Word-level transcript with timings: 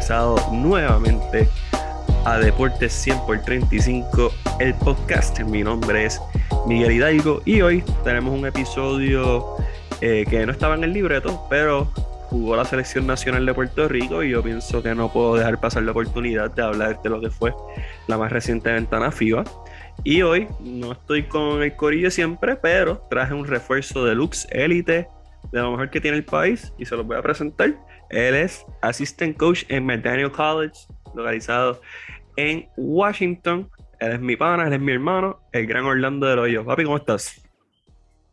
regresado 0.00 0.36
nuevamente 0.50 1.46
a 2.24 2.38
Deportes 2.38 2.90
100 2.90 3.18
por 3.26 3.38
35, 3.42 4.32
el 4.58 4.72
podcast. 4.72 5.38
Mi 5.40 5.62
nombre 5.62 6.06
es 6.06 6.18
Miguel 6.66 6.92
Hidalgo 6.92 7.42
y 7.44 7.60
hoy 7.60 7.84
tenemos 8.02 8.32
un 8.32 8.46
episodio 8.46 9.56
eh, 10.00 10.24
que 10.30 10.46
no 10.46 10.52
estaba 10.52 10.74
en 10.74 10.84
el 10.84 10.94
libreto, 10.94 11.46
pero 11.50 11.84
jugó 12.30 12.56
la 12.56 12.64
selección 12.64 13.06
nacional 13.06 13.44
de 13.44 13.52
Puerto 13.52 13.88
Rico 13.88 14.22
y 14.22 14.30
yo 14.30 14.42
pienso 14.42 14.82
que 14.82 14.94
no 14.94 15.12
puedo 15.12 15.34
dejar 15.34 15.60
pasar 15.60 15.82
la 15.82 15.90
oportunidad 15.90 16.50
de 16.50 16.62
hablar 16.62 17.02
de 17.02 17.10
lo 17.10 17.20
que 17.20 17.28
fue 17.28 17.52
la 18.06 18.16
más 18.16 18.32
reciente 18.32 18.72
ventana 18.72 19.12
FIBA. 19.12 19.44
Y 20.02 20.22
hoy 20.22 20.48
no 20.60 20.92
estoy 20.92 21.24
con 21.24 21.62
el 21.62 21.76
corillo 21.76 22.10
siempre, 22.10 22.56
pero 22.56 23.06
traje 23.10 23.34
un 23.34 23.46
refuerzo 23.46 24.06
de 24.06 24.14
Lux 24.14 24.48
Elite 24.50 25.08
de 25.52 25.60
lo 25.60 25.72
mejor 25.72 25.90
que 25.90 26.00
tiene 26.00 26.16
el 26.16 26.24
país 26.24 26.72
y 26.78 26.86
se 26.86 26.96
los 26.96 27.06
voy 27.06 27.18
a 27.18 27.22
presentar. 27.22 27.74
Él 28.10 28.34
es 28.34 28.66
Assistant 28.82 29.36
Coach 29.36 29.64
en 29.68 29.86
McDaniel 29.86 30.32
College, 30.32 30.74
localizado 31.14 31.80
en 32.36 32.68
Washington. 32.76 33.70
Él 34.00 34.12
es 34.12 34.20
mi 34.20 34.36
pana, 34.36 34.66
él 34.66 34.72
es 34.72 34.80
mi 34.80 34.92
hermano, 34.92 35.40
el 35.52 35.66
gran 35.66 35.84
Orlando 35.84 36.26
de 36.26 36.34
Hoyo. 36.34 36.64
Papi, 36.64 36.84
¿cómo 36.84 36.96
estás? 36.96 37.40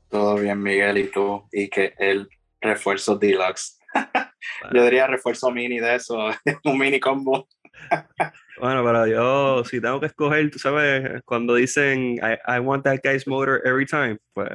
Todo 0.09 0.35
bien, 0.35 0.61
Miguel, 0.61 0.97
y 0.97 1.11
tú, 1.11 1.43
y 1.51 1.69
que 1.69 1.93
el 1.99 2.27
refuerzo 2.59 3.17
deluxe. 3.17 3.77
Yo 4.73 4.83
diría 4.83 5.05
refuerzo 5.05 5.51
mini 5.51 5.79
de 5.79 5.95
eso, 5.95 6.17
un 6.63 6.77
mini 6.77 6.99
combo. 6.99 7.47
Bueno, 8.59 8.83
pero 8.83 9.05
yo, 9.05 9.63
si 9.65 9.79
tengo 9.79 9.99
que 9.99 10.07
escoger, 10.07 10.49
tú 10.49 10.57
sabes, 10.57 11.21
cuando 11.25 11.53
dicen 11.53 12.15
I, 12.15 12.57
want 12.57 12.83
that 12.85 13.01
guy's 13.03 13.27
motor 13.27 13.61
every 13.63 13.85
time, 13.85 14.17
pues 14.33 14.49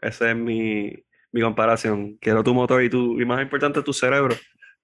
esa 0.00 0.30
es 0.30 0.36
mi, 0.36 0.90
mi 1.32 1.42
comparación. 1.42 2.16
Quiero 2.16 2.42
tu 2.42 2.54
motor 2.54 2.82
y, 2.82 2.88
tu, 2.88 3.20
y 3.20 3.26
más 3.26 3.42
importante, 3.42 3.82
tu 3.82 3.92
cerebro 3.92 4.34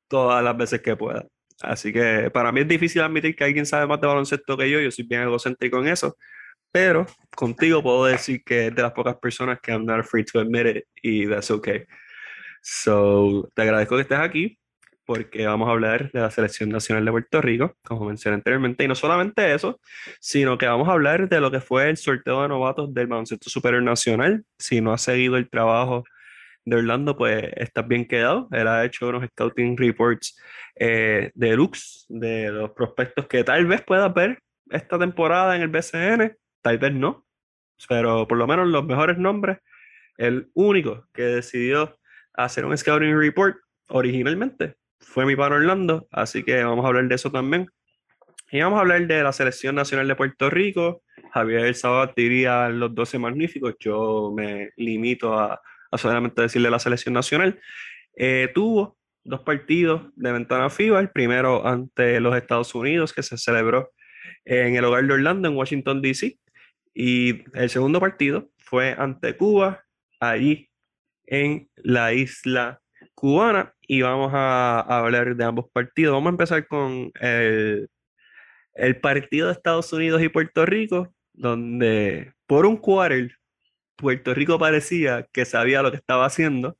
todas 0.08 0.42
las 0.42 0.56
veces 0.56 0.80
que 0.82 0.96
pueda. 0.96 1.26
Así 1.62 1.92
que 1.92 2.30
para 2.32 2.52
mí 2.52 2.60
es 2.60 2.68
difícil 2.68 3.02
admitir 3.02 3.34
que 3.36 3.44
alguien 3.44 3.66
sabe 3.66 3.86
más 3.86 4.00
de 4.00 4.06
baloncesto 4.06 4.56
que 4.56 4.70
yo, 4.70 4.80
yo 4.80 4.90
soy 4.90 5.06
bien 5.06 5.22
egocéntrico 5.22 5.78
en 5.80 5.88
eso, 5.88 6.16
pero 6.70 7.06
contigo 7.36 7.82
puedo 7.82 8.04
decir 8.06 8.42
que 8.44 8.68
es 8.68 8.74
de 8.74 8.82
las 8.82 8.92
pocas 8.92 9.16
personas 9.16 9.58
que 9.60 9.72
I'm 9.72 9.84
not 9.84 10.00
afraid 10.00 10.26
to 10.32 10.40
admit 10.40 10.66
it 10.66 10.84
y 11.02 11.26
that's 11.26 11.50
okay. 11.50 11.84
So, 12.62 13.48
te 13.54 13.62
agradezco 13.62 13.96
que 13.96 14.02
estés 14.02 14.18
aquí 14.18 14.58
porque 15.08 15.46
vamos 15.46 15.68
a 15.68 15.72
hablar 15.72 16.12
de 16.12 16.20
la 16.20 16.30
Selección 16.30 16.68
Nacional 16.68 17.02
de 17.02 17.10
Puerto 17.10 17.40
Rico, 17.40 17.74
como 17.82 18.04
mencioné 18.04 18.34
anteriormente, 18.34 18.84
y 18.84 18.88
no 18.88 18.94
solamente 18.94 19.54
eso, 19.54 19.80
sino 20.20 20.58
que 20.58 20.66
vamos 20.66 20.86
a 20.86 20.92
hablar 20.92 21.30
de 21.30 21.40
lo 21.40 21.50
que 21.50 21.60
fue 21.60 21.88
el 21.88 21.96
sorteo 21.96 22.42
de 22.42 22.48
novatos 22.48 22.92
del 22.92 23.06
baloncesto 23.06 23.48
superior 23.48 23.82
nacional. 23.82 24.44
Si 24.58 24.82
no 24.82 24.92
has 24.92 25.00
seguido 25.00 25.38
el 25.38 25.48
trabajo 25.48 26.04
de 26.68 26.76
Orlando, 26.76 27.16
pues 27.16 27.44
estás 27.56 27.86
bien 27.86 28.06
quedado. 28.06 28.48
Él 28.52 28.68
ha 28.68 28.84
hecho 28.84 29.08
unos 29.08 29.26
scouting 29.30 29.76
reports 29.76 30.38
eh, 30.76 31.30
de 31.34 31.56
Lux, 31.56 32.06
de 32.08 32.50
los 32.50 32.70
prospectos 32.70 33.26
que 33.26 33.44
tal 33.44 33.66
vez 33.66 33.82
puedas 33.82 34.12
ver 34.12 34.38
esta 34.70 34.98
temporada 34.98 35.56
en 35.56 35.62
el 35.62 35.68
BCN, 35.68 36.36
tal 36.62 36.78
vez 36.78 36.92
no, 36.92 37.26
pero 37.88 38.28
por 38.28 38.38
lo 38.38 38.46
menos 38.46 38.68
los 38.68 38.84
mejores 38.84 39.18
nombres. 39.18 39.58
El 40.16 40.50
único 40.54 41.06
que 41.12 41.22
decidió 41.22 41.98
hacer 42.34 42.64
un 42.64 42.76
scouting 42.76 43.16
report 43.16 43.56
originalmente 43.88 44.76
fue 45.00 45.24
mi 45.24 45.36
pan 45.36 45.52
Orlando, 45.52 46.08
así 46.10 46.42
que 46.42 46.62
vamos 46.62 46.84
a 46.84 46.88
hablar 46.88 47.08
de 47.08 47.14
eso 47.14 47.30
también. 47.30 47.68
Y 48.50 48.60
vamos 48.60 48.78
a 48.78 48.80
hablar 48.80 49.06
de 49.06 49.22
la 49.22 49.32
Selección 49.32 49.74
Nacional 49.74 50.08
de 50.08 50.16
Puerto 50.16 50.48
Rico. 50.48 51.02
Javier 51.32 51.66
El 51.66 51.74
Sabat 51.74 52.14
diría 52.16 52.68
los 52.70 52.94
12 52.94 53.18
magníficos, 53.18 53.74
yo 53.78 54.32
me 54.34 54.70
limito 54.76 55.38
a, 55.38 55.60
solamente 55.96 56.42
decirle 56.42 56.70
la 56.70 56.78
Selección 56.78 57.14
Nacional. 57.14 57.58
Eh, 58.16 58.50
tuvo 58.54 58.98
dos 59.24 59.40
partidos 59.40 60.02
de 60.16 60.32
ventana 60.32 60.68
FIBA, 60.68 61.00
el 61.00 61.10
primero 61.10 61.66
ante 61.66 62.20
los 62.20 62.36
Estados 62.36 62.74
Unidos, 62.74 63.12
que 63.12 63.22
se 63.22 63.38
celebró 63.38 63.92
en 64.44 64.76
el 64.76 64.84
hogar 64.84 65.06
de 65.06 65.14
Orlando, 65.14 65.48
en 65.48 65.56
Washington, 65.56 66.02
D.C. 66.02 66.38
Y 66.94 67.44
el 67.56 67.70
segundo 67.70 68.00
partido 68.00 68.50
fue 68.58 68.94
ante 68.98 69.36
Cuba, 69.36 69.84
allí 70.20 70.68
en 71.26 71.68
la 71.76 72.12
isla 72.12 72.80
cubana 73.14 73.74
y 73.86 74.02
vamos 74.02 74.30
a, 74.34 74.80
hablar 74.80 75.36
de 75.36 75.44
ambos 75.44 75.66
partidos. 75.72 76.14
Vamos 76.14 76.28
a 76.28 76.30
empezar 76.30 76.66
con 76.66 77.10
el, 77.20 77.88
el, 78.74 79.00
partido 79.00 79.46
de 79.46 79.52
Estados 79.52 79.92
Unidos 79.92 80.22
y 80.22 80.28
Puerto 80.28 80.64
Rico, 80.66 81.12
donde 81.32 82.32
por 82.46 82.66
un 82.66 82.76
quarter 82.76 83.32
Puerto 83.98 84.32
Rico 84.32 84.58
parecía 84.58 85.26
que 85.32 85.44
sabía 85.44 85.82
lo 85.82 85.90
que 85.90 85.96
estaba 85.98 86.24
haciendo, 86.24 86.78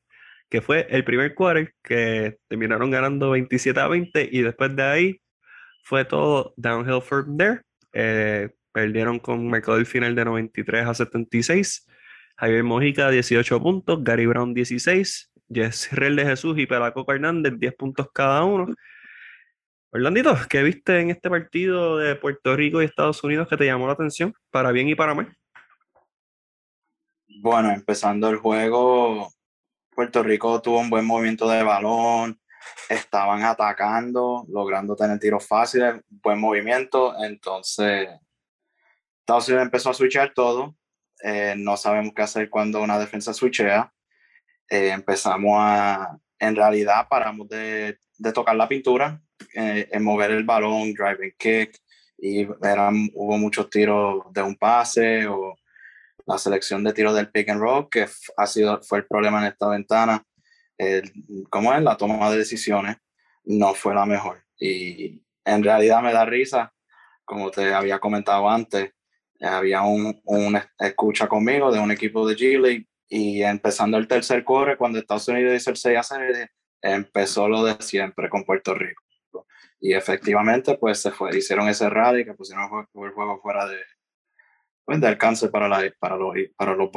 que 0.49 0.63
fue 0.63 0.87
el 0.91 1.05
primer 1.05 1.35
quarter 1.35 1.75
que 1.83 2.39
terminaron 2.49 2.91
ganando 2.91 3.31
27 3.31 3.79
a 3.81 3.89
20 3.89 4.29
y 4.33 4.43
después 4.43 4.75
de 4.77 4.83
ahí 4.85 5.21
fue 5.83 6.05
todo 6.05 6.55
downhill 6.57 7.03
from 7.03 7.37
there. 7.37 7.63
Eh, 7.93 8.51
perdieron 8.73 9.19
con 9.19 9.49
marcador 9.49 9.85
final 9.85 10.15
de 10.15 10.25
93 10.25 10.87
a 10.87 10.95
76. 10.95 11.87
Javier 12.37 12.63
Mojica 12.63 13.11
18 13.11 13.61
puntos, 13.61 14.05
Gary 14.05 14.27
Brown 14.27 14.55
16, 14.55 15.33
Real 15.93 16.17
de 16.17 16.25
Jesús 16.25 16.57
y 16.59 16.67
Pelacoco 16.67 17.13
Hernández, 17.13 17.55
10 17.59 17.75
puntos 17.75 18.09
cada 18.15 18.45
uno. 18.45 18.73
Orlandito, 19.91 20.37
¿qué 20.49 20.63
viste 20.63 21.01
en 21.01 21.11
este 21.11 21.29
partido 21.29 21.99
de 21.99 22.15
Puerto 22.15 22.55
Rico 22.55 22.81
y 22.81 22.85
Estados 22.85 23.25
Unidos 23.25 23.49
que 23.49 23.57
te 23.57 23.65
llamó 23.65 23.89
la 23.89 23.95
atención, 23.95 24.33
para 24.51 24.71
bien 24.71 24.89
y 24.89 24.95
para 24.95 25.15
mal? 25.15 25.35
Bueno, 27.41 27.71
empezando 27.71 28.29
el 28.31 28.39
juego, 28.39 29.33
Puerto 29.95 30.25
Rico 30.25 30.61
tuvo 30.61 30.81
un 30.81 30.91
buen 30.91 31.05
movimiento 31.05 31.49
de 31.49 31.63
balón, 31.63 32.41
estaban 32.89 33.45
atacando, 33.45 34.45
logrando 34.49 34.97
tener 34.97 35.21
tiros 35.21 35.47
fáciles, 35.47 36.03
buen 36.09 36.41
movimiento, 36.41 37.15
entonces 37.23 38.09
Estados 39.21 39.47
Unidos 39.47 39.67
empezó 39.67 39.91
a 39.91 39.95
switchar 39.95 40.35
todo, 40.35 40.75
eh, 41.23 41.55
no 41.57 41.77
sabemos 41.77 42.13
qué 42.13 42.23
hacer 42.23 42.51
cuando 42.51 42.83
una 42.83 42.99
defensa 42.99 43.33
switchea, 43.33 43.93
eh, 44.69 44.91
empezamos 44.91 45.53
a, 45.59 46.19
en 46.41 46.57
realidad 46.57 47.07
paramos 47.09 47.49
de, 47.49 48.01
de 48.19 48.33
tocar 48.33 48.57
la 48.57 48.67
pintura, 48.67 49.23
eh, 49.55 49.89
en 49.93 50.03
mover 50.03 50.33
el 50.33 50.43
balón, 50.43 50.93
driving 50.93 51.35
kick, 51.39 51.79
y 52.19 52.49
eran, 52.67 53.09
hubo 53.15 53.39
muchos 53.39 53.71
tiros 53.71 54.25
de 54.33 54.43
un 54.43 54.57
pase 54.57 55.29
o 55.29 55.55
la 56.29 56.37
selección 56.37 56.85
de 56.85 56.93
tiros 56.93 57.15
del 57.15 57.31
pick 57.31 57.49
and 57.49 57.61
roll, 57.61 57.89
que 57.89 58.07
ha 58.37 58.47
sido, 58.47 58.83
fue 58.83 58.99
el 58.99 59.07
problema 59.07 59.41
en 59.41 59.47
esta 59.47 59.67
ventana. 59.69 60.23
como 61.49 61.73
es? 61.73 61.83
La 61.83 61.97
toma 61.97 62.31
de 62.31 62.37
decisiones 62.37 62.99
no 63.45 63.75
fue 63.75 63.95
la 63.95 64.05
mejor. 64.05 64.45
Y 64.59 65.23
en 65.45 65.65
realidad 65.65 66.03
me 66.03 66.13
da 66.13 66.27
risa, 66.27 66.73
como 67.25 67.51
te 67.51 67.73
había 67.73 67.99
comentado 67.99 68.49
antes, 68.49 68.91
había 69.41 69.83
un, 69.83 70.21
un 70.25 70.61
escucha 70.79 71.29
conmigo 71.29 71.73
de 71.73 71.81
un 71.81 71.91
equipo 71.93 72.29
de 72.29 72.37
G 72.37 72.61
League 72.61 72.87
y 73.09 73.43
empezando 73.43 73.97
el 73.97 74.07
tercer 74.07 74.45
corre, 74.45 74.77
cuando 74.77 74.99
Estados 74.99 75.29
Unidos 75.29 75.55
hizo 75.55 75.71
el 75.71 75.77
6 75.77 75.99
a 75.99 76.03
0, 76.03 76.47
empezó 76.83 77.49
lo 77.49 77.65
de 77.65 77.77
siempre 77.81 78.29
con 78.29 78.45
Puerto 78.45 78.75
Rico. 78.75 79.03
Y 79.81 79.95
efectivamente, 79.95 80.77
pues 80.77 81.01
se 81.01 81.11
fue, 81.11 81.39
hicieron 81.39 81.69
ese 81.69 81.89
rally 81.89 82.27
que 82.27 82.35
pusieron 82.35 82.65
el 82.67 83.13
juego 83.13 83.41
fuera 83.41 83.67
de, 83.67 83.79
pues, 84.89 85.01
de 85.03 85.07
alcance 85.09 85.49
para, 85.51 85.69
la, 85.69 85.93
para 85.99 86.17
los, 86.17 86.35
para 86.57 86.75
los. 86.75 86.89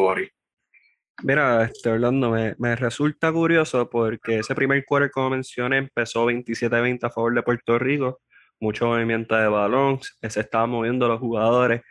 Mira, 1.23 1.65
este, 1.65 1.89
Orlando, 1.89 2.31
me, 2.31 2.55
me, 2.57 2.75
resulta 2.77 3.31
curioso 3.33 3.89
porque 3.89 4.39
ese 4.39 4.55
primer 4.55 4.85
quarter, 4.85 5.11
como 5.11 5.31
mencioné, 5.31 5.77
empezó 5.77 6.25
27-20 6.25 7.03
a 7.03 7.09
favor 7.09 7.35
de 7.35 7.43
Puerto 7.43 7.77
Rico. 7.77 8.21
Mucho 8.61 8.87
movimiento 8.87 9.35
de 9.35 9.47
balón, 9.47 9.99
se 10.01 10.39
estaban 10.39 10.69
moviendo 10.69 11.07
los 11.09 11.19
jugadores. 11.19 11.81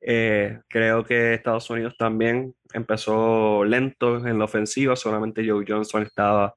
Eh, 0.00 0.60
creo 0.68 1.04
que 1.04 1.34
Estados 1.34 1.68
Unidos 1.70 1.96
también 1.98 2.54
empezó 2.72 3.64
lento 3.64 4.24
en 4.24 4.38
la 4.38 4.44
ofensiva, 4.44 4.94
solamente 4.94 5.48
Joe 5.48 5.64
Johnson 5.66 6.02
estaba 6.02 6.54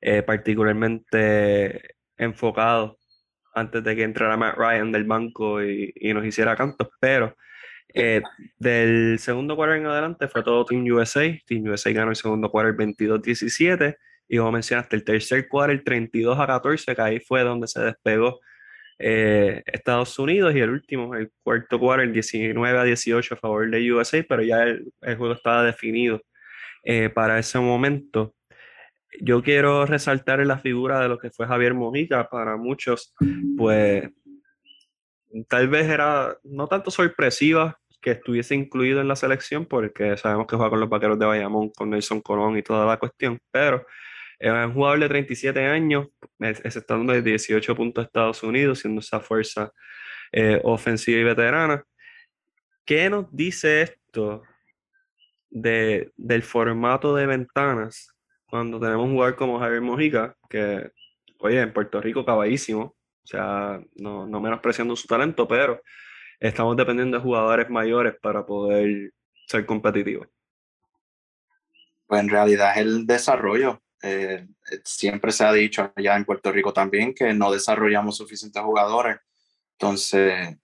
eh, 0.00 0.22
particularmente 0.22 1.94
enfocado 2.18 2.98
antes 3.54 3.82
de 3.82 3.96
que 3.96 4.02
entrara 4.02 4.36
Matt 4.36 4.56
Ryan 4.56 4.92
del 4.92 5.04
banco 5.04 5.62
y, 5.62 5.94
nos 6.12 6.26
hiciera 6.26 6.54
cantos, 6.54 6.88
pero 7.00 7.34
eh, 7.94 8.22
del 8.58 9.18
segundo 9.18 9.56
cuarto 9.56 9.74
en 9.74 9.86
adelante 9.86 10.28
fue 10.28 10.42
todo 10.42 10.64
Team 10.64 10.84
USA, 10.84 11.38
Team 11.46 11.64
USA 11.64 11.92
ganó 11.92 12.10
el 12.10 12.16
segundo 12.16 12.50
cuarto 12.50 12.82
22-17 12.82 13.96
y 14.32 14.38
como 14.38 14.52
mencionaste, 14.52 14.96
el 14.96 15.04
tercer 15.04 15.46
cuarto 15.46 15.72
el 15.72 15.84
32 15.84 16.38
a 16.38 16.46
14, 16.46 16.94
que 16.94 17.02
ahí 17.02 17.20
fue 17.20 17.42
donde 17.42 17.66
se 17.66 17.80
despegó 17.80 18.40
eh, 18.98 19.62
Estados 19.66 20.18
Unidos. 20.18 20.54
Y 20.54 20.60
el 20.60 20.70
último, 20.70 21.14
el 21.14 21.30
cuarto 21.42 21.78
cuarto, 21.78 22.02
el 22.02 22.12
19 22.14 22.78
a 22.78 22.84
18 22.84 23.34
a 23.34 23.36
favor 23.36 23.70
de 23.70 23.92
USA, 23.92 24.24
pero 24.26 24.42
ya 24.42 24.62
el, 24.62 24.90
juego 25.02 25.32
estaba 25.32 25.64
definido 25.64 26.22
eh, 26.84 27.10
para 27.10 27.38
ese 27.38 27.58
momento. 27.58 28.34
Yo 29.20 29.42
quiero 29.42 29.84
resaltar 29.84 30.38
la 30.46 30.58
figura 30.58 31.00
de 31.00 31.08
lo 31.08 31.18
que 31.18 31.30
fue 31.30 31.46
Javier 31.46 31.74
Mojica, 31.74 32.28
para 32.30 32.56
muchos, 32.56 33.14
pues 33.58 34.08
tal 35.48 35.68
vez 35.68 35.88
era 35.88 36.38
no 36.44 36.66
tanto 36.68 36.90
sorpresiva, 36.90 37.78
que 38.02 38.10
estuviese 38.10 38.54
incluido 38.54 39.00
en 39.00 39.08
la 39.08 39.16
selección, 39.16 39.64
porque 39.64 40.16
sabemos 40.16 40.46
que 40.46 40.56
juega 40.56 40.70
con 40.70 40.80
los 40.80 40.88
vaqueros 40.88 41.18
de 41.18 41.26
Bayamón, 41.26 41.70
con 41.70 41.90
Nelson 41.90 42.20
Colón 42.20 42.58
y 42.58 42.62
toda 42.62 42.84
la 42.84 42.98
cuestión, 42.98 43.38
pero 43.50 43.86
es 44.38 44.50
un 44.50 44.74
jugador 44.74 44.98
de 44.98 45.08
37 45.08 45.64
años, 45.64 46.08
es, 46.40 46.76
estando 46.76 47.12
de 47.12 47.22
18 47.22 47.76
puntos 47.76 48.04
Estados 48.04 48.42
Unidos, 48.42 48.80
siendo 48.80 49.00
esa 49.00 49.20
fuerza 49.20 49.70
eh, 50.32 50.60
ofensiva 50.64 51.20
y 51.20 51.24
veterana. 51.24 51.84
¿Qué 52.84 53.08
nos 53.08 53.26
dice 53.30 53.82
esto 53.82 54.42
de, 55.48 56.10
del 56.16 56.42
formato 56.42 57.14
de 57.14 57.26
ventanas 57.26 58.08
cuando 58.46 58.80
tenemos 58.80 59.06
un 59.06 59.12
jugador 59.12 59.36
como 59.36 59.60
Javier 59.60 59.80
Mojica, 59.80 60.34
que, 60.50 60.90
oye, 61.38 61.60
en 61.60 61.72
Puerto 61.72 62.00
Rico 62.00 62.24
caballísimo, 62.24 62.82
o 62.82 63.26
sea, 63.26 63.80
no, 63.94 64.26
no 64.26 64.40
menospreciando 64.40 64.96
su 64.96 65.06
talento, 65.06 65.46
pero 65.46 65.80
estamos 66.42 66.76
dependiendo 66.76 67.16
de 67.16 67.22
jugadores 67.22 67.70
mayores 67.70 68.14
para 68.20 68.44
poder 68.44 69.12
ser 69.46 69.64
competitivos. 69.64 70.26
Pues 72.06 72.20
en 72.20 72.28
realidad 72.28 72.72
es 72.72 72.78
el 72.78 73.06
desarrollo. 73.06 73.80
Eh, 74.02 74.48
siempre 74.84 75.30
se 75.30 75.44
ha 75.44 75.52
dicho 75.52 75.92
allá 75.94 76.16
en 76.16 76.24
Puerto 76.24 76.50
Rico 76.50 76.72
también 76.72 77.14
que 77.14 77.32
no 77.32 77.52
desarrollamos 77.52 78.16
suficientes 78.16 78.60
jugadores. 78.60 79.18
Entonces, 79.78 80.56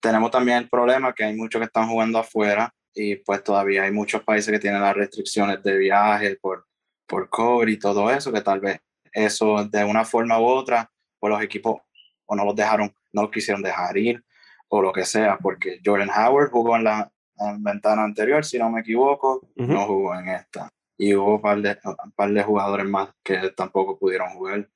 tenemos 0.00 0.30
también 0.30 0.58
el 0.58 0.68
problema 0.68 1.12
que 1.12 1.24
hay 1.24 1.34
muchos 1.34 1.58
que 1.58 1.66
están 1.66 1.88
jugando 1.88 2.20
afuera 2.20 2.72
y 2.94 3.16
pues 3.16 3.42
todavía 3.42 3.82
hay 3.82 3.90
muchos 3.90 4.22
países 4.22 4.52
que 4.52 4.60
tienen 4.60 4.80
las 4.80 4.94
restricciones 4.94 5.60
de 5.62 5.76
viaje 5.76 6.36
por, 6.40 6.66
por 7.06 7.28
COVID 7.28 7.66
y 7.66 7.78
todo 7.78 8.10
eso, 8.10 8.32
que 8.32 8.42
tal 8.42 8.60
vez 8.60 8.80
eso 9.12 9.64
de 9.64 9.84
una 9.84 10.04
forma 10.04 10.38
u 10.40 10.44
otra, 10.44 10.88
pues 11.18 11.32
los 11.32 11.42
equipos 11.42 11.80
o 12.26 12.36
no 12.36 12.44
los 12.44 12.54
dejaron, 12.54 12.94
no 13.12 13.22
los 13.22 13.30
quisieron 13.32 13.60
dejar 13.60 13.96
ir 13.98 14.24
o 14.72 14.82
lo 14.82 14.92
que 14.92 15.04
sea, 15.04 15.36
porque 15.38 15.80
Jordan 15.84 16.10
Howard 16.10 16.50
jugó 16.50 16.76
en 16.76 16.84
la 16.84 17.12
ventana 17.58 18.04
anterior, 18.04 18.44
si 18.44 18.58
no 18.58 18.70
me 18.70 18.80
equivoco, 18.80 19.48
no 19.56 19.86
jugó 19.86 20.14
en 20.14 20.28
esta. 20.28 20.70
Y 20.96 21.14
hubo 21.14 21.36
un 21.36 21.40
par, 21.40 21.60
de, 21.60 21.78
un 21.84 22.12
par 22.12 22.30
de 22.30 22.42
jugadores 22.42 22.86
más 22.86 23.10
que 23.22 23.50
tampoco 23.56 23.98
pudieron 23.98 24.30
jugar. 24.30 24.68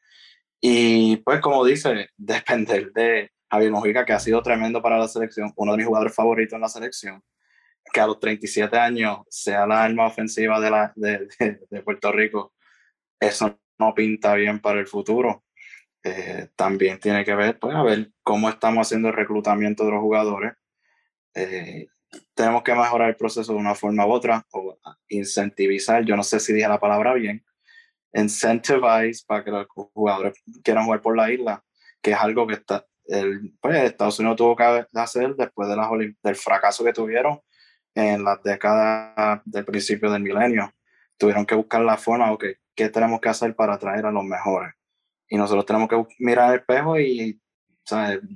Y 0.60 1.18
pues 1.18 1.40
como 1.40 1.64
dice, 1.64 2.08
depender 2.16 2.92
de 2.92 3.30
Javier 3.50 3.70
Mojica, 3.70 4.04
que 4.04 4.14
ha 4.14 4.18
sido 4.18 4.42
tremendo 4.42 4.82
para 4.82 4.98
la 4.98 5.06
selección, 5.06 5.52
uno 5.56 5.72
de 5.72 5.78
mis 5.78 5.86
jugadores 5.86 6.14
favoritos 6.14 6.54
en 6.54 6.62
la 6.62 6.68
selección, 6.68 7.22
que 7.92 8.00
a 8.00 8.06
los 8.06 8.18
37 8.18 8.76
años 8.76 9.18
sea 9.28 9.66
la 9.66 9.84
arma 9.84 10.06
ofensiva 10.06 10.58
de, 10.58 10.70
la, 10.70 10.92
de, 10.96 11.28
de, 11.70 11.82
Puerto 11.82 12.10
Rico, 12.10 12.52
eso 13.20 13.56
no 13.78 13.94
pinta 13.94 14.34
bien 14.34 14.60
para 14.60 14.80
el 14.80 14.88
futuro. 14.88 15.44
Eh, 16.04 16.48
también 16.54 17.00
tiene 17.00 17.24
que 17.24 17.34
ver, 17.34 17.58
pues, 17.58 17.74
a 17.74 17.82
ver 17.82 18.12
cómo 18.22 18.50
estamos 18.50 18.86
haciendo 18.86 19.08
el 19.08 19.14
reclutamiento 19.14 19.86
de 19.86 19.90
los 19.90 20.00
jugadores. 20.00 20.52
Eh, 21.34 21.88
tenemos 22.34 22.62
que 22.62 22.74
mejorar 22.74 23.08
el 23.08 23.16
proceso 23.16 23.52
de 23.54 23.58
una 23.58 23.74
forma 23.74 24.06
u 24.06 24.12
otra, 24.12 24.46
o 24.52 24.78
incentivizar, 25.08 26.04
yo 26.04 26.14
no 26.14 26.22
sé 26.22 26.40
si 26.40 26.52
dije 26.52 26.68
la 26.68 26.78
palabra 26.78 27.14
bien, 27.14 27.42
incentivize 28.12 29.24
para 29.26 29.42
que 29.42 29.50
los 29.50 29.66
jugadores 29.66 30.34
quieran 30.62 30.84
jugar 30.84 31.00
por 31.00 31.16
la 31.16 31.32
isla, 31.32 31.64
que 32.02 32.12
es 32.12 32.18
algo 32.18 32.46
que 32.46 32.54
está, 32.54 32.86
el, 33.06 33.54
pues, 33.60 33.82
Estados 33.84 34.18
Unidos 34.18 34.36
tuvo 34.36 34.56
que 34.56 34.86
hacer 34.94 35.34
después 35.36 35.68
de 35.68 35.76
las 35.76 35.88
del 36.22 36.36
fracaso 36.36 36.84
que 36.84 36.92
tuvieron 36.92 37.40
en 37.94 38.24
las 38.24 38.42
décadas 38.42 39.40
del 39.44 39.64
principio 39.64 40.10
del 40.10 40.22
milenio. 40.22 40.72
Tuvieron 41.16 41.46
que 41.46 41.54
buscar 41.54 41.80
la 41.80 41.96
forma, 41.96 42.32
ok, 42.32 42.44
¿qué 42.74 42.88
tenemos 42.88 43.20
que 43.20 43.28
hacer 43.28 43.54
para 43.54 43.74
atraer 43.74 44.06
a 44.06 44.10
los 44.10 44.24
mejores? 44.24 44.74
Y 45.34 45.36
nosotros 45.36 45.66
tenemos 45.66 45.88
que 45.88 46.00
mirar 46.20 46.54
el 46.54 46.60
espejo 46.60 46.96
y 46.96 47.40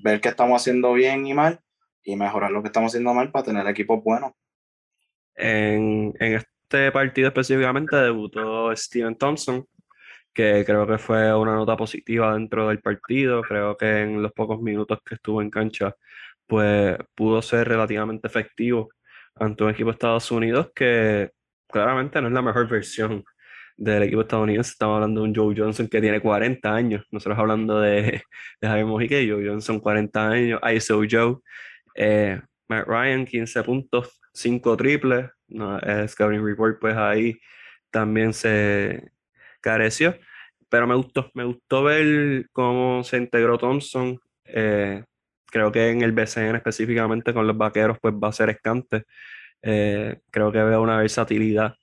ver 0.02 0.20
qué 0.20 0.30
estamos 0.30 0.60
haciendo 0.60 0.92
bien 0.94 1.28
y 1.28 1.32
mal 1.32 1.60
y 2.02 2.16
mejorar 2.16 2.50
lo 2.50 2.60
que 2.60 2.66
estamos 2.66 2.90
haciendo 2.90 3.14
mal 3.14 3.30
para 3.30 3.44
tener 3.44 3.64
equipos 3.68 4.02
buenos. 4.02 4.32
En, 5.36 6.12
en 6.18 6.32
este 6.34 6.90
partido 6.90 7.28
específicamente 7.28 7.94
debutó 7.94 8.74
Steven 8.74 9.14
Thompson, 9.14 9.64
que 10.34 10.64
creo 10.66 10.88
que 10.88 10.98
fue 10.98 11.32
una 11.32 11.54
nota 11.54 11.76
positiva 11.76 12.34
dentro 12.34 12.66
del 12.66 12.80
partido. 12.80 13.42
Creo 13.42 13.76
que 13.76 14.02
en 14.02 14.20
los 14.20 14.32
pocos 14.32 14.60
minutos 14.60 14.98
que 15.06 15.14
estuvo 15.14 15.40
en 15.40 15.50
cancha, 15.50 15.94
pues 16.48 16.96
pudo 17.14 17.40
ser 17.42 17.68
relativamente 17.68 18.26
efectivo 18.26 18.88
ante 19.36 19.62
un 19.62 19.70
equipo 19.70 19.90
de 19.90 19.92
Estados 19.92 20.32
Unidos 20.32 20.72
que 20.74 21.30
claramente 21.68 22.20
no 22.20 22.26
es 22.26 22.34
la 22.34 22.42
mejor 22.42 22.68
versión 22.68 23.22
del 23.78 24.02
equipo 24.02 24.22
estadounidense. 24.22 24.72
Estamos 24.72 24.96
hablando 24.96 25.22
de 25.22 25.28
un 25.28 25.34
Joe 25.34 25.54
Johnson 25.56 25.88
que 25.88 26.00
tiene 26.00 26.20
40 26.20 26.74
años. 26.74 27.06
Nosotros 27.10 27.38
hablando 27.38 27.80
de, 27.80 28.22
de 28.60 28.68
Javier 28.68 28.86
Mojica 28.86 29.16
Joe 29.16 29.48
Johnson 29.48 29.80
40 29.80 30.28
años. 30.28 30.60
ISO 30.74 31.02
Joe. 31.08 31.36
Eh, 31.94 32.40
Matt 32.68 32.86
Ryan 32.86 33.24
15 33.24 33.62
puntos, 33.62 34.20
5 34.34 34.76
triples. 34.76 35.30
No, 35.48 35.78
Scouting 36.06 36.44
Report 36.44 36.78
pues 36.80 36.96
ahí 36.96 37.38
también 37.90 38.34
se 38.34 39.10
careció. 39.60 40.16
Pero 40.68 40.86
me 40.86 40.94
gustó, 40.94 41.30
me 41.34 41.44
gustó 41.44 41.84
ver 41.84 42.46
cómo 42.52 43.02
se 43.04 43.16
integró 43.16 43.58
Thompson. 43.58 44.20
Eh, 44.44 45.04
creo 45.46 45.72
que 45.72 45.90
en 45.90 46.02
el 46.02 46.12
BCN 46.12 46.56
específicamente 46.56 47.32
con 47.32 47.46
los 47.46 47.56
vaqueros 47.56 47.98
pues 48.00 48.14
va 48.14 48.28
a 48.28 48.32
ser 48.32 48.50
escante. 48.50 49.04
Eh, 49.62 50.20
creo 50.30 50.52
que 50.52 50.62
veo 50.62 50.82
una 50.82 50.98
versatilidad 50.98 51.74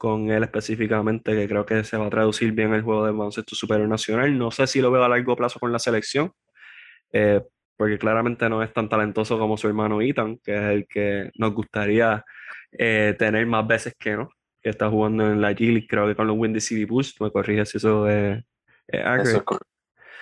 con 0.00 0.30
él 0.30 0.42
específicamente 0.42 1.36
que 1.36 1.46
creo 1.46 1.66
que 1.66 1.84
se 1.84 1.98
va 1.98 2.06
a 2.06 2.10
traducir 2.10 2.52
bien 2.52 2.72
el 2.72 2.80
juego 2.80 3.04
de 3.04 3.12
baloncesto 3.12 3.54
superior 3.54 3.86
nacional. 3.86 4.38
No 4.38 4.50
sé 4.50 4.66
si 4.66 4.80
lo 4.80 4.90
veo 4.90 5.04
a 5.04 5.10
largo 5.10 5.36
plazo 5.36 5.60
con 5.60 5.72
la 5.72 5.78
selección, 5.78 6.32
eh, 7.12 7.42
porque 7.76 7.98
claramente 7.98 8.48
no 8.48 8.62
es 8.62 8.72
tan 8.72 8.88
talentoso 8.88 9.38
como 9.38 9.58
su 9.58 9.68
hermano 9.68 10.00
Ethan, 10.00 10.38
que 10.38 10.56
es 10.56 10.62
el 10.62 10.86
que 10.88 11.30
nos 11.34 11.52
gustaría 11.52 12.24
eh, 12.72 13.14
tener 13.18 13.44
más 13.44 13.66
veces 13.66 13.94
que 13.98 14.16
no, 14.16 14.30
que 14.62 14.70
está 14.70 14.88
jugando 14.88 15.30
en 15.30 15.42
la 15.42 15.52
G 15.52 15.86
creo 15.86 16.06
que 16.08 16.14
con 16.14 16.28
los 16.28 16.38
Windy 16.38 16.62
City 16.62 16.86
Bulls, 16.86 17.20
me 17.20 17.30
corrige 17.30 17.66
si 17.66 17.76
eso 17.76 18.08
es, 18.08 18.42
es 18.88 19.42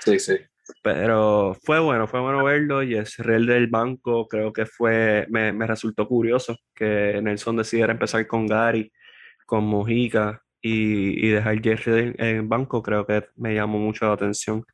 Sí, 0.01 0.19
sí. 0.19 0.39
Pero 0.83 1.57
fue 1.63 1.79
bueno, 1.79 2.09
fue 2.09 2.21
bueno 2.21 2.43
verlo 2.43 2.83
y 2.83 2.95
el 2.97 3.07
real 3.19 3.47
del 3.47 3.69
banco 3.69 4.27
creo 4.27 4.53
que 4.53 4.67
fue, 4.67 5.25
me, 5.31 5.53
me, 5.53 5.69
resultó 5.69 6.09
curioso 6.09 6.57
que 6.75 7.21
Nelson 7.23 7.57
decidiera 7.57 7.93
empezar 7.93 8.27
con 8.27 8.49
Gary, 8.49 8.91
con 9.49 9.65
Mojica 9.65 10.43
y, 10.61 11.27
y 11.27 11.31
dejar 11.31 11.63
Jerry 11.63 12.15
en 12.19 12.37
el 12.37 12.43
banco, 12.43 12.83
creo 12.83 13.07
que 13.07 13.25
me 13.37 13.55
llamó 13.55 13.79
mucho 13.79 14.07
la 14.07 14.13
atención 14.13 14.65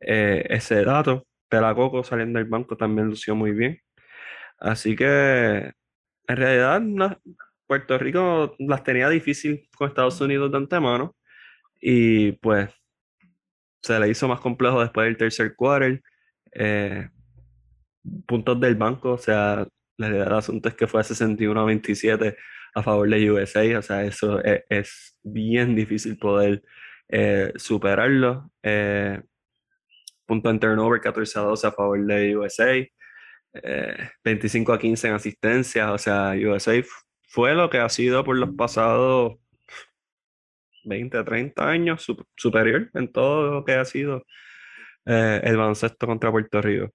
eh, 0.00 0.46
ese 0.48 0.84
dato. 0.84 1.26
Pelacoco 1.48 2.04
saliendo 2.04 2.38
del 2.38 2.48
banco 2.48 2.76
también 2.76 3.08
lució 3.08 3.34
muy 3.34 3.50
bien. 3.52 3.80
Así 4.58 4.94
que 4.96 5.72
en 6.28 6.36
realidad 6.36 7.18
Puerto 7.66 7.98
Rico 7.98 8.54
las 8.60 8.84
tenía 8.84 9.08
difícil 9.08 9.68
con 9.76 9.88
Estados 9.88 10.20
Unidos 10.20 10.52
de 10.52 10.58
antemano 10.58 11.16
y 11.80 12.32
pues 12.32 12.70
se 13.82 13.98
le 13.98 14.08
hizo 14.08 14.28
más 14.28 14.40
complejo 14.40 14.80
después 14.80 15.06
del 15.06 15.16
tercer 15.16 15.56
quarter. 15.56 16.02
Eh, 16.52 17.08
puntos 18.26 18.60
del 18.60 18.76
banco, 18.76 19.12
o 19.14 19.18
sea, 19.18 19.66
la 19.98 20.08
realidad 20.08 20.26
del 20.26 20.38
asunto 20.38 20.68
es 20.68 20.76
que 20.76 20.86
fue 20.86 21.02
61 21.02 21.60
a 21.60 21.64
27 21.64 22.36
a 22.76 22.82
favor 22.82 23.08
de 23.08 23.30
USA, 23.30 23.78
o 23.78 23.82
sea, 23.82 24.04
eso 24.04 24.40
es, 24.44 25.16
bien 25.22 25.74
difícil 25.74 26.18
poder 26.18 26.62
eh, 27.08 27.52
superarlo. 27.56 28.50
Eh, 28.62 29.20
punto 30.26 30.50
en 30.50 30.60
turnover 30.60 31.00
14 31.00 31.38
a 31.38 31.42
12 31.42 31.66
a 31.66 31.72
favor 31.72 32.04
de 32.06 32.36
USA, 32.36 32.86
25 34.24 34.72
a 34.72 34.78
15 34.78 35.08
en 35.08 35.14
asistencia, 35.14 35.92
o 35.92 35.98
sea, 35.98 36.34
USA 36.34 36.82
fue 37.28 37.54
lo 37.54 37.70
que 37.70 37.78
ha 37.78 37.88
sido 37.88 38.24
por 38.24 38.36
los 38.36 38.50
pasados 38.54 39.38
20, 40.84 41.24
30 41.24 41.68
años 41.68 42.06
superior 42.36 42.90
en 42.94 43.12
todo 43.12 43.52
lo 43.52 43.64
que 43.64 43.74
ha 43.74 43.84
sido 43.84 44.24
eh, 45.06 45.40
el 45.44 45.56
baloncesto 45.56 46.06
contra 46.06 46.30
Puerto 46.30 46.60
Rico. 46.60 46.92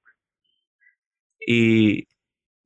Y 1.45 2.07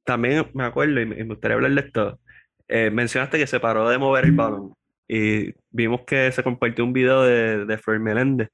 también 0.04 0.50
me 0.54 0.66
acuerdo, 0.66 1.02
y 1.02 1.06
me 1.06 1.24
gustaría 1.24 1.56
hablar 1.56 1.72
de 1.72 1.82
esto, 1.82 2.20
eh, 2.68 2.90
mencionaste 2.92 3.38
que 3.38 3.48
se 3.48 3.60
paró 3.60 3.90
de 3.90 3.98
mover 3.98 4.26
el 4.26 4.32
balón 4.34 4.74
y 5.08 5.54
vimos 5.70 6.02
que 6.08 6.32
se 6.32 6.44
compartió 6.44 6.84
un 6.84 6.94
video 6.94 7.24
de, 7.24 7.66
de 7.66 7.78
Fer 7.78 8.00
Meléndez 8.00 8.50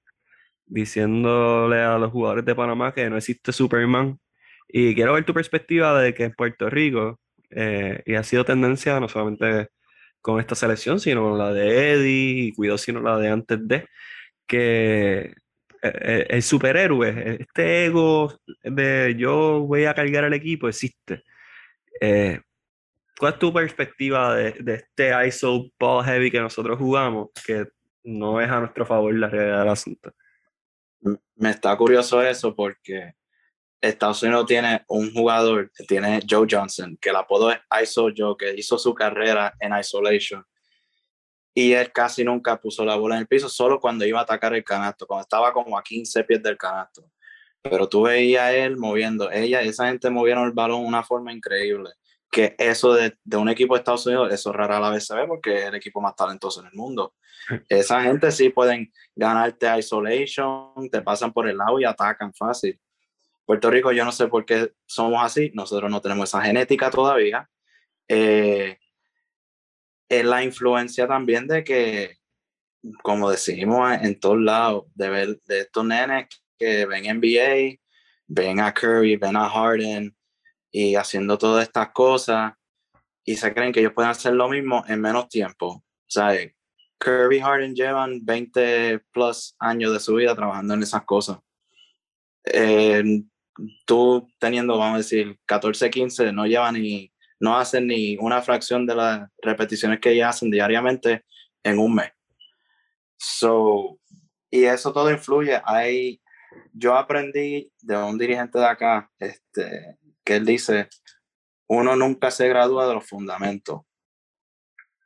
diciéndole 0.65 1.82
a 1.82 1.98
los 1.98 2.12
jugadores 2.12 2.46
de 2.46 2.56
Panamá 2.56 2.94
que 2.94 3.10
no 3.10 3.18
existe 3.18 3.51
Superman. 3.51 4.18
Y 4.68 4.96
quiero 4.96 5.13
ver 5.13 5.25
tu 5.25 5.34
perspectiva 5.34 6.01
de 6.01 6.13
que 6.13 6.25
en 6.25 6.34
Puerto 6.34 6.70
Rico, 6.70 7.20
eh, 7.50 8.01
y 8.06 8.15
ha 8.15 8.24
sido 8.24 8.46
tendencia 8.46 9.00
no 9.00 9.10
solamente 9.10 9.70
con 10.22 10.39
esta 10.39 10.56
selección, 10.56 11.00
sino 11.00 11.38
la 11.38 11.53
de 11.53 11.94
Eddie 11.94 12.44
y 12.48 12.53
cuidado 12.53 12.77
sino 12.77 13.01
la 13.01 13.18
de 13.18 13.30
antes 13.30 13.68
de, 13.68 13.88
que 14.48 15.20
eh, 15.22 15.34
eh, 15.84 16.27
el 16.30 16.44
superhéroe, 16.44 17.38
este 17.41 17.86
ego 17.88 18.39
de 18.63 19.15
yo 19.18 19.62
voy 19.62 19.86
a 19.86 19.94
cargar 19.96 20.25
al 20.25 20.34
equipo 20.34 20.68
existe. 20.70 21.24
Eh, 22.01 22.41
¿Cuál 23.22 23.34
es 23.34 23.40
tu 23.40 23.54
perspectiva 23.54 24.34
de, 24.34 24.56
este 24.66 25.28
ISO 25.28 25.70
ball 25.80 26.04
heavy 26.04 26.32
que 26.32 26.40
nosotros 26.40 26.80
jugamos, 26.80 27.30
que 27.46 27.68
no 28.04 28.42
es 28.42 28.50
a 28.50 28.60
nuestro 28.60 28.84
favor 28.84 29.13
la 29.13 29.30
realidad 29.30 29.60
del 29.60 29.70
asunto? 29.70 30.12
Me 31.36 31.51
está 31.51 31.78
curioso 31.78 32.20
eso 32.24 32.56
porque 32.56 33.13
Estados 33.80 34.24
Unidos 34.24 34.48
tiene 34.48 34.84
un 34.88 35.13
jugador, 35.13 35.72
tiene 35.88 36.22
Joe 36.28 36.48
Johnson, 36.50 36.98
que 37.00 37.12
el 37.12 37.16
apodo 37.16 37.51
es 37.51 37.60
ISO 37.84 38.10
Joe, 38.18 38.36
que 38.36 38.56
hizo 38.56 38.80
su 38.80 38.96
carrera 38.96 39.54
en 39.60 39.78
isolation. 39.78 40.44
Y 41.54 41.74
él 41.74 41.92
casi 41.92 42.24
nunca 42.24 42.60
puso 42.60 42.84
la 42.84 42.96
bola 42.96 43.18
en 43.18 43.22
el 43.22 43.28
piso, 43.28 43.50
solo 43.50 43.80
cuando 43.80 44.04
iba 44.04 44.18
a 44.18 44.24
atacar 44.24 44.56
el 44.56 44.63
canasto, 44.63 45.06
cuando 45.06 45.22
estaba 45.22 45.54
como 45.54 45.78
a 45.78 45.84
15 45.84 46.24
pies 46.24 46.42
del 46.42 46.58
canasto. 46.58 47.08
Pero 47.62 47.88
tú 47.88 48.01
veías 48.01 48.46
a 48.46 48.51
él 48.51 48.78
moviendo, 48.78 49.30
ella, 49.30 49.62
esa 49.62 49.90
gente 49.90 50.10
movieron 50.10 50.46
el 50.46 50.54
balón 50.54 50.82
de 50.82 50.88
una 50.88 51.04
forma 51.04 51.32
increíble. 51.32 51.92
Que 52.32 52.56
eso 52.58 52.94
de, 52.94 53.18
de 53.24 53.38
un 53.38 53.50
equipo 53.50 53.76
de 53.76 53.80
Estados 53.80 54.06
Unidos, 54.08 54.34
eso 54.34 54.54
rara 54.54 54.80
la 54.80 54.90
vez 54.90 55.06
se 55.06 55.16
ve 55.16 55.28
porque 55.28 55.56
es 55.58 55.64
el 55.66 55.76
equipo 55.76 56.02
más 56.02 56.16
talentoso 56.16 56.62
en 56.62 56.68
el 56.68 56.74
mundo. 56.74 57.14
Esa 57.70 58.02
gente 58.02 58.32
sí 58.32 58.50
pueden 58.50 58.92
ganarte 59.16 59.68
isolation, 59.78 60.90
te 60.90 61.02
pasan 61.02 61.34
por 61.34 61.48
el 61.48 61.58
lado 61.58 61.80
y 61.80 61.86
atacan 61.86 62.34
fácil. 62.34 62.80
Puerto 63.46 63.70
Rico, 63.70 63.92
yo 63.92 64.06
no 64.06 64.12
sé 64.12 64.28
por 64.28 64.46
qué 64.46 64.72
somos 64.86 65.22
así, 65.24 65.52
nosotros 65.54 65.92
no 65.92 66.00
tenemos 66.00 66.30
esa 66.30 66.42
genética 66.42 66.90
todavía. 66.90 67.50
Eh, 68.08 68.78
es 70.08 70.26
la 70.26 70.44
influencia 70.44 71.08
también 71.08 71.48
de 71.48 71.64
que, 71.64 72.18
como 73.04 73.30
decimos 73.30 73.92
en 74.02 74.20
todos 74.20 74.40
lados, 74.40 74.86
de 74.94 75.10
ver 75.10 75.42
de 75.48 75.62
estos 75.62 75.86
nenes 75.86 76.28
que 76.58 76.86
ven 76.86 77.18
NBA, 77.18 77.80
ven 78.28 78.60
a 78.60 78.74
Curry, 78.74 79.16
ven 79.18 79.36
a 79.36 79.50
Harden 79.50 80.16
y 80.72 80.96
haciendo 80.96 81.38
todas 81.38 81.63
estas 81.63 81.92
cosas 81.92 82.54
y 83.24 83.36
se 83.36 83.54
creen 83.54 83.72
que 83.72 83.82
ellos 83.82 83.94
pueden 83.94 84.12
hacer 84.12 84.34
lo 84.34 84.50
mismo 84.50 84.84
en 84.88 85.01
menos 85.01 85.30
tiempo. 85.30 85.68
O 85.68 85.84
sea, 86.08 86.36
Curry 86.98 87.38
y 87.38 87.42
Harden 87.42 87.75
llevan 87.75 88.25
20 88.25 89.00
plus 89.12 89.56
años 89.60 89.94
de 89.94 90.00
su 90.00 90.16
vida 90.16 90.36
trabajando 90.36 90.74
en 90.74 90.84
esas 90.84 91.04
cosas. 91.04 91.40
Eh, 92.46 93.24
tú 93.86 94.28
teniendo, 94.40 94.78
vamos 94.78 94.96
a 94.96 94.98
decir, 95.00 95.38
14, 95.46 95.90
15, 95.90 96.32
no 96.32 96.46
llevan 96.46 96.75
ni, 96.75 97.12
no 97.40 97.58
hacen 97.58 97.88
ni 97.88 98.18
una 98.18 98.42
fracción 98.42 98.86
de 98.86 98.96
las 98.96 99.30
repeticiones 99.42 100.00
que 100.00 100.12
ellos 100.12 100.28
hacen 100.28 100.51
diariamente 100.51 101.25
en 101.63 101.80
un 101.80 101.96
mes. 101.96 102.12
So, 103.18 104.00
y 104.50 104.63
eso 104.63 104.92
todo 104.94 105.12
influye. 105.12 105.62
Hay, 105.63 106.22
yo 106.74 106.96
aprendí 106.96 107.72
de 107.82 107.98
un 107.98 108.18
dirigente 108.18 108.60
de 108.60 108.66
acá, 108.66 109.12
este, 109.20 109.98
que 110.24 110.36
él 110.36 110.46
dice, 110.46 110.90
uno 111.68 111.96
nunca 111.96 112.32
se 112.32 112.48
gradúa 112.48 112.88
de 112.88 112.94
los 112.96 113.08
fundamentos. 113.08 113.82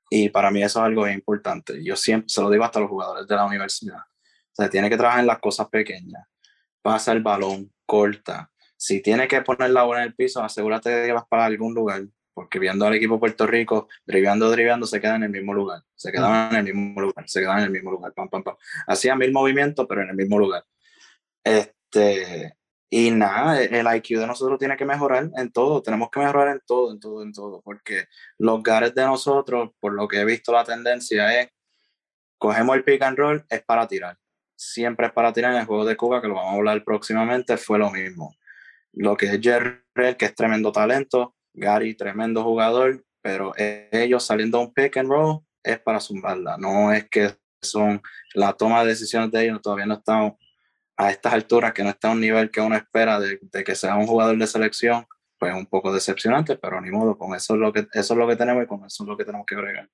Y 0.09 0.29
para 0.29 0.51
mí 0.51 0.63
eso 0.63 0.79
es 0.79 0.85
algo 0.85 1.07
importante. 1.07 1.83
Yo 1.83 1.95
siempre 1.95 2.29
se 2.29 2.41
lo 2.41 2.49
digo 2.49 2.63
hasta 2.63 2.79
los 2.79 2.89
jugadores 2.89 3.27
de 3.27 3.35
la 3.35 3.45
universidad. 3.45 3.99
O 3.99 4.55
sea, 4.55 4.69
tiene 4.69 4.89
que 4.89 4.97
trabajar 4.97 5.19
en 5.19 5.27
las 5.27 5.39
cosas 5.39 5.67
pequeñas. 5.69 6.25
Pasa 6.81 7.11
el 7.11 7.21
balón, 7.21 7.73
corta. 7.85 8.51
Si 8.77 9.01
tiene 9.01 9.27
que 9.27 9.41
poner 9.41 9.71
la 9.71 9.83
bola 9.83 10.01
en 10.01 10.07
el 10.07 10.15
piso, 10.15 10.41
asegúrate 10.43 10.89
de 10.89 11.07
que 11.07 11.13
vas 11.13 11.25
para 11.27 11.45
algún 11.45 11.73
lugar. 11.73 12.03
Porque 12.33 12.59
viendo 12.59 12.85
al 12.85 12.93
equipo 12.95 13.19
Puerto 13.19 13.47
Rico, 13.47 13.87
driblando, 14.05 14.49
driblando, 14.51 14.85
se 14.85 14.99
quedan 14.99 15.17
en 15.17 15.23
el 15.23 15.29
mismo 15.31 15.53
lugar. 15.53 15.83
Se 15.95 16.11
quedaban 16.11 16.51
en 16.51 16.67
el 16.67 16.73
mismo 16.73 17.01
lugar. 17.01 17.27
Se 17.27 17.39
quedaban 17.39 17.59
en 17.59 17.65
el 17.65 17.71
mismo 17.71 17.91
lugar. 17.91 18.13
Pam, 18.13 18.29
pam, 18.29 18.43
pam. 18.43 18.55
Hacían 18.87 19.17
mil 19.17 19.31
movimientos, 19.31 19.85
pero 19.87 20.01
en 20.01 20.09
el 20.09 20.15
mismo 20.15 20.37
lugar. 20.37 20.63
Este, 21.43 22.57
y 22.97 23.11
nada, 23.11 23.61
el 23.61 23.93
IQ 23.93 24.19
de 24.19 24.25
nosotros 24.25 24.57
tiene 24.57 24.77
que 24.77 24.85
mejorar 24.85 25.29
en 25.35 25.51
todo, 25.51 25.83
tenemos 25.83 26.09
que 26.09 26.21
mejorar 26.21 26.47
en 26.47 26.61
todo, 26.65 26.93
en 26.93 26.99
todo, 27.01 27.23
en 27.23 27.33
todo, 27.33 27.61
porque 27.61 28.05
los 28.37 28.63
gares 28.63 28.95
de 28.95 29.03
nosotros, 29.03 29.71
por 29.81 29.91
lo 29.91 30.07
que 30.07 30.21
he 30.21 30.23
visto 30.23 30.53
la 30.53 30.63
tendencia 30.63 31.41
es, 31.41 31.49
cogemos 32.37 32.73
el 32.77 32.85
pick 32.85 33.01
and 33.01 33.17
roll, 33.17 33.45
es 33.49 33.61
para 33.63 33.85
tirar. 33.85 34.17
Siempre 34.55 35.07
es 35.07 35.11
para 35.11 35.33
tirar 35.33 35.51
en 35.51 35.59
el 35.59 35.65
juego 35.65 35.83
de 35.83 35.97
Cuba, 35.97 36.21
que 36.21 36.29
lo 36.29 36.35
vamos 36.35 36.53
a 36.53 36.55
hablar 36.55 36.85
próximamente, 36.85 37.57
fue 37.57 37.77
lo 37.79 37.91
mismo. 37.91 38.33
Lo 38.93 39.17
que 39.17 39.25
es 39.25 39.41
Jerry, 39.41 39.81
que 40.17 40.23
es 40.27 40.33
tremendo 40.33 40.71
talento, 40.71 41.35
Gary, 41.53 41.95
tremendo 41.95 42.45
jugador, 42.45 43.03
pero 43.21 43.51
ellos 43.57 44.25
saliendo 44.25 44.59
a 44.59 44.61
un 44.61 44.73
pick 44.73 44.95
and 44.95 45.09
roll 45.09 45.41
es 45.61 45.81
para 45.81 45.99
zumbarla, 45.99 46.55
no 46.57 46.93
es 46.93 47.09
que 47.09 47.35
son 47.61 48.01
la 48.35 48.53
toma 48.53 48.83
de 48.83 48.91
decisiones 48.91 49.31
de 49.31 49.43
ellos, 49.43 49.61
todavía 49.61 49.85
no 49.85 49.95
estamos 49.95 50.35
a 50.97 51.11
estas 51.11 51.33
alturas 51.33 51.73
que 51.73 51.83
no 51.83 51.89
está 51.89 52.09
a 52.09 52.11
un 52.11 52.21
nivel 52.21 52.49
que 52.49 52.61
uno 52.61 52.75
espera 52.75 53.19
de, 53.19 53.39
que 53.65 53.75
sea 53.75 53.95
un 53.95 54.07
jugador 54.07 54.37
de 54.37 54.47
selección, 54.47 55.05
pues 55.37 55.53
un 55.53 55.65
poco 55.65 55.93
decepcionante, 55.93 56.57
pero 56.57 56.79
ni 56.79 56.91
modo, 56.91 57.17
con 57.17 57.35
eso 57.35 57.55
es 57.55 57.59
lo 57.59 57.73
que, 57.73 57.87
eso 57.93 58.13
es 58.13 58.17
lo 58.17 58.27
que 58.27 58.35
tenemos 58.35 58.63
y 58.63 58.67
con 58.67 58.85
eso 58.85 59.03
es 59.03 59.07
lo 59.07 59.17
que 59.17 59.25
tenemos 59.25 59.45
que 59.45 59.55
agregar. 59.55 59.89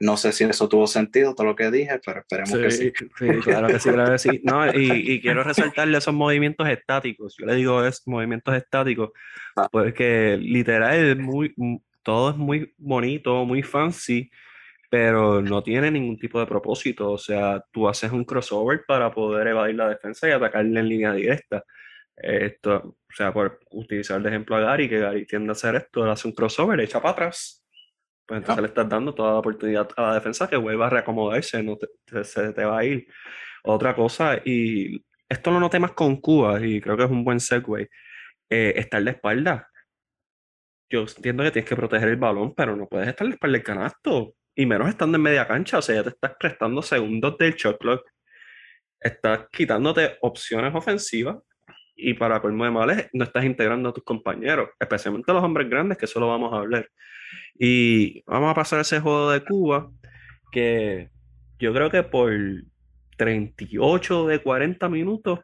No 0.00 0.16
sé 0.16 0.32
si 0.32 0.44
eso 0.44 0.68
tuvo 0.68 0.86
sentido, 0.86 1.34
todo 1.34 1.46
lo 1.46 1.54
que 1.54 1.70
dije, 1.70 2.00
pero 2.04 2.20
esperemos 2.20 2.52
que 2.52 2.70
sí. 2.70 2.92
Sí, 3.18 3.28
claro 3.42 3.68
que 3.68 3.78
sí, 3.78 3.90
claro 3.90 4.12
que 4.12 4.18
sí. 4.18 4.40
No, 4.42 4.66
y, 4.66 5.12
y, 5.12 5.20
quiero 5.20 5.44
resaltarle 5.44 5.98
esos 5.98 6.14
movimientos 6.14 6.68
estáticos. 6.68 7.36
Yo 7.38 7.46
le 7.46 7.54
digo 7.54 7.84
es 7.84 8.02
movimientos 8.06 8.54
estáticos, 8.56 9.10
ah. 9.56 9.68
porque 9.70 10.38
literal 10.40 10.96
es 10.96 11.18
muy, 11.18 11.54
todo 12.02 12.30
es 12.30 12.36
muy 12.36 12.74
bonito, 12.78 13.44
muy 13.44 13.62
fancy, 13.62 14.30
pero 14.92 15.40
no 15.40 15.62
tiene 15.62 15.90
ningún 15.90 16.18
tipo 16.18 16.38
de 16.38 16.44
propósito. 16.46 17.12
O 17.12 17.18
sea, 17.18 17.64
tú 17.72 17.88
haces 17.88 18.12
un 18.12 18.24
crossover 18.26 18.84
para 18.86 19.10
poder 19.10 19.46
evadir 19.48 19.76
la 19.76 19.88
defensa 19.88 20.28
y 20.28 20.32
atacarle 20.32 20.80
en 20.80 20.88
línea 20.88 21.14
directa. 21.14 21.64
Esto, 22.14 22.76
o 22.76 23.14
sea, 23.16 23.32
por 23.32 23.58
utilizar 23.70 24.20
de 24.22 24.28
ejemplo 24.28 24.54
a 24.54 24.60
Gary, 24.60 24.90
que 24.90 24.98
Gary 24.98 25.26
tiende 25.26 25.48
a 25.48 25.52
hacer 25.52 25.76
esto, 25.76 26.04
hace 26.04 26.28
un 26.28 26.34
crossover, 26.34 26.78
echa 26.78 27.00
para 27.00 27.12
atrás. 27.12 27.64
Pues 28.26 28.40
entonces 28.40 28.62
le 28.62 28.68
estás 28.68 28.86
dando 28.86 29.14
toda 29.14 29.32
la 29.32 29.38
oportunidad 29.38 29.88
a 29.96 30.02
la 30.02 30.14
defensa 30.14 30.46
que 30.46 30.56
vuelva 30.58 30.88
a 30.88 30.90
reacomodarse, 30.90 31.62
no 31.62 31.78
se 32.22 32.52
te 32.52 32.64
va 32.64 32.78
a 32.80 32.84
ir. 32.84 33.06
Otra 33.64 33.94
cosa, 33.94 34.42
y 34.44 35.02
esto 35.26 35.50
lo 35.52 35.58
noté 35.60 35.80
más 35.80 35.92
con 35.92 36.20
Cuba, 36.20 36.60
y 36.60 36.82
creo 36.82 36.98
que 36.98 37.04
es 37.04 37.10
un 37.10 37.24
buen 37.24 37.40
segue, 37.40 37.88
eh, 38.50 38.74
estar 38.76 39.02
de 39.02 39.12
espalda. 39.12 39.70
Yo 40.90 41.00
entiendo 41.16 41.44
que 41.44 41.50
tienes 41.50 41.68
que 41.68 41.76
proteger 41.76 42.10
el 42.10 42.16
balón, 42.16 42.54
pero 42.54 42.76
no 42.76 42.86
puedes 42.88 43.08
estar 43.08 43.26
de 43.26 43.32
espalda 43.34 43.56
del 43.56 43.64
canasto 43.64 44.34
y 44.54 44.66
menos 44.66 44.88
estando 44.88 45.16
en 45.16 45.22
media 45.22 45.46
cancha, 45.46 45.78
o 45.78 45.82
sea, 45.82 45.96
ya 45.96 46.02
te 46.02 46.10
estás 46.10 46.32
prestando 46.38 46.82
segundos 46.82 47.36
del 47.38 47.54
shot 47.54 47.78
clock, 47.78 48.06
estás 49.00 49.46
quitándote 49.50 50.18
opciones 50.20 50.74
ofensivas 50.74 51.36
y 51.94 52.14
para 52.14 52.40
colmo 52.40 52.64
de 52.64 52.70
males 52.70 53.10
no 53.12 53.24
estás 53.24 53.44
integrando 53.44 53.88
a 53.88 53.92
tus 53.92 54.04
compañeros, 54.04 54.70
especialmente 54.78 55.30
a 55.30 55.34
los 55.34 55.44
hombres 55.44 55.68
grandes, 55.68 55.98
que 55.98 56.06
eso 56.06 56.20
lo 56.20 56.28
vamos 56.28 56.52
a 56.52 56.58
hablar. 56.58 56.88
Y 57.54 58.22
vamos 58.24 58.50
a 58.50 58.54
pasar 58.54 58.78
a 58.78 58.82
ese 58.82 59.00
juego 59.00 59.30
de 59.30 59.44
Cuba, 59.44 59.90
que 60.50 61.10
yo 61.58 61.72
creo 61.72 61.90
que 61.90 62.02
por 62.02 62.32
38 63.16 64.26
de 64.26 64.42
40 64.42 64.88
minutos 64.88 65.40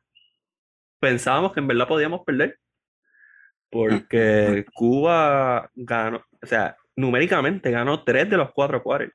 pensábamos 1.01 1.53
que 1.53 1.61
en 1.61 1.69
verdad 1.69 1.89
podíamos 1.89 2.23
perder, 2.25 2.59
porque 3.71 4.65
Cuba 4.75 5.71
ganó, 5.75 6.25
o 6.43 6.47
sea, 6.47 6.77
numéricamente 6.99 7.71
ganó 7.71 8.03
tres 8.03 8.29
de 8.29 8.37
los 8.37 8.51
cuatro 8.53 8.83
cuartos. 8.83 9.15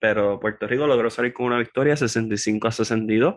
Pero 0.00 0.40
Puerto 0.40 0.66
Rico 0.66 0.86
logró 0.86 1.08
salir 1.08 1.32
con 1.32 1.46
una 1.46 1.58
victoria 1.58 1.96
65 1.96 2.66
a 2.66 2.72
62. 2.72 3.36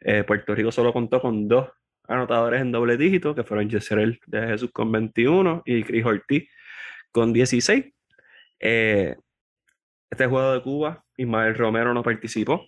Eh, 0.00 0.24
Puerto 0.24 0.54
Rico 0.54 0.72
solo 0.72 0.92
contó 0.92 1.20
con 1.20 1.46
dos 1.46 1.70
anotadores 2.08 2.60
en 2.60 2.72
doble 2.72 2.96
dígito, 2.96 3.34
que 3.36 3.44
fueron 3.44 3.70
Yeserel 3.70 4.20
de 4.26 4.48
Jesús 4.48 4.70
con 4.72 4.90
21 4.90 5.62
y 5.64 5.84
Chris 5.84 6.04
Ortiz 6.04 6.50
con 7.12 7.32
16. 7.32 7.84
Eh, 8.58 9.14
este 10.10 10.26
juego 10.26 10.52
de 10.52 10.62
Cuba, 10.62 11.04
Ismael 11.16 11.54
Romero 11.54 11.94
no 11.94 12.02
participó 12.02 12.66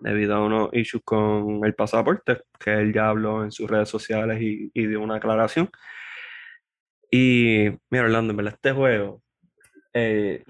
debido 0.00 0.34
a 0.34 0.44
unos 0.44 0.70
issues 0.72 1.02
con 1.04 1.64
el 1.64 1.74
pasaporte, 1.74 2.40
que 2.58 2.72
él 2.72 2.94
ya 2.94 3.10
habló 3.10 3.44
en 3.44 3.52
sus 3.52 3.68
redes 3.68 3.90
sociales 3.90 4.38
y 4.40 4.86
dio 4.86 5.02
una 5.02 5.16
aclaración. 5.16 5.70
Y 7.10 7.70
mira, 7.90 8.04
Orlando, 8.04 8.32
en 8.32 8.36
verdad, 8.36 8.54
este 8.54 8.72
juego. 8.72 9.22
Eh, 9.94 10.44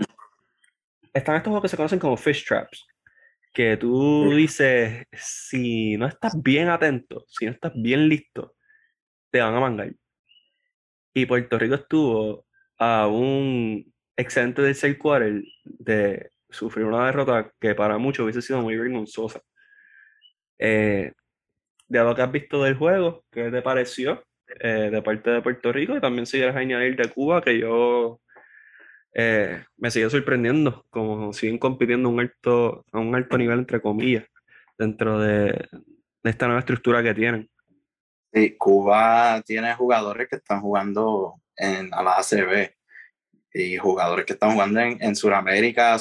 están 1.15 1.37
estos 1.37 1.50
juegos 1.50 1.62
que 1.62 1.69
se 1.69 1.77
conocen 1.77 1.99
como 1.99 2.17
fish 2.17 2.45
traps. 2.45 2.87
Que 3.53 3.77
tú 3.77 4.33
dices, 4.35 5.05
si 5.12 5.97
no 5.97 6.07
estás 6.07 6.41
bien 6.43 6.69
atento, 6.69 7.25
si 7.29 7.47
no 7.47 7.53
estás 7.53 7.73
bien 7.75 8.09
listo, 8.09 8.55
te 9.31 9.41
van 9.41 9.55
a 9.55 9.61
mangar. 9.61 9.93
Y 11.15 11.27
Puerto 11.27 11.59
Rico 11.59 11.75
estuvo 11.75 12.47
a 12.79 13.09
un 13.09 13.93
excelente 14.17 14.62
tercer 14.62 14.99
quarter 14.99 15.43
de 15.65 16.31
sufrir 16.50 16.87
una 16.87 17.07
derrota 17.07 17.53
que 17.61 17.75
para 17.75 17.99
muchos 17.99 18.25
hubiese 18.25 18.43
sido 18.43 18.61
muy 18.62 18.77
vergonzosa. 18.77 19.41
Eh, 20.59 21.12
de 21.88 21.99
lo 22.00 22.15
que 22.15 22.23
has 22.23 22.33
visto 22.33 22.62
del 22.62 22.77
juego, 22.77 23.25
¿qué 23.31 23.50
te 23.50 23.62
pareció? 23.62 24.23
Eh, 24.61 24.88
de 24.90 25.02
parte 25.02 25.31
de 25.31 25.43
Puerto 25.43 25.71
Rico 25.73 25.97
y 25.97 26.00
también 26.00 26.25
si 26.25 26.38
quieres 26.38 26.57
añadir 26.57 26.97
de 26.97 27.11
Cuba, 27.11 27.43
que 27.43 27.59
yo 27.59 28.21
eh, 29.12 29.62
me 29.76 29.90
sigue 29.90 30.09
sorprendiendo, 30.09 30.87
como 30.88 31.35
siguen 31.35 31.59
compitiendo 31.59 32.09
un 32.09 32.21
alto, 32.21 32.85
a 32.93 32.99
un 32.99 33.14
alto 33.14 33.37
nivel, 33.37 33.59
entre 33.59 33.83
comillas, 33.83 34.25
dentro 34.78 35.21
de, 35.21 35.69
esta 36.23 36.47
nueva 36.47 36.61
estructura 36.61 37.02
que 37.02 37.14
tienen. 37.14 37.50
Sí, 38.33 38.57
Cuba 38.57 39.43
tiene 39.45 39.75
jugadores 39.75 40.28
que 40.28 40.37
están 40.37 40.61
jugando 40.62 41.35
en, 41.57 41.93
a 41.93 42.02
la 42.02 42.17
ACB 42.17 42.71
y 43.52 43.76
jugadores 43.76 44.25
que 44.25 44.33
están 44.33 44.52
jugando 44.52 44.81
en, 44.81 44.97
en 45.02 45.14
Sudamérica. 45.14 45.97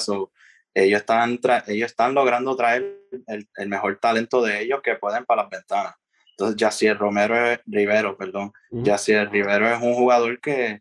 ellos, 0.74 1.00
están 1.00 1.38
ellos 1.66 1.90
están 1.90 2.14
logrando 2.14 2.56
traer 2.56 2.98
el, 3.26 3.68
mejor 3.68 3.98
talento 3.98 4.42
de 4.42 4.62
ellos 4.62 4.80
que 4.82 4.96
pueden 4.96 5.24
para 5.26 5.42
las 5.42 5.50
ventanas 5.50 5.94
Entonces, 6.38 6.56
Yacier 6.56 6.96
Romero 6.96 7.34
Rivero, 7.66 8.16
perdón. 8.16 8.52
Uh 8.70 8.84
Rivero 9.28 9.68
es 9.68 9.82
un 9.82 9.94
jugador 9.94 10.40
que 10.40 10.80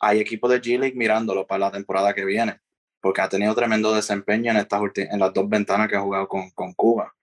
hay 0.00 0.18
equipos 0.18 0.50
de 0.50 0.60
G 0.60 0.80
League 0.80 0.96
mirándolo 0.96 1.46
para 1.46 1.60
la 1.60 1.70
temporada 1.70 2.12
que 2.12 2.24
viene, 2.24 2.58
porque 3.00 3.20
ha 3.20 3.28
tenido 3.28 3.54
tremendo 3.54 3.94
desempeño 3.94 4.50
en, 4.50 4.56
estas 4.56 4.80
en 4.96 5.20
las 5.20 5.32
dos 5.32 5.48
ventanas 5.48 5.86
que 5.86 5.94
ha 5.94 6.00
jugado 6.00 6.26
con, 6.26 6.50
con 6.50 6.72
Cuba. 6.74 7.14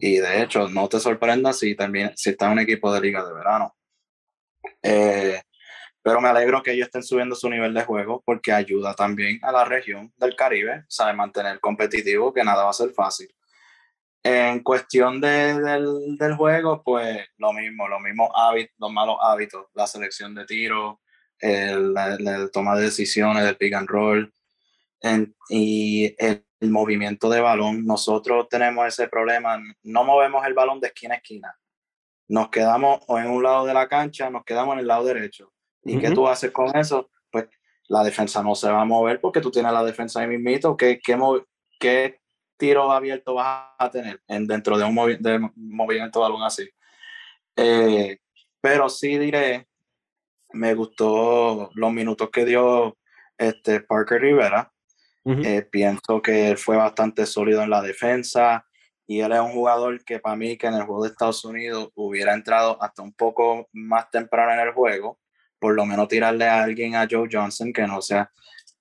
Y 0.00 0.18
de 0.18 0.42
hecho, 0.42 0.68
no 0.68 0.86
te 0.88 0.98
sorprendas 0.98 1.60
si 1.60 1.74
también 1.74 2.12
si 2.16 2.30
está 2.30 2.46
en 2.46 2.52
un 2.52 2.58
equipo 2.58 2.92
de 2.92 3.00
liga 3.00 3.24
de 3.24 3.32
verano. 3.32 3.74
Eh, 4.82 5.40
pero 6.02 6.20
me 6.20 6.28
alegro 6.28 6.62
que 6.62 6.72
ellos 6.72 6.88
estén 6.88 7.04
subiendo 7.04 7.36
su 7.36 7.48
nivel 7.48 7.72
de 7.72 7.84
juego 7.84 8.20
porque 8.26 8.52
ayuda 8.52 8.94
también 8.94 9.38
a 9.42 9.52
la 9.52 9.64
región 9.64 10.12
del 10.18 10.34
Caribe, 10.34 10.84
sabe 10.88 11.14
mantener 11.14 11.60
competitivo, 11.60 12.34
que 12.34 12.42
nada 12.42 12.64
va 12.64 12.70
a 12.70 12.74
ser 12.74 12.90
fácil. 12.90 13.32
En 14.24 14.60
cuestión 14.60 15.20
de, 15.20 15.60
del, 15.60 16.16
del, 16.16 16.34
juego, 16.36 16.82
pues 16.84 17.26
lo 17.38 17.52
mismo, 17.52 17.88
los 17.88 18.00
mismos 18.00 18.30
hábitos, 18.34 18.74
los 18.78 18.92
malos 18.92 19.16
hábitos, 19.20 19.66
la 19.74 19.86
selección 19.88 20.32
de 20.34 20.44
tiro, 20.44 21.00
el, 21.40 21.92
el, 21.96 22.50
toma 22.52 22.76
de 22.76 22.84
decisiones, 22.84 23.42
del 23.42 23.56
pick 23.56 23.74
and 23.74 23.88
roll 23.88 24.32
y 25.48 26.14
el, 26.18 26.44
el, 26.60 26.70
movimiento 26.70 27.28
de 27.28 27.40
balón. 27.40 27.84
Nosotros 27.84 28.48
tenemos 28.48 28.86
ese 28.86 29.08
problema, 29.08 29.60
no 29.82 30.04
movemos 30.04 30.46
el 30.46 30.54
balón 30.54 30.78
de 30.80 30.88
esquina 30.88 31.14
a 31.14 31.18
esquina. 31.18 31.56
Nos 32.28 32.48
quedamos 32.48 33.00
o 33.08 33.18
en 33.18 33.28
un 33.28 33.42
lado 33.42 33.66
de 33.66 33.74
la 33.74 33.88
cancha, 33.88 34.30
nos 34.30 34.44
quedamos 34.44 34.74
en 34.74 34.80
el 34.80 34.86
lado 34.86 35.04
derecho. 35.04 35.52
¿Y 35.84 35.98
qué 35.98 36.12
tú 36.12 36.28
haces 36.28 36.52
con 36.52 36.74
eso? 36.76 37.10
Pues 37.30 37.48
la 37.88 38.04
defensa 38.04 38.40
no 38.42 38.54
se 38.54 38.70
va 38.70 38.82
a 38.82 38.84
mover 38.84 39.20
porque 39.20 39.40
tú 39.40 39.50
tienes 39.50 39.72
la 39.72 39.82
defensa 39.82 40.20
ahí 40.20 40.28
mismito. 40.28 40.76
¿Qué, 40.76 41.00
qué, 41.00 41.18
qué 41.80 42.21
tiro 42.62 42.92
abierto 42.92 43.34
vas 43.34 43.70
a 43.76 43.90
tener 43.90 44.22
en, 44.28 44.46
dentro 44.46 44.78
de 44.78 44.84
un 44.84 44.94
de 44.94 45.50
movimiento 45.56 46.20
de 46.20 46.22
balón 46.22 46.44
así? 46.44 46.70
Eh, 47.56 48.20
pero 48.60 48.88
sí 48.88 49.18
diré 49.18 49.66
me 50.52 50.72
gustó 50.74 51.70
los 51.74 51.92
minutos 51.92 52.30
que 52.30 52.44
dio 52.44 52.96
este 53.36 53.80
Parker 53.80 54.20
Rivera. 54.20 54.72
Eh, 55.24 55.62
pienso 55.62 56.22
que 56.22 56.56
fue 56.56 56.76
bastante 56.76 57.26
sólido 57.26 57.62
en 57.62 57.70
la 57.70 57.82
defensa 57.82 58.64
y 59.06 59.20
él 59.20 59.32
es 59.32 59.40
un 59.40 59.52
jugador 59.52 60.04
que 60.04 60.20
para 60.20 60.36
mí 60.36 60.56
que 60.56 60.68
en 60.68 60.74
el 60.74 60.82
juego 60.82 61.02
de 61.02 61.10
Estados 61.10 61.44
Unidos 61.44 61.90
hubiera 61.94 62.32
entrado 62.34 62.80
hasta 62.80 63.02
un 63.02 63.12
poco 63.12 63.68
más 63.72 64.08
temprano 64.10 64.52
en 64.52 64.68
el 64.68 64.72
juego, 64.72 65.18
por 65.58 65.74
lo 65.74 65.84
menos 65.84 66.08
tirarle 66.08 66.46
a 66.46 66.62
alguien 66.62 66.94
a 66.94 67.06
Joe 67.08 67.28
Johnson 67.30 67.72
que 67.72 67.86
no 67.86 68.02
sea 68.02 68.30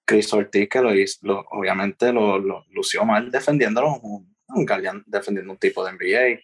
Chris 0.06 0.34
Ortiz, 0.34 0.68
que 0.70 0.82
lo 0.82 0.94
hizo, 0.94 1.46
obviamente 1.52 2.12
lo, 2.12 2.38
lo, 2.40 2.66
lució 2.70 3.06
mal 3.06 3.32
defendiéndolo, 3.32 4.00
un, 4.02 4.36
un 4.48 4.66
defendiendo 5.06 5.54
un 5.54 5.60
tipo 5.60 5.86
de 5.86 5.94
NBA. 5.94 6.42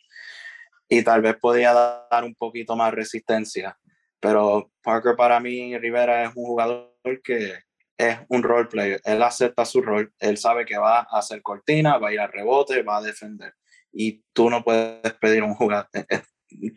Y 0.89 1.03
tal 1.03 1.21
vez 1.21 1.35
podía 1.35 1.73
dar 1.73 2.23
un 2.23 2.35
poquito 2.35 2.75
más 2.75 2.93
resistencia 2.93 3.77
pero 4.19 4.71
Parker 4.83 5.15
para 5.15 5.39
mí, 5.39 5.77
Rivera 5.77 6.23
es 6.23 6.35
un 6.35 6.45
jugador 6.45 6.91
que 7.23 7.59
es 7.97 8.19
un 8.29 8.43
role 8.43 8.67
player. 8.67 9.01
Él 9.03 9.21
acepta 9.21 9.65
su 9.65 9.81
rol, 9.81 10.11
él 10.19 10.37
sabe 10.37 10.65
que 10.65 10.77
va 10.77 10.99
a 10.99 11.19
hacer 11.19 11.41
cortina, 11.41 11.97
va 11.97 12.09
a 12.09 12.13
ir 12.13 12.19
al 12.19 12.31
rebote, 12.31 12.83
va 12.83 12.97
a 12.97 13.01
defender. 13.01 13.53
Y 13.91 14.23
tú 14.33 14.49
no 14.49 14.63
puedes 14.63 15.13
pedir 15.13 15.43
un 15.43 15.53
jugador, 15.55 15.87
eh, 15.93 16.05
eh, 16.09 16.21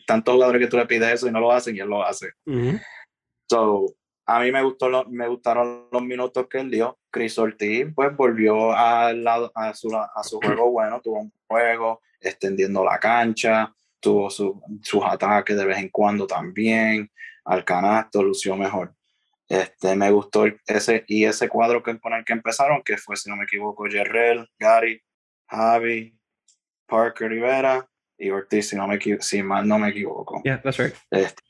tantos 0.06 0.34
jugadores 0.34 0.60
que 0.60 0.68
tú 0.68 0.76
le 0.76 0.86
pides 0.86 1.14
eso 1.14 1.28
y 1.28 1.32
no 1.32 1.40
lo 1.40 1.52
hacen 1.52 1.76
y 1.76 1.80
él 1.80 1.88
lo 1.88 2.04
hace. 2.04 2.30
So, 3.48 3.86
a 4.30 4.38
mí 4.38 4.52
me, 4.52 4.62
gustó 4.62 5.04
me 5.08 5.26
gustaron 5.26 5.88
los 5.90 6.02
minutos 6.02 6.46
que 6.48 6.58
él 6.58 6.70
dio. 6.70 6.98
Chris 7.10 7.36
Ortiz 7.36 7.88
pues 7.94 8.16
volvió 8.16 8.70
lado, 8.70 9.50
a, 9.56 9.74
su, 9.74 9.94
a 9.94 10.22
su 10.22 10.40
juego 10.40 10.70
bueno, 10.70 11.00
tuvo 11.00 11.18
un 11.18 11.32
juego 11.48 12.00
extendiendo 12.20 12.84
la 12.84 13.00
cancha, 13.00 13.74
tuvo 13.98 14.30
su, 14.30 14.62
sus 14.82 15.02
ataques 15.04 15.56
de 15.56 15.66
vez 15.66 15.78
en 15.78 15.88
cuando 15.88 16.28
también 16.28 17.10
al 17.44 17.64
canasto, 17.64 18.22
lució 18.22 18.54
mejor. 18.54 18.94
Este, 19.48 19.96
me 19.96 20.12
gustó 20.12 20.44
ese, 20.64 21.04
y 21.08 21.24
ese 21.24 21.48
cuadro 21.48 21.82
que, 21.82 21.98
con 21.98 22.12
el 22.12 22.24
que 22.24 22.32
empezaron, 22.32 22.82
que 22.84 22.96
fue, 22.98 23.16
si 23.16 23.28
no 23.28 23.34
me 23.34 23.44
equivoco, 23.44 23.86
Jerrell, 23.86 24.48
Gary, 24.60 25.02
Javi, 25.48 26.16
Parker 26.86 27.28
Rivera 27.28 27.84
y 28.16 28.30
Ortiz, 28.30 28.68
si, 28.68 28.76
no 28.76 28.86
me, 28.86 29.00
si 29.18 29.42
mal 29.42 29.66
no 29.66 29.76
me 29.76 29.88
equivoco. 29.88 30.40
Yeah, 30.44 30.62
that's 30.62 30.78
right. 30.78 30.94
Este, 31.10 31.42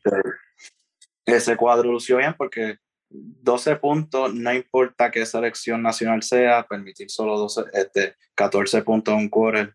ese 1.27 1.57
cuadro 1.57 1.93
lució 1.93 2.19
bien 2.19 2.35
porque 2.37 2.79
12 3.11 3.77
puntos, 3.77 4.35
no 4.35 4.53
importa 4.53 5.11
qué 5.11 5.27
selección 5.27 5.83
nacional 5.83 6.23
sea, 6.23 6.65
permitir 6.67 7.11
solo 7.11 7.37
12, 7.39 7.63
este, 7.73 8.17
14 8.35 8.83
puntos 8.83 9.15
un 9.15 9.29
quarter, 9.29 9.75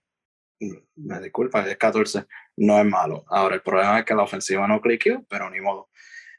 me 0.95 1.19
disculpa, 1.19 1.67
es 1.67 1.77
14, 1.77 2.25
no 2.58 2.79
es 2.79 2.86
malo. 2.86 3.25
Ahora, 3.27 3.55
el 3.55 3.62
problema 3.62 3.99
es 3.99 4.05
que 4.05 4.15
la 4.15 4.23
ofensiva 4.23 4.67
no 4.67 4.79
cliqueó, 4.79 5.23
pero 5.27 5.49
ni 5.49 5.60
modo. 5.60 5.89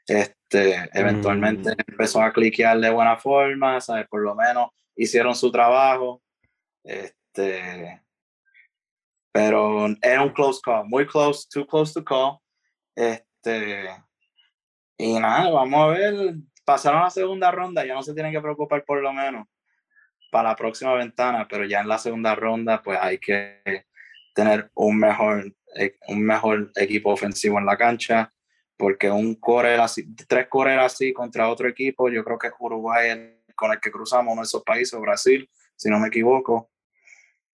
Este, 0.07 0.89
eventualmente 0.93 1.71
mm. 1.71 1.91
empezó 1.91 2.21
a 2.21 2.31
cliquear 2.31 2.79
de 2.79 2.89
buena 2.89 3.17
forma, 3.17 3.79
¿sabes? 3.79 4.07
Por 4.07 4.23
lo 4.23 4.33
menos 4.33 4.71
hicieron 4.95 5.35
su 5.35 5.51
trabajo. 5.51 6.23
Este, 6.83 8.01
pero 9.31 9.87
era 10.01 10.23
un 10.23 10.29
close 10.29 10.59
call, 10.63 10.87
muy 10.87 11.05
close, 11.05 11.47
too 11.51 11.67
close 11.67 11.93
to 11.93 12.03
call. 12.03 12.39
Este, 12.95 13.89
y 14.97 15.19
nada, 15.19 15.49
vamos 15.49 15.79
a 15.79 15.87
ver. 15.87 16.35
Pasaron 16.65 17.01
la 17.01 17.09
segunda 17.09 17.51
ronda, 17.51 17.85
ya 17.85 17.93
no 17.93 18.03
se 18.03 18.13
tienen 18.13 18.31
que 18.31 18.41
preocupar 18.41 18.83
por 18.83 19.01
lo 19.01 19.13
menos 19.13 19.47
para 20.31 20.49
la 20.49 20.55
próxima 20.55 20.93
ventana, 20.93 21.47
pero 21.49 21.65
ya 21.65 21.79
en 21.79 21.87
la 21.87 21.97
segunda 21.97 22.35
ronda, 22.35 22.81
pues 22.81 22.99
hay 23.01 23.17
que 23.17 23.85
tener 24.33 24.69
un 24.75 24.97
mejor, 24.97 25.53
eh, 25.75 25.97
un 26.09 26.21
mejor 26.21 26.71
equipo 26.75 27.11
ofensivo 27.11 27.57
en 27.57 27.65
la 27.65 27.77
cancha 27.77 28.33
porque 28.77 29.09
un 29.09 29.35
correr 29.35 29.79
así, 29.79 30.05
tres 30.27 30.47
correr 30.47 30.79
así 30.79 31.11
contra 31.11 31.49
otro 31.49 31.67
equipo, 31.67 32.09
yo 32.09 32.23
creo 32.23 32.37
que 32.37 32.47
es 32.47 32.53
Uruguay 32.59 33.33
con 33.55 33.71
el 33.71 33.79
que 33.79 33.89
cruzamos, 33.91 34.31
uno 34.31 34.43
de 34.43 34.45
esos 34.45 34.63
países, 34.63 34.99
Brasil, 34.99 35.49
si 35.75 35.89
no 35.89 35.99
me 35.99 36.09
equivoco, 36.09 36.69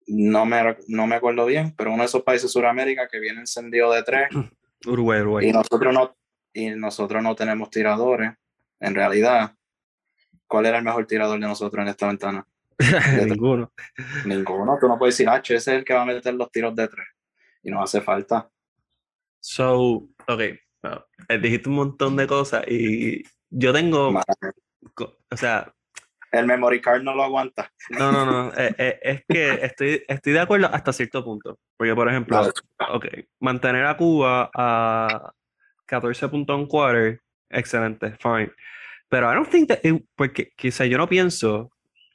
no 0.07 0.47
me, 0.47 0.77
no 0.89 1.07
me 1.07 1.17
acuerdo 1.17 1.45
bien, 1.45 1.75
pero 1.77 1.93
uno 1.93 2.03
de 2.03 2.07
esos 2.07 2.23
países 2.23 2.45
de 2.45 2.53
Sudamérica 2.53 3.07
que 3.07 3.21
viene 3.21 3.41
encendido 3.41 3.93
de 3.93 4.03
tres. 4.03 4.29
Uruguay, 4.87 5.21
Uruguay. 5.21 5.49
Y 5.49 5.53
nosotros 5.53 5.93
no, 5.93 6.17
y 6.53 6.71
nosotros 6.71 7.23
no 7.23 7.35
tenemos 7.35 7.71
tiradores, 7.71 8.33
en 8.81 8.95
realidad. 8.95 9.55
¿Cuál 10.47 10.67
era 10.67 10.79
el 10.79 10.85
mejor 10.85 11.07
tirador 11.07 11.39
de 11.39 11.47
nosotros 11.47 11.83
en 11.83 11.89
esta 11.89 12.09
ventana? 12.09 12.47
Ninguno. 13.25 13.73
Ninguno. 14.25 14.79
Tú 14.81 14.89
no 14.89 14.99
puedes 14.99 15.17
decir, 15.17 15.29
H, 15.29 15.55
ese 15.55 15.73
es 15.73 15.79
el 15.79 15.85
que 15.85 15.95
va 15.95 16.03
a 16.03 16.07
meter 16.07 16.35
los 16.35 16.51
tiros 16.51 16.75
de 16.75 16.89
tres. 16.89 17.07
Y 17.63 17.71
nos 17.71 17.85
hace 17.85 18.01
falta. 18.01 18.51
So, 19.39 20.09
ok, 20.27 20.41
eh, 20.41 21.39
dijiste 21.41 21.69
un 21.69 21.77
montón 21.77 22.17
de 22.17 22.27
cosas 22.27 22.65
y 22.69 23.23
yo 23.49 23.73
tengo, 23.73 24.09
o 24.11 25.37
sea... 25.37 25.73
El 26.33 26.47
memory 26.47 26.81
card 26.81 27.03
no 27.03 27.15
lo 27.15 27.25
aguanta. 27.25 27.73
No, 27.91 28.13
no, 28.13 28.25
no, 28.25 28.53
eh, 28.57 28.75
eh, 28.79 29.01
es 29.03 29.25
que 29.29 29.65
estoy, 29.65 30.05
estoy 30.07 30.33
de 30.33 30.41
acuerdo 30.41 30.69
hasta 30.73 30.93
cierto 30.93 31.25
punto. 31.25 31.59
Porque, 31.77 31.95
por 31.95 32.09
ejemplo, 32.09 32.41
okay, 32.93 33.27
mantener 33.41 33.85
a 33.87 33.97
Cuba 33.97 34.51
a 34.55 35.33
14 35.91 36.29
puntos 36.29 36.59
en 36.59 36.67
quarter, 36.67 37.21
excelente, 37.51 38.15
fine. 38.21 38.53
Pero 39.09 39.31
I 39.31 39.35
don't 39.35 39.51
think 39.51 39.69
that, 39.69 39.81
porque 40.15 40.53
quizá 40.57 40.87
yo 40.87 40.97
no 40.99 41.09
pienso 41.09 41.71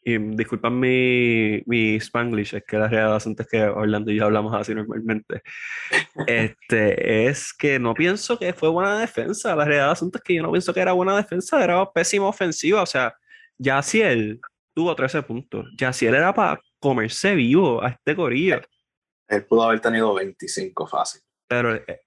y 0.07 0.17
disculpan 0.17 0.79
mi, 0.79 1.61
mi 1.65 1.95
spanglish, 1.95 2.55
es 2.55 2.63
que 2.63 2.77
la 2.77 2.87
realidad 2.87 3.17
es 3.17 3.47
que 3.47 3.63
Orlando 3.63 4.11
y 4.11 4.15
yo 4.15 4.25
hablamos 4.25 4.53
así 4.53 4.73
normalmente. 4.73 5.41
Este, 6.27 7.27
es 7.27 7.53
que 7.53 7.79
no 7.79 7.93
pienso 7.93 8.39
que 8.39 8.53
fue 8.53 8.69
buena 8.69 8.99
defensa. 8.99 9.55
La 9.55 9.65
realidad 9.65 9.91
es 9.91 10.21
que 10.21 10.35
yo 10.35 10.43
no 10.43 10.51
pienso 10.51 10.73
que 10.73 10.79
era 10.79 10.93
buena 10.93 11.17
defensa, 11.17 11.61
era 11.61 11.91
pésima 11.91 12.27
ofensiva. 12.27 12.81
O 12.81 12.85
sea, 12.85 13.13
ya 13.57 13.81
si 13.81 14.01
él 14.01 14.39
tuvo 14.73 14.95
13 14.95 15.23
puntos, 15.23 15.65
ya 15.77 15.91
si 15.91 16.05
él 16.05 16.15
era 16.15 16.33
para 16.33 16.61
comerse 16.79 17.35
vivo 17.35 17.83
a 17.83 17.89
este 17.89 18.15
corillo. 18.15 18.61
Él 19.27 19.45
pudo 19.45 19.63
haber 19.63 19.81
tenido 19.81 20.13
25 20.13 20.87
fácil. 20.87 21.21
Pero 21.47 21.75
eh, 21.75 22.01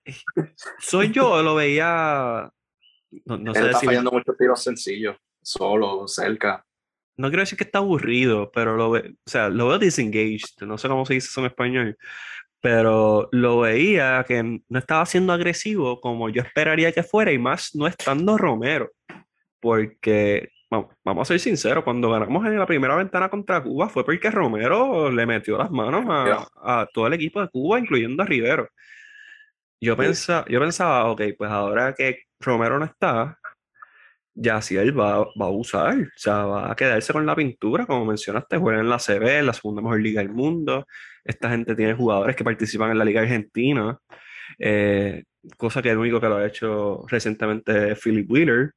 soy 0.78 1.10
yo, 1.12 1.42
lo 1.42 1.54
veía. 1.54 2.50
No, 3.24 3.38
no 3.38 3.52
él 3.52 3.66
está 3.66 3.80
fallando 3.80 4.10
muchos 4.10 4.36
tiros 4.36 4.62
sencillos, 4.62 5.16
solo, 5.42 6.06
cerca 6.06 6.64
no 7.18 7.28
quiero 7.28 7.42
decir 7.42 7.58
que 7.58 7.64
está 7.64 7.78
aburrido, 7.78 8.50
pero 8.52 8.76
lo, 8.76 8.92
ve, 8.92 9.16
o 9.26 9.30
sea, 9.30 9.48
lo 9.48 9.68
veo 9.68 9.78
disengaged, 9.78 10.62
no 10.62 10.78
sé 10.78 10.88
cómo 10.88 11.04
se 11.04 11.14
dice 11.14 11.26
eso 11.26 11.40
en 11.40 11.46
español, 11.46 11.98
pero 12.60 13.28
lo 13.32 13.60
veía 13.60 14.24
que 14.26 14.42
no 14.42 14.78
estaba 14.78 15.04
siendo 15.04 15.32
agresivo 15.32 16.00
como 16.00 16.28
yo 16.28 16.42
esperaría 16.42 16.92
que 16.92 17.02
fuera 17.02 17.32
y 17.32 17.38
más 17.38 17.74
no 17.74 17.88
estando 17.88 18.38
Romero, 18.38 18.92
porque 19.60 20.50
vamos, 20.70 20.94
a 21.04 21.24
ser 21.24 21.40
sinceros, 21.40 21.82
cuando 21.82 22.10
ganamos 22.10 22.46
en 22.46 22.58
la 22.58 22.66
primera 22.66 22.94
ventana 22.94 23.28
contra 23.28 23.62
Cuba 23.62 23.88
fue 23.88 24.04
porque 24.04 24.30
Romero 24.30 25.10
le 25.10 25.26
metió 25.26 25.58
las 25.58 25.72
manos 25.72 26.04
a, 26.56 26.86
todo 26.92 27.08
el 27.08 27.14
equipo 27.14 27.40
de 27.40 27.48
Cuba, 27.48 27.80
incluyendo 27.80 28.22
a 28.22 28.26
Rivero. 28.26 28.68
Yo, 29.80 29.96
pensa, 29.96 30.44
yo 30.48 30.60
pensaba, 30.60 31.10
ok, 31.10 31.22
pues 31.36 31.50
ahora 31.50 31.94
que 31.94 32.22
Romero 32.40 32.78
no 32.78 32.84
está, 32.84 33.38
ya 34.34 34.62
si 34.62 34.76
él 34.76 34.98
va, 34.98 35.18
va, 35.40 35.46
a 35.46 35.50
usar, 35.50 35.98
o 36.00 36.06
sea, 36.16 36.44
va 36.46 36.72
a 36.72 36.76
quedarse 36.76 37.12
con 37.12 37.26
la 37.26 37.34
pintura, 37.34 37.86
como 37.86 38.04
mencionaste, 38.04 38.58
juega 38.58 38.80
en 38.80 38.88
la 38.88 38.98
CB, 38.98 39.42
la 39.42 39.52
segunda 39.52 39.82
mejor 39.82 40.00
liga 40.00 40.22
del 40.22 40.30
mundo. 40.30 40.86
Esta 41.24 41.50
gente 41.50 41.74
tiene 41.74 41.94
jugadores 41.94 42.36
que 42.36 42.44
participan 42.44 42.90
en 42.92 42.98
la 42.98 43.04
Liga 43.04 43.20
Argentina. 43.22 43.98
Eh, 44.58 45.24
cosa 45.56 45.82
que 45.82 45.90
el 45.90 45.98
único 45.98 46.20
que 46.20 46.28
lo 46.28 46.36
ha 46.36 46.46
hecho 46.46 47.04
recientemente 47.08 47.92
es 47.92 48.00
Philip 48.00 48.30
Wheeler, 48.30 48.72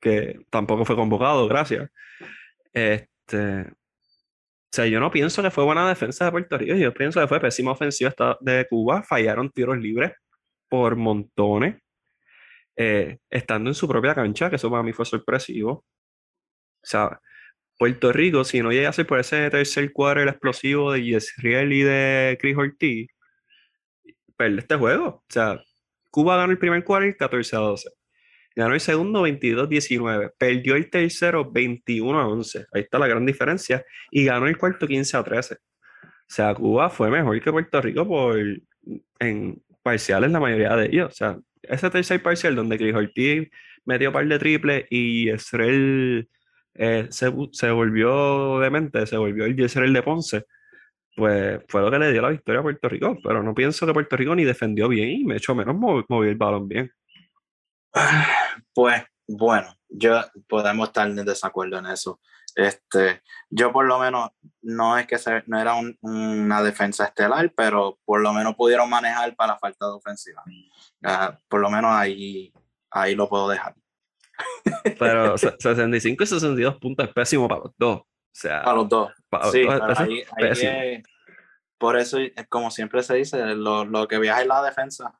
que 0.00 0.40
tampoco 0.50 0.84
fue 0.84 0.96
convocado, 0.96 1.48
gracias. 1.48 1.90
Este, 2.72 3.62
o 3.62 4.72
sea, 4.72 4.86
yo 4.86 5.00
no 5.00 5.10
pienso 5.10 5.42
que 5.42 5.50
fue 5.50 5.64
buena 5.64 5.88
defensa 5.88 6.24
de 6.26 6.30
Puerto 6.32 6.58
Rico, 6.58 6.74
yo 6.76 6.94
pienso 6.94 7.20
que 7.20 7.28
fue 7.28 7.40
pésima 7.40 7.72
ofensiva 7.72 8.14
de 8.40 8.66
Cuba, 8.68 9.02
fallaron 9.02 9.50
tiros 9.50 9.78
libres 9.78 10.12
por 10.70 10.96
montones, 10.96 11.76
eh, 12.76 13.18
estando 13.30 13.70
en 13.70 13.74
su 13.74 13.88
propia 13.88 14.14
cancha, 14.14 14.50
que 14.50 14.56
eso 14.56 14.70
para 14.70 14.82
mí 14.82 14.92
fue 14.94 15.04
sorpresivo. 15.04 15.72
O 15.72 15.84
sea, 16.82 17.20
Puerto 17.78 18.12
Rico, 18.12 18.44
si 18.44 18.62
no 18.62 18.72
llega 18.72 18.90
a 18.90 18.92
ser 18.92 19.06
por 19.06 19.20
ese 19.20 19.50
tercer 19.50 19.92
cuadro 19.92 20.22
el 20.22 20.28
explosivo 20.28 20.92
de 20.92 21.04
Yesriel 21.04 21.72
y 21.72 21.82
de 21.82 22.38
Chris 22.40 22.56
Ortiz, 22.56 23.08
pierde 24.36 24.60
este 24.60 24.76
juego. 24.76 25.06
O 25.06 25.24
sea, 25.28 25.60
Cuba 26.10 26.36
ganó 26.36 26.52
el 26.52 26.58
primer 26.58 26.84
cuadro 26.84 27.14
14 27.18 27.56
a 27.56 27.58
12. 27.60 27.90
Ganó 28.56 28.74
el 28.74 28.80
segundo 28.80 29.26
22-19. 29.26 30.32
Perdió 30.38 30.76
el 30.76 30.90
tercero 30.90 31.50
21 31.50 32.20
a 32.20 32.28
11. 32.28 32.66
Ahí 32.72 32.82
está 32.82 32.98
la 32.98 33.06
gran 33.08 33.24
diferencia. 33.26 33.84
Y 34.10 34.24
ganó 34.24 34.46
el 34.46 34.58
cuarto 34.58 34.86
15 34.86 35.16
a 35.16 35.24
13. 35.24 35.54
O 35.54 35.58
sea, 36.26 36.54
Cuba 36.54 36.90
fue 36.90 37.10
mejor 37.10 37.40
que 37.40 37.52
Puerto 37.52 37.80
Rico 37.80 38.06
por, 38.06 38.38
en 39.18 39.62
parciales 39.82 40.30
la 40.30 40.40
mayoría 40.40 40.76
de 40.76 40.86
ellos. 40.86 41.12
O 41.12 41.14
sea, 41.14 41.38
ese 41.62 41.90
tercer 41.90 42.22
parcial 42.22 42.54
donde 42.54 42.78
Chris 42.78 42.94
Ortiz 42.94 43.48
metió 43.84 44.12
par 44.12 44.26
de 44.26 44.38
triple 44.38 44.86
y 44.90 45.30
Israel 45.30 46.28
eh, 46.74 47.06
se, 47.10 47.32
se, 47.52 47.70
volvió 47.70 48.58
demente, 48.60 49.06
se 49.06 49.16
volvió 49.16 49.44
el 49.44 49.58
Israel 49.58 49.92
de 49.92 50.02
Ponce, 50.02 50.46
pues 51.16 51.60
fue 51.68 51.80
lo 51.80 51.90
que 51.90 51.98
le 51.98 52.12
dio 52.12 52.22
la 52.22 52.30
victoria 52.30 52.60
a 52.60 52.62
Puerto 52.62 52.88
Rico. 52.88 53.18
Pero 53.22 53.42
no 53.42 53.54
pienso 53.54 53.86
que 53.86 53.92
Puerto 53.92 54.16
Rico 54.16 54.34
ni 54.34 54.44
defendió 54.44 54.88
bien 54.88 55.10
y 55.10 55.24
me 55.24 55.36
echó 55.36 55.54
menos 55.54 55.76
movió 55.76 56.30
el 56.30 56.36
balón 56.36 56.68
bien. 56.68 56.90
Pues 58.72 59.02
bueno, 59.26 59.74
yo 59.88 60.22
podemos 60.48 60.88
estar 60.88 61.08
en 61.08 61.16
desacuerdo 61.24 61.78
en 61.78 61.86
eso. 61.86 62.20
Este, 62.56 63.22
yo 63.48 63.72
por 63.72 63.86
lo 63.86 63.98
menos 63.98 64.30
no 64.62 64.98
es 64.98 65.06
que 65.06 65.16
no 65.46 65.60
era 65.60 65.74
una 66.00 66.62
defensa 66.62 67.04
estelar, 67.04 67.52
pero 67.56 67.98
por 68.04 68.20
lo 68.20 68.32
menos 68.32 68.54
pudieron 68.54 68.88
manejar 68.88 69.34
para 69.36 69.54
la 69.54 69.58
falta 69.58 69.86
de 69.86 69.92
ofensiva. 69.92 70.42
Ah, 71.04 71.38
por 71.48 71.60
lo 71.60 71.70
menos 71.70 71.92
ahí, 71.92 72.52
ahí 72.90 73.14
lo 73.14 73.28
puedo 73.28 73.48
dejar. 73.48 73.74
Pero 74.98 75.36
65 75.36 76.22
y 76.22 76.26
62 76.26 76.76
puntos 76.78 77.06
es 77.06 77.12
pésimo 77.12 77.46
para 77.46 77.62
los 77.62 77.72
dos. 77.76 77.98
O 77.98 78.06
sea, 78.32 78.62
para 78.62 78.76
los 78.76 78.88
dos. 78.88 79.12
sí, 79.52 79.66
por 81.78 81.96
eso, 81.96 82.18
como 82.48 82.70
siempre 82.70 83.02
se 83.02 83.14
dice, 83.14 83.54
lo, 83.54 83.84
lo 83.84 84.06
que 84.06 84.18
viaja 84.18 84.42
es 84.42 84.46
la 84.46 84.62
defensa. 84.62 85.18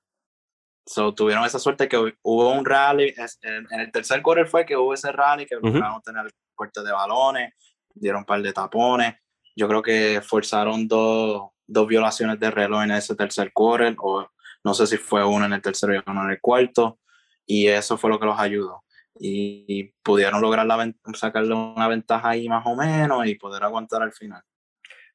So, 0.87 1.15
tuvieron 1.15 1.45
esa 1.45 1.59
suerte 1.59 1.89
que 1.89 1.97
hubo 2.23 2.53
un 2.53 2.65
rally, 2.65 3.15
en, 3.43 3.67
el 3.81 3.93
tercer 3.93 4.23
quarter 4.23 4.47
fue 4.47 4.67
que 4.67 4.77
hubo 4.77 4.93
ese 4.93 5.13
rally 5.13 5.47
que 5.47 5.57
lograron 5.57 6.03
tener 6.03 6.33
corte 6.61 6.83
de 6.83 6.93
balones, 6.93 7.55
dieron 7.95 8.21
un 8.21 8.25
par 8.27 8.43
de 8.43 8.53
tapones. 8.53 9.15
Yo 9.57 9.67
creo 9.67 9.83
que 9.83 10.21
forzaron 10.23 10.87
dos, 10.87 11.51
dos 11.67 11.87
violaciones 11.87 12.39
de 12.39 12.51
reloj 12.51 12.83
en 12.83 12.91
ese 12.93 13.15
tercer 13.15 13.53
quarter, 13.53 13.97
o 13.99 14.29
no 14.63 14.75
sé 14.75 14.87
si 14.87 14.97
fue 14.97 15.25
uno 15.25 15.47
en 15.47 15.55
el 15.55 15.63
tercero 15.63 15.95
y 15.95 16.03
uno 16.07 16.25
en 16.25 16.31
el 16.31 16.41
cuarto, 16.41 16.99
y 17.47 17.67
eso 17.67 17.97
fue 17.97 18.11
lo 18.11 18.21
que 18.21 18.27
los 18.27 18.39
ayudó. 18.39 18.85
Y, 19.19 19.93
pudieron 20.03 20.41
lograr 20.41 20.67
la, 20.67 20.93
sacarle 21.15 21.55
una 21.55 21.89
ventaja 21.89 22.31
ahí 22.31 22.49
más 22.49 22.65
o 22.67 22.77
menos 22.77 23.27
y 23.27 23.35
poder 23.35 23.63
aguantar 23.65 24.03
al 24.03 24.13
final. 24.13 24.43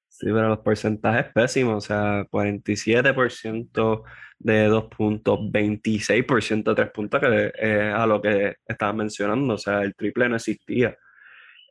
Sí, 0.08 0.28
pero 0.28 0.48
los 0.48 0.60
porcentajes 0.60 1.32
pésimos, 1.34 1.84
o 1.84 1.88
sea, 1.88 2.26
47% 2.32 4.04
de 4.40 4.66
dos 4.66 4.86
puntos, 4.86 5.40
26% 5.40 6.64
de 6.64 6.76
tres 6.76 6.92
puntos, 6.92 7.20
que 7.20 7.52
es 7.58 7.94
a 7.94 8.06
lo 8.06 8.22
que 8.22 8.56
estaban 8.66 8.98
mencionando, 8.98 9.56
o 9.56 9.58
sea, 9.58 9.82
el 9.82 9.94
triple 9.96 10.30
no 10.30 10.36
existía. 10.38 10.98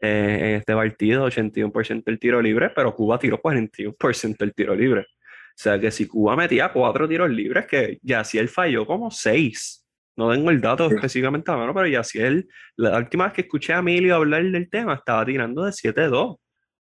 Eh, 0.00 0.38
en 0.40 0.54
este 0.57 0.74
partido, 0.74 1.26
81% 1.26 2.02
el 2.07 2.18
tiro 2.18 2.42
libre, 2.42 2.70
pero 2.70 2.94
Cuba 2.94 3.18
tiró 3.18 3.40
41% 3.40 4.37
el 4.40 4.54
tiro 4.54 4.74
libre. 4.74 5.00
O 5.00 5.57
sea, 5.57 5.78
que 5.78 5.90
si 5.90 6.09
Cuba 6.09 6.35
metía 6.37 6.72
cuatro 6.72 7.09
tiros 7.09 7.30
libres, 7.30 7.66
que 7.66 7.98
ya 8.02 8.24
si 8.24 8.38
él 8.38 8.48
falló 8.48 8.87
como 8.87 9.11
seis. 9.11 9.87
No 10.16 10.30
tengo 10.30 10.50
el 10.50 10.61
dato 10.61 10.87
específicamente 10.87 11.50
a 11.50 11.57
mano, 11.57 11.74
pero 11.74 11.87
ya 11.87 12.04
si 12.04 12.20
él, 12.20 12.48
la 12.76 12.98
última 12.98 13.24
vez 13.24 13.33
que 13.33 13.40
escuché 13.42 13.72
a 13.72 13.78
Emilio 13.78 14.16
hablar 14.16 14.44
del 14.44 14.70
tema, 14.70 14.94
estaba 14.94 15.24
tirando 15.24 15.64
de 15.64 15.72
7-2. 15.72 16.12
O 16.14 16.40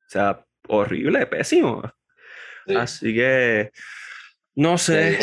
sea, 0.09 0.45
horrible, 0.69 1.27
pésimo. 1.27 1.83
Así 2.77 3.15
que, 3.15 3.71
no 4.55 4.79
sé. 4.79 5.19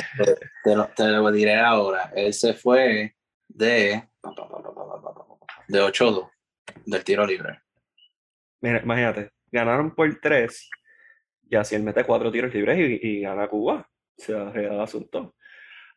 Te, 0.63 1.07
lo, 1.07 1.31
diré 1.31 1.59
ahora. 1.59 2.11
Él 2.15 2.33
se 2.33 2.53
fue 2.53 3.15
de, 3.47 4.03
de 5.67 5.81
8-2 5.81 6.29
del 6.85 7.03
tiro 7.03 7.25
libre. 7.25 7.62
Mira, 8.63 8.81
imagínate, 8.81 9.31
ganaron 9.51 9.93
por 9.93 10.19
3 10.19 10.69
y 11.49 11.55
así 11.55 11.75
él 11.75 11.83
mete 11.83 12.03
4 12.03 12.31
tiros 12.31 12.53
libres 12.53 12.99
y, 13.01 13.21
gana 13.21 13.47
Cuba. 13.47 13.87
O 14.17 14.21
sea, 14.21 14.51
el 14.55 14.79
asunto. 14.79 15.35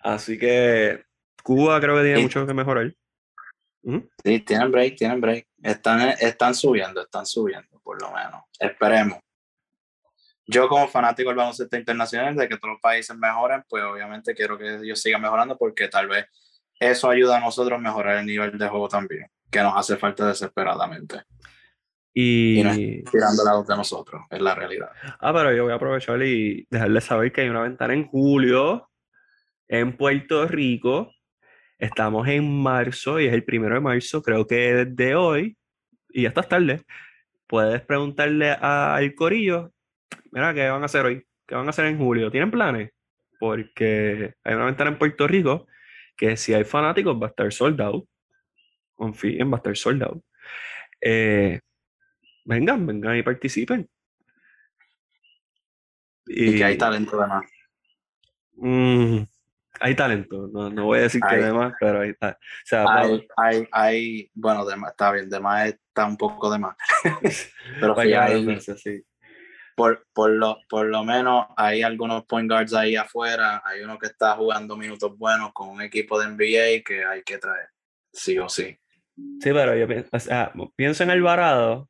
Así 0.01 0.39
que 0.39 1.05
Cuba 1.43 1.81
creo 1.81 1.97
que 1.97 2.03
tiene 2.03 2.23
mucho 2.23 2.47
que 2.47 2.53
mejorar. 2.53 2.93
Sí, 4.25 4.41
tienen 4.41 4.73
break, 4.73 4.97
tienen 4.97 5.21
break. 5.21 5.47
Están, 5.63 6.01
están 6.21 6.55
subiendo, 6.55 7.03
están 7.03 7.25
subiendo, 7.25 7.81
por 7.81 8.03
lo 8.03 8.11
menos. 8.11 8.43
Esperemos 8.59 9.21
yo 10.47 10.69
como 10.69 10.89
fanático 10.89 11.31
del 11.31 11.37
baloncesto 11.37 11.77
internacional, 11.77 12.37
de 12.37 12.49
que 12.49 12.57
todos 12.57 12.75
los 12.75 12.81
países 12.81 13.17
mejoren, 13.17 13.65
pues 13.69 13.83
obviamente 13.83 14.35
quiero 14.35 14.57
que 14.57 14.77
ellos 14.77 15.01
sigan 15.01 15.21
mejorando 15.21 15.59
porque 15.59 15.89
tal 15.89 16.07
vez 16.09 16.27
eso 16.79 17.11
ayuda 17.11 17.39
a 17.39 17.41
nosotros 17.41 17.79
a 17.79 17.83
mejorar 17.83 18.19
el 18.19 18.27
nivel 18.27 18.57
de 18.57 18.69
juego 18.69 18.89
también, 18.89 19.27
que 19.51 19.61
nos 19.61 19.77
hace 19.77 19.97
falta 19.97 20.29
desesperadamente. 20.29 21.23
Y, 22.19 22.61
y 22.61 22.63
no 22.63 23.11
tirando 23.11 23.45
la 23.45 23.63
de 23.63 23.77
nosotros, 23.77 24.23
es 24.31 24.41
la 24.41 24.55
realidad. 24.55 24.89
Ah, 25.21 25.35
pero 25.35 25.55
yo 25.55 25.65
voy 25.65 25.73
a 25.73 25.77
aprovechar 25.77 26.23
y 26.23 26.67
dejarles 26.71 27.05
saber 27.05 27.31
que 27.31 27.43
hay 27.43 27.51
una 27.51 27.61
ventana 27.61 27.93
en 27.93 28.07
julio 28.07 28.89
en 29.69 29.95
Puerto 29.99 30.47
Rico. 30.47 31.13
Estamos 31.79 32.27
en 32.29 32.63
marzo 32.63 33.21
y 33.21 33.27
es 33.27 33.35
el 33.35 33.45
primero 33.45 33.75
de 33.75 33.83
marzo, 33.83 34.23
creo 34.23 34.47
que 34.47 34.87
desde 34.87 35.15
hoy, 35.15 35.59
y 36.09 36.25
estás 36.25 36.49
tarde, 36.49 36.85
puedes 37.47 37.83
preguntarle 37.83 38.51
al 38.51 39.15
Corillo 39.15 39.73
mira, 40.31 40.55
¿qué 40.55 40.69
van 40.69 40.83
a 40.83 40.87
hacer 40.87 41.07
hoy? 41.07 41.27
¿Qué 41.47 41.55
van 41.55 41.67
a 41.67 41.71
hacer 41.71 41.87
en 41.87 41.99
julio? 41.99 42.31
¿Tienen 42.31 42.51
planes? 42.51 42.91
Porque 43.39 44.35
hay 44.43 44.55
una 44.55 44.67
ventana 44.67 44.91
en 44.91 44.99
Puerto 44.99 45.27
Rico 45.27 45.67
que 46.17 46.37
si 46.37 46.55
hay 46.55 46.65
fanáticos 46.65 47.21
va 47.21 47.27
a 47.27 47.31
estar 47.31 47.53
soldado. 47.53 48.07
Confíen, 48.95 49.51
va 49.51 49.57
a 49.57 49.59
estar 49.59 49.77
soldado. 49.77 50.23
Eh, 51.01 51.61
vengan, 52.47 52.87
vengan 52.87 53.17
y 53.17 53.23
participen. 53.23 53.89
Y, 56.27 56.57
que 56.57 56.65
hay 56.65 56.79
talento 56.79 57.21
además. 57.21 57.45
Mm, 58.55 59.19
hay 59.81 59.95
talento, 59.95 60.49
no, 60.53 60.71
no, 60.71 60.87
voy 60.87 61.01
a 61.01 61.03
decir 61.03 61.21
que 61.21 61.37
además, 61.37 61.75
pero 61.79 62.01
hay, 62.01 62.11
o 62.11 62.37
sea, 62.65 62.85
hay, 62.89 63.29
hay, 63.37 63.69
hay, 63.71 64.31
bueno, 64.35 64.65
está 64.89 65.13
bien, 65.13 65.29
de 65.29 65.39
más 65.39 65.69
está 65.69 66.07
un 66.07 66.17
poco 66.17 66.51
de 66.51 66.59
más. 66.59 66.77
pero 67.81 67.95
sí, 68.01 68.15
hay, 68.15 68.61
sí 68.61 69.05
por, 69.77 70.07
por, 70.15 70.31
lo, 70.31 70.59
por 70.69 70.87
lo 70.87 71.05
menos 71.05 71.47
hay 71.57 71.83
algunos 71.83 72.25
point 72.25 72.51
guards 72.51 72.73
ahí 72.73 72.97
afuera, 72.97 73.63
hay 73.65 73.83
uno 73.83 73.99
que 73.99 74.07
está 74.07 74.35
jugando 74.35 74.77
minutos 74.77 75.17
buenos 75.17 75.53
con 75.53 75.69
un 75.69 75.83
equipo 75.83 76.19
de 76.19 76.29
NBA 76.29 76.83
que 76.83 77.05
hay 77.05 77.23
que 77.23 77.39
traer, 77.39 77.69
sí 78.11 78.39
o 78.39 78.49
sí. 78.49 78.77
Sí, 79.15 79.51
pero 79.53 79.77
yo 79.77 79.87
pienso, 79.87 80.09
o 80.11 80.19
sea, 80.19 80.53
pienso 80.75 81.03
en 81.03 81.11
Alvarado 81.11 81.89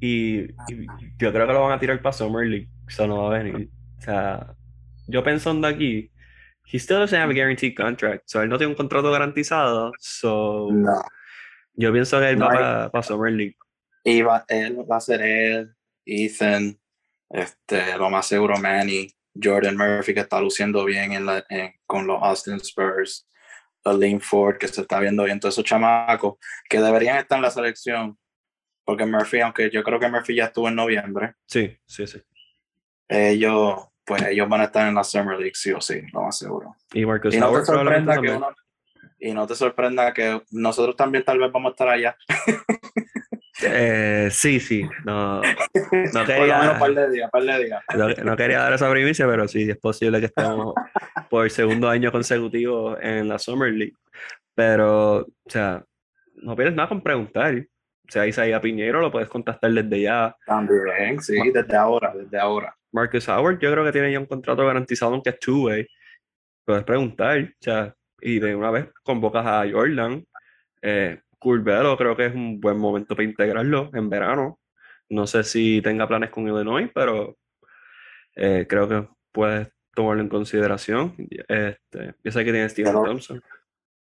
y, 0.00 0.40
y, 0.40 0.86
yo 1.18 1.32
creo 1.32 1.46
que 1.46 1.52
lo 1.52 1.62
van 1.62 1.72
a 1.72 1.80
tirar 1.80 2.00
para 2.00 2.12
Summer 2.12 2.46
League, 2.46 2.68
eso 2.86 3.06
no 3.06 3.24
va 3.24 3.36
a 3.36 3.42
venir. 3.42 3.68
O 3.98 4.00
sea, 4.00 4.54
yo 5.06 5.22
pensando 5.22 5.66
aquí, 5.66 6.10
he 6.70 6.78
still 6.78 6.98
doesn't 6.98 7.18
have 7.18 7.30
a 7.30 7.34
guaranteed 7.34 7.74
contract, 7.74 8.24
so 8.26 8.42
él 8.42 8.48
no 8.48 8.58
tiene 8.58 8.72
un 8.72 8.76
contrato 8.76 9.10
garantizado, 9.10 9.92
so 9.98 10.68
no. 10.70 11.02
yo 11.74 11.92
pienso 11.92 12.20
que 12.20 12.30
él 12.30 12.42
va 12.42 12.48
para, 12.48 12.90
para 12.90 13.02
Summer 13.02 13.32
League. 13.32 13.56
Y 14.04 14.22
va, 14.22 14.44
él 14.48 14.78
va 14.90 14.96
a 14.96 15.00
ser 15.00 15.22
él, 15.22 15.74
Ethan, 16.04 16.78
este, 17.30 17.96
lo 17.96 18.10
más 18.10 18.26
seguro, 18.26 18.56
Manny, 18.58 19.08
Jordan 19.40 19.76
Murphy, 19.76 20.14
que 20.14 20.20
está 20.20 20.40
luciendo 20.40 20.84
bien 20.84 21.12
en 21.12 21.26
la, 21.26 21.44
con 21.86 22.06
los 22.06 22.22
Austin 22.22 22.56
Spurs, 22.56 23.28
Lynn 23.84 24.20
Ford, 24.20 24.58
que 24.58 24.68
se 24.68 24.82
está 24.82 25.00
viendo 25.00 25.24
bien, 25.24 25.40
todos 25.40 25.54
esos 25.54 25.64
chamacos 25.64 26.34
que 26.68 26.80
deberían 26.80 27.18
estar 27.18 27.36
en 27.36 27.42
la 27.42 27.50
selección, 27.50 28.18
porque 28.88 29.04
Murphy, 29.04 29.40
aunque 29.40 29.68
yo 29.68 29.84
creo 29.84 30.00
que 30.00 30.08
Murphy 30.08 30.34
ya 30.34 30.46
estuvo 30.46 30.66
en 30.66 30.74
noviembre. 30.74 31.34
Sí, 31.44 31.76
sí, 31.84 32.06
sí. 32.06 32.22
Ellos, 33.06 33.80
pues 34.02 34.22
ellos 34.28 34.48
van 34.48 34.62
a 34.62 34.64
estar 34.64 34.88
en 34.88 34.94
la 34.94 35.04
Summer 35.04 35.38
League, 35.38 35.52
sí 35.56 35.72
o 35.72 35.80
sí, 35.82 36.00
lo 36.10 36.22
más 36.22 36.38
seguro. 36.38 36.74
Y, 36.94 37.04
Marcus 37.04 37.34
y 37.34 37.38
no 37.38 37.52
te 37.52 37.66
sorprenda 37.66 38.18
que 38.18 38.40
y 39.18 39.34
no 39.34 39.46
te 39.46 39.54
sorprenda 39.56 40.14
que 40.14 40.40
nosotros 40.52 40.96
también 40.96 41.22
tal 41.22 41.38
vez 41.38 41.52
vamos 41.52 41.68
a 41.68 41.72
estar 41.72 41.88
allá. 41.90 42.16
Eh, 43.60 44.28
sí, 44.30 44.58
sí. 44.58 44.88
No, 45.04 45.42
no 45.42 45.42
quería, 46.26 46.78
par 46.78 46.94
de 46.94 47.10
días, 47.10 47.30
par 47.30 47.42
de 47.42 47.64
días. 47.64 47.82
No, 48.24 48.36
quería 48.36 48.60
dar 48.60 48.72
esa 48.72 48.90
primicia, 48.90 49.26
pero 49.26 49.46
sí, 49.48 49.68
es 49.68 49.76
posible 49.76 50.18
que 50.20 50.26
estemos 50.26 50.72
por 51.28 51.44
el 51.44 51.50
segundo 51.50 51.90
año 51.90 52.10
consecutivo 52.10 52.96
en 52.98 53.28
la 53.28 53.38
Summer 53.38 53.70
League. 53.70 53.96
Pero, 54.54 55.16
o 55.16 55.26
sea, 55.44 55.84
no 56.36 56.56
pierdes 56.56 56.74
nada 56.74 56.88
con 56.88 57.02
preguntar. 57.02 57.66
Sea, 58.08 58.26
Isaías 58.26 58.60
Piñero 58.60 59.00
lo 59.00 59.12
puedes 59.12 59.28
contactar 59.28 59.70
desde 59.70 60.00
ya. 60.00 60.34
También, 60.46 61.20
sí, 61.20 61.36
desde 61.52 61.76
ahora, 61.76 62.12
desde 62.14 62.38
ahora. 62.38 62.74
Marcus 62.90 63.28
Howard, 63.28 63.58
yo 63.58 63.70
creo 63.70 63.84
que 63.84 63.92
tiene 63.92 64.10
ya 64.10 64.18
un 64.18 64.26
contrato 64.26 64.66
garantizado, 64.66 65.12
aunque 65.12 65.30
es 65.30 65.38
two-way. 65.38 65.86
Puedes 66.64 66.84
preguntar, 66.84 67.40
o 67.40 67.56
sea, 67.60 67.94
y 68.20 68.38
de 68.38 68.54
una 68.54 68.70
vez 68.70 68.88
convocas 69.02 69.46
a 69.46 69.64
Jordan. 69.70 70.24
Eh, 70.82 71.20
Curvelo 71.38 71.96
creo 71.96 72.16
que 72.16 72.26
es 72.26 72.34
un 72.34 72.60
buen 72.60 72.78
momento 72.78 73.14
para 73.14 73.28
integrarlo 73.28 73.90
en 73.94 74.10
verano. 74.10 74.58
No 75.10 75.26
sé 75.26 75.44
si 75.44 75.80
tenga 75.82 76.06
planes 76.08 76.30
con 76.30 76.48
Illinois, 76.48 76.90
pero 76.94 77.36
eh, 78.34 78.66
creo 78.68 78.88
que 78.88 79.08
puedes 79.32 79.68
tomarlo 79.94 80.22
en 80.22 80.28
consideración. 80.28 81.14
Este, 81.48 82.14
yo 82.22 82.32
sé 82.32 82.44
que 82.44 82.52
tiene 82.52 82.68
Steven 82.68 82.92
Thompson. 82.92 83.42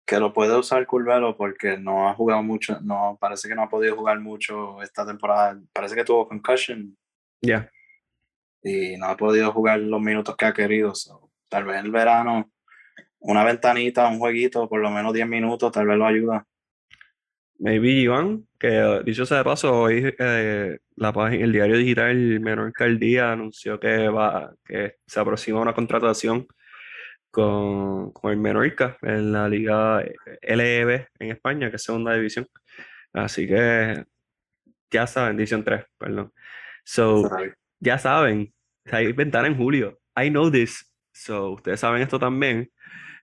Que 0.06 0.18
lo 0.18 0.32
puede 0.32 0.56
usar 0.56 0.86
Curvelo 0.86 1.36
porque 1.36 1.78
no 1.78 2.08
ha 2.08 2.14
jugado 2.14 2.42
mucho, 2.42 2.78
no 2.82 3.16
parece 3.20 3.48
que 3.48 3.54
no 3.54 3.62
ha 3.62 3.68
podido 3.68 3.96
jugar 3.96 4.20
mucho 4.20 4.82
esta 4.82 5.06
temporada. 5.06 5.58
Parece 5.72 5.94
que 5.94 6.04
tuvo 6.04 6.28
concussion. 6.28 6.96
Ya. 7.40 7.70
Y 8.62 8.96
no 8.96 9.06
ha 9.06 9.16
podido 9.16 9.52
jugar 9.52 9.80
los 9.80 10.00
minutos 10.00 10.36
que 10.36 10.46
ha 10.46 10.52
querido. 10.52 10.92
tal 11.48 11.64
vez 11.64 11.82
el 11.82 11.90
verano, 11.90 12.50
una 13.20 13.44
ventanita, 13.44 14.08
un 14.08 14.18
jueguito, 14.18 14.68
por 14.68 14.80
lo 14.80 14.90
menos 14.90 15.12
10 15.14 15.26
minutos, 15.26 15.72
tal 15.72 15.86
vez 15.86 15.96
lo 15.96 16.06
ayuda. 16.06 16.46
Maybe 17.58 17.90
Iván, 17.90 18.46
que 18.58 19.00
dicho 19.04 19.24
sea 19.24 19.38
de 19.38 19.44
paso, 19.44 19.72
hoy 19.72 20.14
eh, 20.18 20.78
la 20.96 21.12
página, 21.12 21.44
el 21.44 21.52
diario 21.52 21.76
digital 21.76 22.40
Menor 22.40 22.72
que 22.72 22.84
Día 22.84 23.32
anunció 23.32 23.78
que 23.78 24.08
va, 24.08 24.54
que 24.64 24.96
se 25.06 25.20
aproxima 25.20 25.60
una 25.60 25.74
contratación 25.74 26.46
con, 27.34 28.12
con 28.12 28.30
el 28.30 28.38
Menorca 28.38 28.96
en 29.02 29.32
la 29.32 29.48
liga 29.48 30.04
LEB 30.42 31.08
en 31.18 31.30
España, 31.32 31.68
que 31.68 31.76
es 31.76 31.82
segunda 31.82 32.14
división. 32.14 32.46
Así 33.12 33.48
que 33.48 34.04
ya 34.90 35.06
saben, 35.08 35.36
división 35.36 35.64
3, 35.64 35.84
perdón. 35.98 36.32
So, 36.84 37.28
ya 37.80 37.98
saben, 37.98 38.54
hay 38.90 39.12
ventana 39.12 39.48
en 39.48 39.56
julio. 39.56 39.98
I 40.16 40.30
know 40.30 40.48
this. 40.50 40.88
So, 41.12 41.52
ustedes 41.54 41.80
saben 41.80 42.02
esto 42.02 42.20
también. 42.20 42.70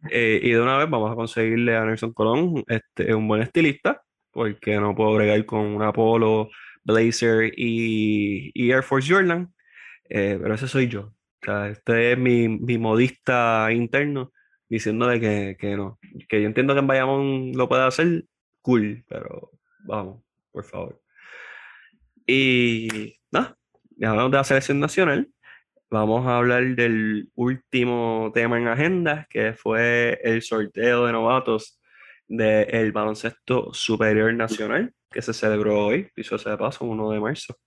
Eh, 0.09 0.41
y 0.43 0.51
de 0.51 0.61
una 0.61 0.77
vez 0.77 0.89
vamos 0.89 1.11
a 1.11 1.15
conseguirle 1.15 1.77
a 1.77 1.85
Nelson 1.85 2.11
Colón 2.13 2.63
este, 2.67 3.13
un 3.15 3.27
buen 3.27 3.41
estilista 3.43 4.01
porque 4.31 4.77
no 4.77 4.95
puedo 4.95 5.13
bregar 5.13 5.45
con 5.45 5.61
un 5.61 5.83
Apollo, 5.83 6.49
Blazer 6.83 7.51
y, 7.55 8.51
Air 8.55 8.83
Force 8.83 9.13
Jordan, 9.13 9.53
eh, 10.09 10.37
pero 10.41 10.55
ese 10.55 10.67
soy 10.67 10.87
yo. 10.87 11.13
Sea, 11.43 11.69
este 11.69 12.13
es 12.13 12.17
mi, 12.17 12.47
mi 12.47 12.77
modista 12.77 13.69
interno 13.71 14.31
diciendo 14.69 15.07
de 15.07 15.19
que, 15.19 15.57
que, 15.59 15.75
no, 15.75 15.99
que 16.29 16.41
yo 16.41 16.47
entiendo 16.47 16.73
que 16.73 16.79
en 16.79 16.87
Bayamón 16.87 17.51
lo 17.53 17.67
puede 17.67 17.83
hacer, 17.83 18.25
cool, 18.61 19.03
pero 19.07 19.51
vamos, 19.83 20.23
por 20.51 20.63
favor. 20.63 21.01
Y 22.25 23.17
nada, 23.31 23.57
ya 23.97 24.11
hablamos 24.11 24.31
de 24.31 24.37
la 24.37 24.43
selección 24.43 24.79
nacional. 24.79 25.29
Vamos 25.89 26.25
a 26.25 26.37
hablar 26.37 26.63
del 26.75 27.29
último 27.35 28.31
tema 28.33 28.57
en 28.57 28.67
agenda, 28.69 29.27
que 29.29 29.53
fue 29.53 30.19
el 30.23 30.41
sorteo 30.41 31.05
de 31.05 31.11
novatos 31.11 31.81
del 32.27 32.93
baloncesto 32.93 33.73
superior 33.73 34.33
nacional 34.33 34.93
que 35.11 35.21
se 35.21 35.33
celebró 35.33 35.87
hoy, 35.87 36.09
hizo 36.15 36.37
ese 36.37 36.55
paso, 36.57 36.85
1 36.85 37.11
de 37.11 37.19
marzo. 37.19 37.57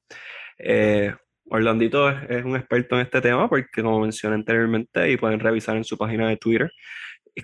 Eh, 0.58 1.14
Orlandito 1.46 2.10
es, 2.10 2.44
un 2.44 2.56
experto 2.56 2.96
en 2.96 3.02
este 3.02 3.20
tema 3.20 3.48
porque, 3.48 3.82
como 3.82 4.00
mencioné 4.00 4.36
anteriormente, 4.36 5.10
y 5.10 5.16
pueden 5.16 5.40
revisar 5.40 5.76
en 5.76 5.84
su 5.84 5.96
página 5.98 6.28
de 6.28 6.36
Twitter, 6.36 6.70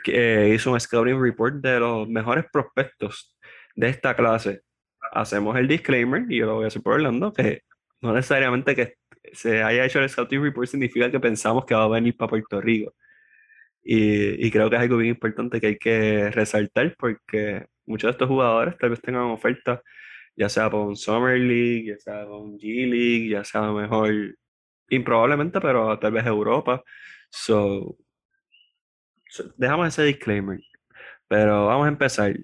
eh, 0.06 0.52
hizo 0.54 0.72
un 0.72 0.80
scouting 0.80 1.20
report 1.20 1.56
de 1.56 1.80
los 1.80 2.08
mejores 2.08 2.44
prospectos 2.52 3.36
de 3.74 3.88
esta 3.88 4.14
clase. 4.14 4.62
Hacemos 5.12 5.56
el 5.58 5.68
disclaimer, 5.68 6.24
y 6.30 6.38
yo 6.38 6.46
lo 6.46 6.54
voy 6.56 6.64
a 6.64 6.68
hacer 6.68 6.82
por 6.82 6.94
Orlando, 6.94 7.32
que 7.32 7.62
no 8.00 8.12
necesariamente 8.12 8.74
que 8.74 8.94
se 9.32 9.62
haya 9.62 9.84
hecho 9.84 10.00
el 10.00 10.08
scouting 10.08 10.42
report 10.42 10.68
significa 10.68 11.10
que 11.10 11.20
pensamos 11.20 11.64
que 11.66 11.74
va 11.74 11.84
a 11.84 11.88
venir 11.88 12.16
para 12.16 12.30
Puerto 12.30 12.60
Rico. 12.60 12.94
Y, 13.82 14.50
creo 14.50 14.68
que 14.70 14.76
es 14.76 14.82
algo 14.82 14.98
bien 14.98 15.10
importante 15.10 15.60
que 15.60 15.66
hay 15.68 15.78
que 15.78 16.30
resaltar 16.30 16.94
porque 16.98 17.66
muchos 17.86 18.08
de 18.08 18.12
estos 18.12 18.28
jugadores 18.28 18.76
tal 18.78 18.90
vez 18.90 19.00
tengan 19.00 19.22
ofertas, 19.24 19.80
ya 20.40 20.48
sea 20.48 20.70
por 20.70 20.88
un 20.88 20.96
Summer 20.96 21.38
League, 21.38 21.85
ya 21.85 21.98
sea 21.98 22.24
por 22.24 22.40
un 22.40 22.59
G 22.59 22.88
League, 22.88 23.29
ya 23.29 23.44
sea 23.44 23.61
mejor, 23.72 24.11
improbablemente, 24.88 25.61
pero 25.61 25.98
tal 25.98 26.12
vez 26.12 26.24
Europa. 26.24 26.83
So, 27.29 27.98
dejamos 29.59 29.88
ese 29.88 30.05
disclaimer. 30.05 30.59
Pero 31.29 31.66
vamos 31.66 31.85
a 31.85 31.88
empezar. 31.90 32.35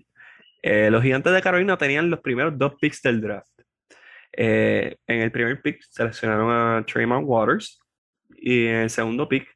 Eh, 0.63 0.91
los 0.91 1.03
gigantes 1.03 1.33
de 1.33 1.41
Carolina 1.41 1.79
tenían 1.79 2.11
los 2.11 2.21
primeros 2.21 2.59
dos 2.59 2.75
picks 2.79 3.01
del 3.01 3.23
draft. 3.23 3.49
Eh, 4.31 4.97
en 5.07 5.23
el 5.23 5.33
primer 5.33 5.63
pick 5.63 5.81
seleccionaron 5.89 6.51
a 6.51 6.85
Trayman 6.85 7.25
Waters 7.25 7.81
y 8.37 8.67
en 8.67 8.77
el 8.77 8.91
segundo 8.91 9.27
pick 9.27 9.49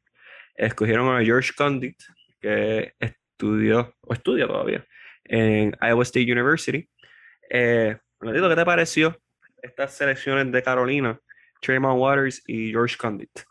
escogieron 0.55 1.15
a 1.15 1.23
George 1.23 1.51
Condit, 1.55 2.01
que 2.39 2.93
estudió, 2.99 3.93
o 4.01 4.13
estudia 4.15 4.47
todavía, 4.47 4.83
en 5.25 5.77
Iowa 5.79 6.01
State 6.01 6.31
University. 6.31 6.89
Eh, 7.51 7.97
¿qué 8.21 8.55
te 8.55 8.65
pareció 8.65 9.17
estas 9.61 9.93
selecciones 9.93 10.51
de 10.51 10.63
Carolina, 10.63 11.19
Tremont 11.61 11.99
Waters 11.99 12.43
y 12.47 12.71
George 12.71 12.97
Condit? 12.97 13.41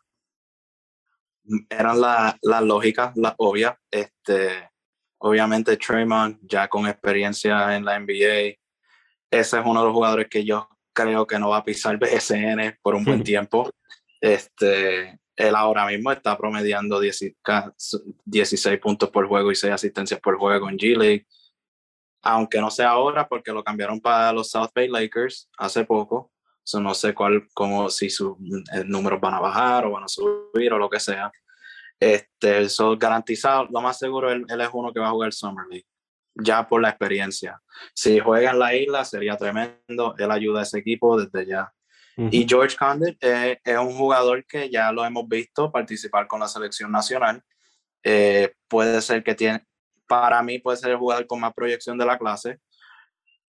Eran 1.68 2.00
las 2.00 2.36
la 2.42 2.60
lógicas, 2.60 3.16
las 3.16 3.34
obvias. 3.38 3.74
Este, 3.90 4.70
obviamente 5.18 5.76
Tremont, 5.76 6.38
ya 6.42 6.68
con 6.68 6.86
experiencia 6.86 7.76
en 7.76 7.84
la 7.84 7.98
NBA, 7.98 8.56
ese 9.30 9.58
es 9.58 9.64
uno 9.64 9.80
de 9.80 9.86
los 9.86 9.94
jugadores 9.94 10.28
que 10.28 10.44
yo 10.44 10.68
creo 10.92 11.26
que 11.26 11.38
no 11.38 11.50
va 11.50 11.58
a 11.58 11.64
pisar 11.64 11.98
BSN 12.00 12.78
por 12.82 12.94
un 12.94 13.04
buen 13.04 13.22
tiempo. 13.24 13.70
Este, 14.20 15.18
él 15.36 15.54
ahora 15.54 15.86
mismo 15.86 16.12
está 16.12 16.36
promediando 16.36 17.00
16 17.00 18.80
puntos 18.80 19.10
por 19.10 19.26
juego 19.26 19.50
y 19.50 19.56
6 19.56 19.72
asistencias 19.72 20.20
por 20.20 20.36
juego 20.38 20.68
en 20.68 20.76
G 20.76 20.96
League. 20.96 21.26
Aunque 22.22 22.60
no 22.60 22.70
sea 22.70 22.90
ahora 22.90 23.26
porque 23.28 23.52
lo 23.52 23.64
cambiaron 23.64 24.00
para 24.00 24.32
los 24.32 24.50
South 24.50 24.70
Bay 24.74 24.88
Lakers 24.88 25.48
hace 25.58 25.84
poco. 25.84 26.30
no 26.74 26.94
sé 26.94 27.14
cuál, 27.14 27.48
como 27.54 27.88
si 27.88 28.10
sus 28.10 28.36
eh, 28.72 28.84
números 28.84 29.20
van 29.20 29.34
a 29.34 29.40
bajar 29.40 29.86
o 29.86 29.92
van 29.92 30.04
a 30.04 30.08
subir 30.08 30.72
o 30.72 30.78
lo 30.78 30.88
que 30.90 31.00
sea. 31.00 31.32
Este, 31.98 32.62
eso 32.62 32.96
garantizado, 32.96 33.66
lo 33.70 33.80
más 33.80 33.98
seguro, 33.98 34.30
él, 34.30 34.44
él 34.48 34.60
es 34.60 34.68
uno 34.72 34.92
que 34.92 35.00
va 35.00 35.08
a 35.08 35.12
jugar 35.12 35.32
Summer 35.32 35.66
League 35.68 35.86
ya 36.34 36.66
por 36.66 36.80
la 36.80 36.90
experiencia. 36.90 37.60
Si 37.94 38.18
juega 38.18 38.50
en 38.50 38.58
la 38.58 38.74
isla 38.74 39.04
sería 39.04 39.36
tremendo, 39.36 40.14
él 40.18 40.30
ayuda 40.30 40.60
a 40.60 40.62
ese 40.62 40.78
equipo 40.78 41.20
desde 41.20 41.46
ya. 41.46 41.72
Y 42.30 42.46
George 42.46 42.76
Condit 42.76 43.16
es 43.22 43.78
un 43.78 43.96
jugador 43.96 44.44
que 44.44 44.68
ya 44.68 44.92
lo 44.92 45.06
hemos 45.06 45.26
visto 45.26 45.72
participar 45.72 46.26
con 46.26 46.40
la 46.40 46.48
selección 46.48 46.92
nacional. 46.92 47.42
Eh, 48.02 48.52
puede 48.68 49.00
ser 49.00 49.22
que 49.24 49.34
tiene, 49.34 49.64
para 50.10 50.42
mí 50.42 50.58
puede 50.58 50.76
ser 50.76 50.90
el 50.90 50.96
jugador 50.96 51.24
con 51.28 51.38
más 51.38 51.54
proyección 51.54 51.96
de 51.96 52.04
la 52.04 52.18
clase, 52.18 52.58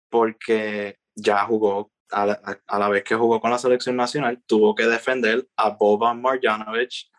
porque 0.09 0.97
ya 1.13 1.45
jugó, 1.45 1.91
a 2.09 2.25
la, 2.79 2.89
vez 2.89 3.03
que 3.03 3.13
jugó 3.13 3.39
con 3.39 3.51
la 3.51 3.59
selección 3.59 3.95
nacional, 3.95 4.41
tuvo 4.47 4.73
que 4.73 4.87
defender 4.87 5.47
a 5.55 5.69
Boban 5.69 6.19
Marjanovic, 6.19 7.11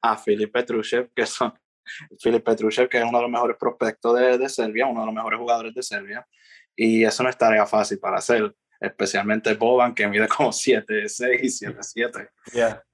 a 0.00 0.16
Filip 0.16 0.50
Petrushchev, 0.50 1.10
que 1.14 1.26
son 1.26 1.52
Filip 2.18 2.42
Petrushchev, 2.42 2.88
que 2.88 2.96
es 2.96 3.04
uno 3.04 3.18
de 3.18 3.22
los 3.24 3.30
mejores 3.30 3.58
prospectos 3.58 4.18
de, 4.18 4.38
de 4.38 4.48
Serbia, 4.48 4.86
uno 4.86 5.00
de 5.00 5.06
los 5.06 5.14
mejores 5.14 5.40
jugadores 5.40 5.74
de 5.74 5.82
Serbia, 5.82 6.26
y 6.74 7.04
eso 7.04 7.22
no 7.22 7.28
es 7.28 7.36
tarea 7.36 7.66
fácil 7.66 7.98
para 7.98 8.16
hacer 8.16 8.56
especialmente 8.80 9.52
Boban, 9.52 9.94
que 9.94 10.08
mide 10.08 10.26
como 10.26 10.52
7, 10.52 11.06
6, 11.06 11.58
7, 11.58 11.78
7. 11.82 12.30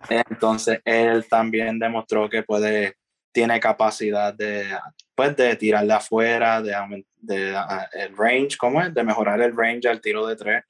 Entonces, 0.08 0.80
él 0.84 1.28
también 1.28 1.78
demostró 1.78 2.28
que 2.28 2.42
puede, 2.42 2.96
tiene 3.30 3.60
capacidad 3.60 4.34
de, 4.34 4.66
pues, 5.14 5.36
de 5.36 5.56
tirar 5.56 5.86
de 5.86 5.92
afuera, 5.92 6.62
de, 6.62 7.04
de 7.16 7.56
el 7.92 8.16
range, 8.16 8.56
¿cómo 8.58 8.80
es? 8.82 8.92
De 8.94 9.04
mejorar 9.04 9.40
el 9.40 9.56
range 9.56 9.88
al 9.88 10.00
tiro 10.00 10.26
de 10.26 10.36
tres. 10.36 10.64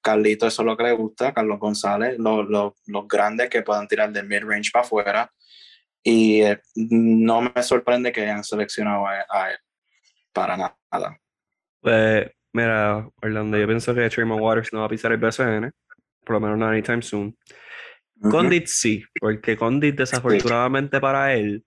Carlito, 0.00 0.46
eso 0.46 0.62
es 0.62 0.66
lo 0.66 0.76
que 0.76 0.84
le 0.84 0.92
gusta, 0.92 1.34
Carlos 1.34 1.58
González, 1.58 2.18
los, 2.18 2.48
los, 2.48 2.74
los 2.86 3.08
grandes 3.08 3.50
que 3.50 3.62
puedan 3.62 3.88
tirar 3.88 4.12
del 4.12 4.26
mid-range 4.26 4.70
para 4.72 4.84
afuera. 4.84 5.32
Y 6.02 6.42
eh, 6.42 6.60
no 6.76 7.42
me 7.42 7.62
sorprende 7.62 8.12
que 8.12 8.22
hayan 8.22 8.44
seleccionado 8.44 9.06
a, 9.06 9.24
a 9.28 9.50
él 9.50 9.58
para 10.32 10.56
nada. 10.56 11.18
Pues 11.80 12.30
Mira, 12.52 13.08
Orlando, 13.22 13.58
yo 13.58 13.66
pienso 13.66 13.94
que 13.94 14.08
Tremont 14.08 14.40
Waters 14.40 14.72
no 14.72 14.80
va 14.80 14.86
a 14.86 14.88
pisar 14.88 15.12
el 15.12 15.18
BSN, 15.18 15.70
por 16.24 16.34
lo 16.34 16.40
menos 16.40 16.58
no 16.58 16.66
anytime 16.66 17.02
soon. 17.02 17.36
Condit 18.20 18.66
sí, 18.66 19.04
porque 19.20 19.56
Condit 19.56 19.96
desafortunadamente 19.96 20.98
para 20.98 21.34
él 21.34 21.64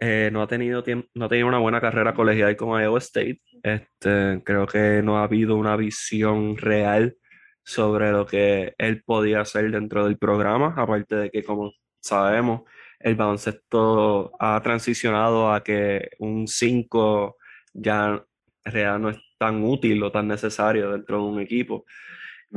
eh, 0.00 0.30
no, 0.32 0.42
ha 0.42 0.46
tenido 0.46 0.82
no 1.14 1.24
ha 1.24 1.28
tenido 1.28 1.46
una 1.46 1.58
buena 1.58 1.80
carrera 1.80 2.14
colegial 2.14 2.56
con 2.56 2.80
Iowa 2.80 2.98
State. 2.98 3.40
Este, 3.62 4.42
creo 4.44 4.66
que 4.66 5.02
no 5.02 5.18
ha 5.18 5.24
habido 5.24 5.56
una 5.56 5.76
visión 5.76 6.56
real 6.56 7.16
sobre 7.62 8.10
lo 8.10 8.26
que 8.26 8.74
él 8.78 9.02
podía 9.04 9.42
hacer 9.42 9.70
dentro 9.70 10.04
del 10.04 10.18
programa, 10.18 10.74
aparte 10.76 11.16
de 11.16 11.30
que 11.30 11.44
como 11.44 11.72
sabemos, 12.00 12.62
el 12.98 13.14
baloncesto 13.14 14.32
ha 14.38 14.60
transicionado 14.62 15.52
a 15.52 15.62
que 15.62 16.10
un 16.18 16.48
5 16.48 17.36
ya 17.74 18.24
realidad 18.64 18.98
no 18.98 19.10
es 19.10 19.18
tan 19.38 19.62
útil 19.62 20.02
o 20.02 20.10
tan 20.10 20.28
necesario 20.28 20.92
dentro 20.92 21.18
de 21.18 21.22
un 21.22 21.40
equipo. 21.40 21.84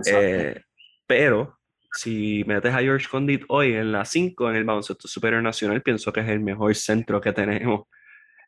Eh, 0.06 0.62
pero 1.06 1.60
si 1.94 2.44
metes 2.48 2.74
a 2.74 2.80
George 2.80 3.08
Condit 3.10 3.44
hoy 3.50 3.74
en 3.74 3.92
la 3.92 4.04
5 4.06 4.50
en 4.50 4.56
el 4.58 4.64
baloncesto 4.64 5.08
superior 5.08 5.42
nacional, 5.44 5.82
pienso 5.82 6.12
que 6.12 6.22
es 6.22 6.30
el 6.30 6.40
mejor 6.40 6.74
centro 6.76 7.22
que 7.22 7.32
tenemos 7.34 7.84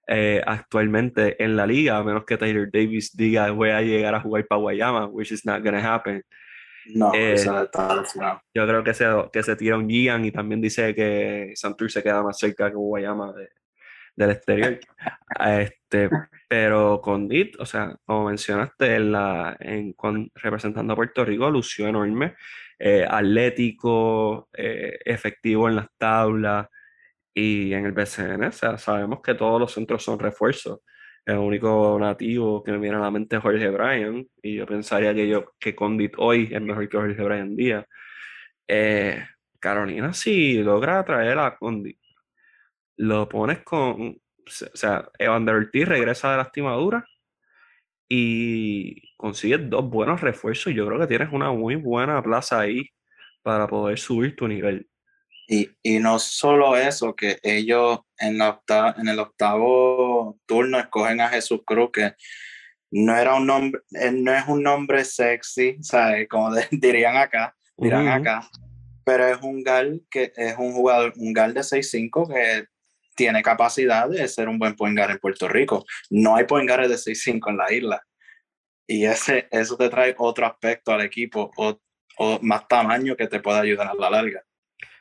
eh, 0.07 0.41
actualmente 0.45 1.41
en 1.43 1.55
la 1.55 1.65
liga, 1.65 1.97
a 1.97 2.03
menos 2.03 2.25
que 2.25 2.37
Taylor 2.37 2.69
Davis 2.71 3.15
diga 3.15 3.49
voy 3.51 3.69
a 3.69 3.81
llegar 3.81 4.15
a 4.15 4.19
jugar 4.21 4.45
para 4.47 4.61
Guayama, 4.61 5.05
which 5.07 5.31
is 5.31 5.45
not 5.45 5.63
to 5.63 5.69
happen. 5.75 6.23
No, 6.93 7.11
Eh, 7.15 7.33
está 7.33 7.67
Yo 8.53 8.67
creo 8.67 8.83
que 8.83 8.93
se, 8.93 9.05
que 9.33 9.41
se 9.41 9.55
tira 9.55 9.77
un 9.77 9.89
Gian 9.89 10.23
y 10.25 10.31
también 10.31 10.61
dice 10.61 10.93
que 10.93 11.51
Santur 11.55 11.89
se 11.91 12.03
queda 12.03 12.21
más 12.21 12.37
cerca 12.37 12.69
que 12.69 12.75
Guayama 12.75 13.33
de- 13.33 13.49
del 14.15 14.29
exterior. 14.31 14.79
Este, 15.39 16.09
pero 16.47 17.01
Condit, 17.01 17.59
o 17.59 17.65
sea, 17.65 17.95
como 18.05 18.27
mencionaste, 18.27 18.95
en 18.95 19.11
la, 19.11 19.57
en, 19.59 19.93
con- 19.93 20.29
representando 20.35 20.93
a 20.93 20.95
Puerto 20.95 21.25
Rico, 21.25 21.49
lució 21.49 21.87
enorme, 21.87 22.35
eh, 22.79 23.05
atlético, 23.09 24.49
eh, 24.53 24.97
efectivo 25.05 25.69
en 25.69 25.77
las 25.77 25.87
tablas 25.97 26.67
y 27.33 27.73
en 27.73 27.85
el 27.85 27.91
BCN, 27.93 28.45
o 28.45 28.51
sea, 28.51 28.77
sabemos 28.77 29.21
que 29.21 29.35
todos 29.35 29.59
los 29.59 29.73
centros 29.73 30.03
son 30.03 30.19
refuerzos. 30.19 30.79
El 31.25 31.37
único 31.37 31.97
nativo 31.99 32.63
que 32.63 32.71
me 32.71 32.77
viene 32.79 32.97
a 32.97 32.99
la 32.99 33.11
mente 33.11 33.37
es 33.37 33.41
Jorge 33.41 33.69
Bryan, 33.69 34.27
y 34.43 34.55
yo 34.57 34.65
pensaría 34.65 35.13
que, 35.13 35.27
yo, 35.27 35.53
que 35.59 35.75
Condit 35.75 36.13
hoy 36.17 36.49
es 36.51 36.61
mejor 36.61 36.87
que 36.89 36.97
Jorge 36.97 37.23
Bryan 37.23 37.55
Díaz. 37.55 37.85
Eh, 38.67 39.25
Carolina, 39.59 40.13
si 40.13 40.61
logra 40.63 40.99
atraer 40.99 41.39
a 41.39 41.57
Condit, 41.57 41.99
lo 42.97 43.27
pones 43.29 43.59
con. 43.63 44.19
O 44.47 44.51
sea, 44.75 45.09
Evander 45.17 45.55
Ortiz 45.55 45.87
regresa 45.87 46.31
de 46.31 46.37
lastimadura 46.37 47.05
y 48.09 49.15
consigues 49.17 49.69
dos 49.69 49.89
buenos 49.89 50.21
refuerzos. 50.21 50.73
Yo 50.73 50.85
creo 50.87 50.99
que 50.99 51.07
tienes 51.07 51.29
una 51.31 51.51
muy 51.51 51.75
buena 51.75 52.21
plaza 52.21 52.59
ahí 52.59 52.83
para 53.41 53.67
poder 53.67 53.97
subir 53.97 54.35
tu 54.35 54.47
nivel. 54.47 54.87
Y, 55.47 55.69
y 55.83 55.99
no 55.99 56.17
solo 56.17 56.75
eso, 56.75 57.15
que 57.15 57.37
ellos 57.43 57.99
en, 58.17 58.39
la 58.39 58.59
en 58.97 59.07
el 59.07 59.19
octavo 59.19 60.39
turno 60.45 60.79
escogen 60.79 61.21
a 61.21 61.29
Jesús 61.29 61.61
Cruz, 61.65 61.91
que 61.93 62.13
no 62.91 63.15
era 63.15 63.35
un 63.35 63.45
nombre, 63.45 63.81
no 64.13 64.33
es 64.33 64.47
un 64.47 64.63
nombre 64.63 65.03
sexy, 65.03 65.77
¿sabes? 65.81 66.27
Como 66.27 66.51
de- 66.53 66.67
dirían 66.71 67.17
acá, 67.17 67.55
dirán 67.77 68.07
Ujú. 68.07 68.15
acá, 68.15 68.49
pero 69.03 69.27
es 69.27 69.39
un 69.43 69.63
gal 69.63 70.01
que 70.09 70.33
es 70.35 70.55
un 70.57 70.73
jugador, 70.73 71.13
un 71.17 71.31
gal 71.33 71.53
de 71.53 71.61
6'5 71.61 72.27
que 72.27 72.65
tiene 73.15 73.41
capacidad 73.41 74.09
de 74.09 74.27
ser 74.27 74.49
un 74.49 74.59
buen 74.59 74.75
point 74.75 74.97
guard 74.97 75.11
en 75.11 75.19
Puerto 75.19 75.47
Rico. 75.47 75.85
No 76.09 76.35
hay 76.35 76.45
point 76.45 76.69
de 76.69 76.97
6'5 76.97 77.49
en 77.49 77.57
la 77.57 77.73
isla. 77.73 78.01
Y 78.87 79.05
ese, 79.05 79.47
eso 79.51 79.77
te 79.77 79.89
trae 79.89 80.15
otro 80.17 80.45
aspecto 80.45 80.91
al 80.91 81.01
equipo 81.01 81.51
o, 81.57 81.79
o 82.17 82.39
más 82.41 82.67
tamaño 82.67 83.15
que 83.15 83.27
te 83.27 83.39
pueda 83.39 83.61
ayudar 83.61 83.87
a 83.87 83.93
la 83.95 84.09
larga. 84.09 84.43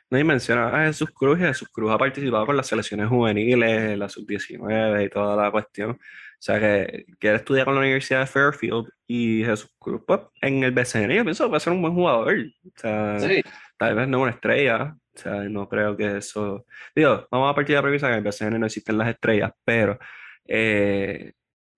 No, 0.09 0.19
y 0.19 0.23
menciona 0.23 0.67
a 0.67 0.85
Jesús 0.85 1.09
Cruz, 1.11 1.39
y 1.39 1.43
Jesús 1.43 1.67
Cruz 1.69 1.91
ha 1.91 1.97
participado 1.97 2.45
con 2.45 2.55
las 2.55 2.67
selecciones 2.67 3.07
juveniles, 3.07 3.97
la 3.97 4.07
sub-19 4.07 5.05
y 5.05 5.09
toda 5.09 5.35
la 5.35 5.51
cuestión. 5.51 5.91
O 5.91 5.97
sea, 6.37 6.59
que 6.59 7.05
quiere 7.17 7.37
estudiar 7.37 7.65
con 7.65 7.73
la 7.73 7.81
Universidad 7.81 8.19
de 8.19 8.27
Fairfield 8.27 8.87
y 9.07 9.43
Jesús 9.43 9.71
Cruz, 9.79 10.01
pues, 10.05 10.21
en 10.41 10.63
el 10.63 10.71
BCN, 10.71 11.11
yo 11.11 11.23
pienso 11.23 11.45
que 11.45 11.51
va 11.51 11.57
a 11.57 11.59
ser 11.59 11.73
un 11.73 11.81
buen 11.81 11.95
jugador. 11.95 12.35
O 12.37 12.79
sea, 12.79 13.19
Sí, 13.19 13.41
tal 13.77 13.95
vez 13.95 14.07
no 14.07 14.21
una 14.21 14.31
estrella. 14.31 14.95
O 15.15 15.19
sea, 15.19 15.43
no 15.43 15.67
creo 15.69 15.95
que 15.95 16.17
eso. 16.17 16.65
Digo, 16.95 17.27
vamos 17.31 17.51
a 17.51 17.55
partir 17.55 17.73
de 17.73 17.77
la 17.77 17.83
premisa 17.83 18.07
que 18.07 18.13
en 18.13 18.19
el 18.19 18.23
BCN 18.25 18.59
no 18.59 18.65
existen 18.65 18.97
las 18.97 19.07
estrellas, 19.09 19.51
pero 19.63 19.97
eh, 20.45 21.31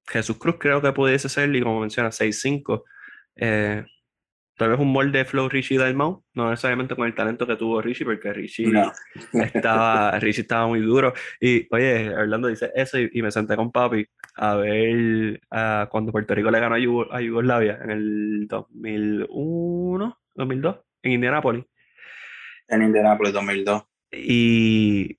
Jesús 0.07 0.37
Cruz 0.37 0.55
creo 0.59 0.81
que 0.81 0.91
pudiese 0.93 1.29
ser, 1.29 1.53
y 1.55 1.61
como 1.61 1.79
menciona, 1.81 2.09
6'5. 2.11 2.83
Eh, 3.35 3.85
tal 4.55 4.69
vez 4.71 4.79
un 4.79 4.91
molde 4.91 5.19
de 5.19 5.25
Flow 5.25 5.47
Richie 5.49 5.77
Dalmau, 5.77 6.23
no 6.33 6.49
necesariamente 6.49 6.95
con 6.95 7.05
el 7.05 7.13
talento 7.13 7.45
que 7.45 7.55
tuvo 7.57 7.79
Richie, 7.79 8.05
porque 8.05 8.33
Richie 8.33 8.67
no. 8.71 8.91
estaba, 9.43 10.17
Richie 10.19 10.41
estaba 10.41 10.65
muy 10.65 10.79
duro. 10.81 11.13
Y 11.39 11.67
oye, 11.69 12.09
Orlando 12.15 12.47
dice 12.47 12.71
eso 12.73 12.97
y, 12.97 13.07
y 13.13 13.21
me 13.21 13.29
senté 13.29 13.55
con 13.55 13.71
papi 13.71 14.03
a 14.35 14.55
ver 14.55 15.39
cuando 15.91 16.11
Puerto 16.11 16.33
Rico 16.33 16.49
le 16.49 16.59
ganó 16.59 16.73
a, 16.75 16.79
Yugo- 16.79 17.07
a 17.11 17.21
Yugoslavia 17.21 17.77
en 17.83 17.91
el 17.91 18.47
2001, 18.47 20.17
2002, 20.35 20.75
en 21.03 21.11
Indianápolis. 21.11 21.65
En 22.67 22.81
Indianapolis 22.83 23.33
2002. 23.33 23.83
Y 24.11 25.15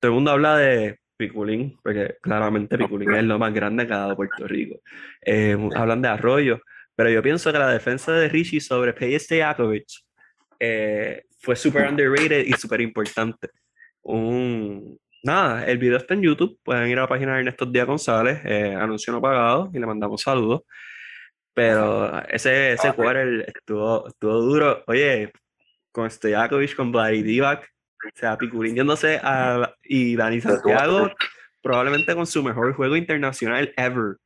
todo 0.00 0.10
el 0.10 0.14
mundo 0.14 0.30
habla 0.30 0.56
de 0.56 0.98
Piculín, 1.16 1.78
porque 1.82 2.16
claramente 2.20 2.76
Piculín 2.76 3.14
es 3.14 3.24
lo 3.24 3.38
más 3.38 3.52
grande 3.52 3.86
que 3.86 3.92
ha 3.92 3.98
dado 3.98 4.16
Puerto 4.16 4.46
Rico. 4.46 4.80
Eh, 5.24 5.56
hablan 5.74 6.02
de 6.02 6.08
Arroyo, 6.08 6.60
pero 6.94 7.10
yo 7.10 7.22
pienso 7.22 7.52
que 7.52 7.58
la 7.58 7.70
defensa 7.70 8.12
de 8.12 8.28
Richie 8.28 8.60
sobre 8.60 8.92
Peje 8.92 9.18
Stojakovic 9.18 9.86
eh, 10.60 11.24
fue 11.38 11.56
súper 11.56 11.88
underrated 11.88 12.44
y 12.46 12.52
súper 12.52 12.80
importante. 12.80 13.48
Un, 14.02 14.98
nada, 15.22 15.66
el 15.66 15.78
video 15.78 15.96
está 15.96 16.14
en 16.14 16.22
YouTube, 16.22 16.58
pueden 16.62 16.88
ir 16.88 16.98
a 16.98 17.02
la 17.02 17.08
página 17.08 17.34
de 17.34 17.40
Ernesto 17.40 17.66
Díaz 17.66 17.86
González, 17.86 18.40
eh, 18.44 18.74
anuncio 18.74 19.12
no 19.12 19.20
pagado, 19.20 19.70
y 19.72 19.78
le 19.78 19.86
mandamos 19.86 20.22
saludos. 20.22 20.62
Pero 21.54 22.22
ese, 22.28 22.72
ese 22.72 22.92
quarter 22.92 23.46
estuvo, 23.54 24.06
estuvo 24.08 24.40
duro. 24.42 24.84
Oye, 24.86 25.32
con 25.96 26.10
Stojakovic, 26.10 26.76
con 26.76 26.92
Vladi 26.92 27.22
Divac, 27.22 27.72
o 28.04 28.10
sea, 28.14 28.36
yéndose 28.38 29.18
a, 29.22 29.74
y 29.82 30.14
Dani 30.14 30.42
Santiago, 30.42 31.10
probablemente 31.62 32.14
con 32.14 32.26
su 32.26 32.42
mejor 32.42 32.74
juego 32.74 32.96
internacional 32.96 33.72
ever. 33.78 34.18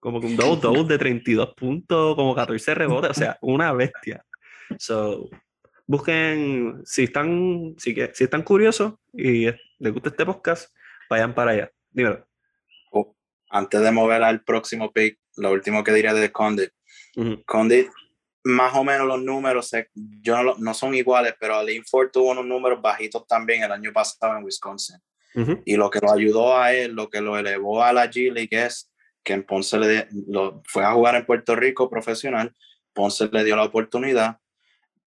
Como 0.00 0.20
que 0.20 0.26
un 0.26 0.36
double-double 0.36 0.82
de 0.88 0.98
32 0.98 1.54
puntos, 1.54 2.16
como 2.16 2.34
14 2.34 2.74
rebotes, 2.74 3.10
o 3.12 3.14
sea, 3.14 3.38
una 3.42 3.72
bestia. 3.72 4.24
So, 4.76 5.30
busquen, 5.86 6.82
si 6.84 7.04
están, 7.04 7.76
si, 7.78 7.94
si 8.12 8.24
están 8.24 8.42
curiosos 8.42 8.94
y 9.12 9.46
es- 9.46 9.60
les 9.78 9.92
gusta 9.92 10.08
este 10.08 10.26
podcast, 10.26 10.74
vayan 11.08 11.32
para 11.32 11.52
allá. 11.52 11.70
Dímelo. 11.92 12.26
Oh, 12.90 13.14
antes 13.50 13.80
de 13.80 13.92
mover 13.92 14.24
al 14.24 14.42
próximo 14.42 14.92
pick, 14.92 15.20
lo 15.36 15.52
último 15.52 15.84
que 15.84 15.92
diría 15.92 16.12
de 16.12 16.32
Condit. 16.32 16.70
Ujú, 17.14 17.40
Condit, 17.46 17.88
más 18.44 18.74
o 18.76 18.84
menos 18.84 19.06
los 19.06 19.22
números, 19.22 19.68
se- 19.68 19.88
yo 19.94 20.42
no, 20.42 20.54
no 20.58 20.74
son 20.74 20.94
iguales, 20.94 21.34
pero 21.40 21.62
Linford 21.62 22.10
tuvo 22.10 22.30
unos 22.32 22.44
números 22.46 22.80
bajitos 22.82 23.26
también 23.26 23.62
el 23.62 23.72
año 23.72 23.92
pasado 23.92 24.36
en 24.36 24.44
Wisconsin. 24.44 24.96
ujú. 25.34 25.62
Y 25.64 25.76
lo 25.76 25.90
que 25.90 25.98
lo 26.00 26.12
ayudó 26.12 26.56
a 26.56 26.72
él, 26.72 26.92
lo 26.92 27.08
que 27.08 27.20
lo 27.20 27.36
elevó 27.38 27.82
a 27.82 27.92
la 27.92 28.06
G 28.10 28.30
League 28.32 28.48
es 28.52 28.92
que 29.24 29.32
en 29.32 29.42
Ponce 29.44 29.78
le 29.78 29.88
di- 29.88 30.24
lo, 30.28 30.62
fue 30.66 30.84
a 30.84 30.92
jugar 30.92 31.14
en 31.14 31.24
Puerto 31.26 31.56
Rico 31.56 31.88
profesional, 31.88 32.54
Ponce 32.92 33.28
le 33.32 33.42
dio 33.44 33.56
la 33.56 33.64
oportunidad 33.64 34.38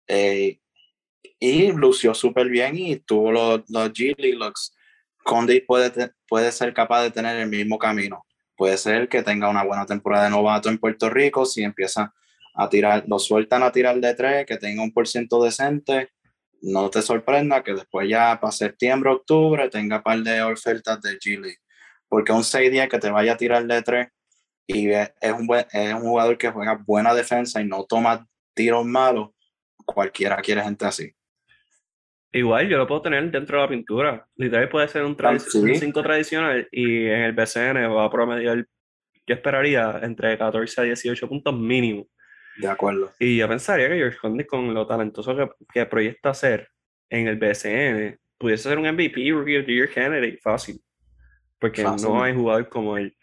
eh, 0.06 0.60
y 1.40 1.72
lució 1.72 2.14
súper 2.14 2.48
bien 2.48 2.76
y 2.76 2.96
tuvo 2.96 3.32
los, 3.32 3.62
los 3.68 3.90
G 3.92 4.14
League 4.16 4.36
looks. 4.38 4.74
Condit 5.24 5.66
puede, 5.66 5.90
te- 5.90 6.10
puede 6.28 6.52
ser 6.52 6.72
capaz 6.72 7.02
de 7.02 7.10
tener 7.10 7.36
el 7.40 7.48
mismo 7.48 7.78
camino. 7.78 8.24
Puede 8.56 8.76
ser 8.78 9.08
que 9.08 9.22
tenga 9.22 9.48
una 9.48 9.64
buena 9.64 9.84
temporada 9.86 10.24
de 10.24 10.30
novato 10.30 10.68
en 10.68 10.78
Puerto 10.78 11.10
Rico 11.10 11.44
si 11.44 11.62
empieza 11.64 12.14
a 12.54 12.68
tirar, 12.68 13.04
lo 13.06 13.18
sueltan 13.18 13.62
a 13.62 13.72
tirar 13.72 13.98
de 14.00 14.14
tres, 14.14 14.46
que 14.46 14.56
tenga 14.56 14.82
un 14.82 14.92
por 14.92 15.08
ciento 15.08 15.42
decente, 15.42 16.10
no 16.62 16.88
te 16.88 17.02
sorprenda 17.02 17.62
que 17.62 17.74
después 17.74 18.08
ya 18.08 18.38
para 18.40 18.52
septiembre, 18.52 19.10
octubre 19.10 19.68
tenga 19.68 19.96
un 19.96 20.02
par 20.02 20.18
de 20.20 20.42
ofertas 20.42 21.00
de 21.02 21.18
G 21.18 21.38
League. 21.38 21.58
Porque 22.08 22.32
un 22.32 22.42
6-10 22.42 22.88
que 22.88 22.98
te 22.98 23.10
vaya 23.10 23.34
a 23.34 23.36
tirar 23.36 23.66
de 23.66 23.82
3 23.82 24.08
y 24.66 24.88
es 24.90 25.10
un, 25.38 25.46
buen, 25.46 25.66
es 25.72 25.92
un 25.92 26.02
jugador 26.02 26.38
que 26.38 26.50
juega 26.50 26.80
buena 26.86 27.14
defensa 27.14 27.60
y 27.60 27.66
no 27.66 27.84
toma 27.84 28.26
tiros 28.54 28.84
malos, 28.86 29.30
cualquiera 29.84 30.36
quiere 30.36 30.62
gente 30.62 30.86
así. 30.86 31.12
Igual 32.32 32.68
yo 32.68 32.78
lo 32.78 32.86
puedo 32.86 33.02
tener 33.02 33.30
dentro 33.30 33.58
de 33.58 33.62
la 33.62 33.68
pintura. 33.68 34.26
Literal 34.36 34.68
puede 34.68 34.88
ser 34.88 35.04
un 35.04 35.16
Ah, 35.22 35.38
sí. 35.38 35.74
5 35.74 36.02
tradicional 36.02 36.66
y 36.72 37.06
en 37.06 37.20
el 37.20 37.32
BCN 37.32 37.94
va 37.94 38.06
a 38.06 38.10
promediar, 38.10 38.66
yo 39.26 39.34
esperaría, 39.34 40.00
entre 40.02 40.36
14 40.38 40.80
a 40.80 40.84
18 40.84 41.28
puntos 41.28 41.54
mínimo. 41.54 42.06
De 42.56 42.68
acuerdo. 42.68 43.12
Y 43.18 43.36
yo 43.36 43.48
pensaría 43.48 43.88
que 43.88 43.96
George 43.96 44.18
Condit, 44.18 44.46
con 44.46 44.72
lo 44.72 44.86
talentoso 44.86 45.36
que, 45.36 45.48
que 45.72 45.86
proyecta 45.86 46.34
ser 46.34 46.68
en 47.10 47.26
el 47.26 47.36
BCN, 47.36 48.18
pudiese 48.38 48.68
ser 48.68 48.78
un 48.78 48.86
MVP, 48.86 49.30
Rookie 49.32 49.58
of 49.58 49.66
the 49.66 49.72
Year 49.72 49.90
candidate, 49.92 50.38
fácil. 50.42 50.80
Porque 51.58 51.82
Fácil. 51.82 52.08
no 52.08 52.22
hay 52.22 52.34
jugador 52.34 52.68
como 52.68 52.96
él. 52.96 53.16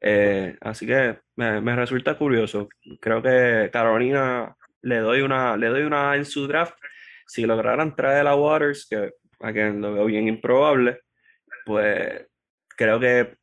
Eh, 0.00 0.56
así 0.60 0.86
que 0.86 1.18
me, 1.36 1.60
me 1.60 1.76
resulta 1.76 2.16
curioso. 2.16 2.68
Creo 3.00 3.22
que 3.22 3.68
Carolina 3.72 4.56
le 4.82 4.98
doy 4.98 5.22
una, 5.22 5.56
le 5.56 5.68
doy 5.68 5.82
una 5.82 6.16
en 6.16 6.24
su 6.24 6.46
draft. 6.46 6.74
Si 7.26 7.44
lograran 7.44 7.94
traer 7.94 8.26
a 8.26 8.34
Waters, 8.34 8.86
que 8.88 9.12
a 9.40 9.52
quien 9.52 9.80
lo 9.80 9.92
veo 9.94 10.06
bien 10.06 10.28
improbable, 10.28 11.00
pues 11.64 12.26
creo 12.76 12.98
que 12.98 13.36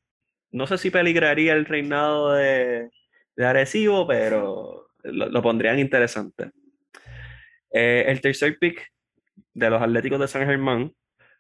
no 0.52 0.68
sé 0.68 0.78
si 0.78 0.90
peligraría 0.90 1.54
el 1.54 1.66
reinado 1.66 2.34
de, 2.34 2.90
de 3.36 3.46
Arecibo, 3.46 4.08
pero 4.08 4.87
lo, 5.12 5.42
pondrían 5.42 5.80
interesante. 5.80 6.52
Eh, 7.72 8.06
el 8.08 8.22
tercer 8.22 8.58
pick 8.60 8.88
de 9.54 9.70
los 9.70 9.82
Atléticos 9.82 10.20
de 10.20 10.28
San 10.28 10.46
Germán 10.46 10.92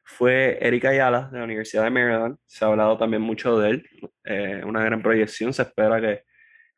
fue 0.04 0.58
Eric 0.62 0.86
Ayala 0.86 1.30
de 1.32 1.40
la 1.40 1.44
Universidad 1.44 1.84
de 1.84 1.90
Maryland. 1.90 2.38
Se 2.46 2.64
ha 2.64 2.70
hablado 2.70 2.98
también 2.98 3.22
mucho 3.22 3.60
de 3.60 3.70
él. 3.72 3.90
Eh, 4.24 4.62
una 4.66 4.84
gran 4.84 5.02
proyección. 5.02 5.54
Se 5.54 5.64
espera 5.64 6.00
que 6.00 6.24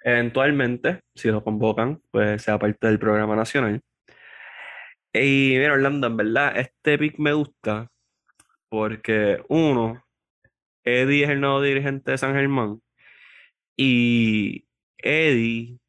eventualmente, 0.03 1.01
si 1.15 1.29
lo 1.29 1.43
convocan, 1.43 2.01
pues 2.11 2.41
sea 2.41 2.57
parte 2.57 2.87
del 2.87 2.99
programa 2.99 3.35
nacional. 3.35 3.81
Y 5.13 5.55
mira, 5.57 5.73
Orlando, 5.73 6.07
en 6.07 6.17
verdad, 6.17 6.57
este 6.57 6.97
pick 6.97 7.17
me 7.19 7.33
gusta 7.33 7.89
porque, 8.69 9.43
uno, 9.49 10.05
Eddie 10.83 11.23
es 11.25 11.29
el 11.31 11.41
nuevo 11.41 11.61
dirigente 11.61 12.11
de 12.11 12.17
San 12.17 12.33
Germán. 12.35 12.81
Y 13.77 14.65
Eddie, 14.97 15.79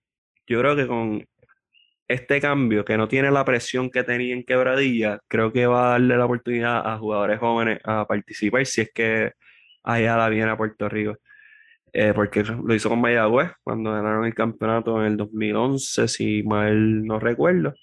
yo 0.51 0.61
creo 0.61 0.77
que 0.77 0.87
con 0.89 1.25
este 2.09 2.41
cambio, 2.41 2.85
que 2.85 2.97
no 2.97 3.09
tiene 3.09 3.31
la 3.31 3.45
presión 3.45 3.89
que 3.91 4.03
tenía 4.03 4.35
en 4.35 4.45
Quebradilla, 4.45 5.21
creo 5.29 5.53
que 5.53 5.67
va 5.67 5.89
a 5.89 5.91
darle 5.93 6.17
la 6.17 6.25
oportunidad 6.27 6.87
a 6.87 6.99
jugadores 6.99 7.39
jóvenes 7.39 7.79
a 7.85 8.07
participar 8.07 8.67
si 8.67 8.81
es 8.83 8.91
que 8.93 9.33
allá 9.85 10.17
la 10.17 10.29
viene 10.29 10.51
a 10.51 10.57
Puerto 10.57 10.89
Rico. 10.89 11.17
Eh, 11.93 12.13
porque 12.15 12.43
lo 12.45 12.75
hizo 12.75 12.89
con 12.89 13.01
Mayagüez 13.01 13.53
cuando 13.65 13.93
ganaron 13.93 14.25
el 14.25 14.35
campeonato 14.35 15.01
en 15.01 15.13
el 15.13 15.17
2011, 15.17 16.09
si 16.09 16.43
mal 16.43 17.05
no 17.05 17.21
recuerdo. 17.21 17.75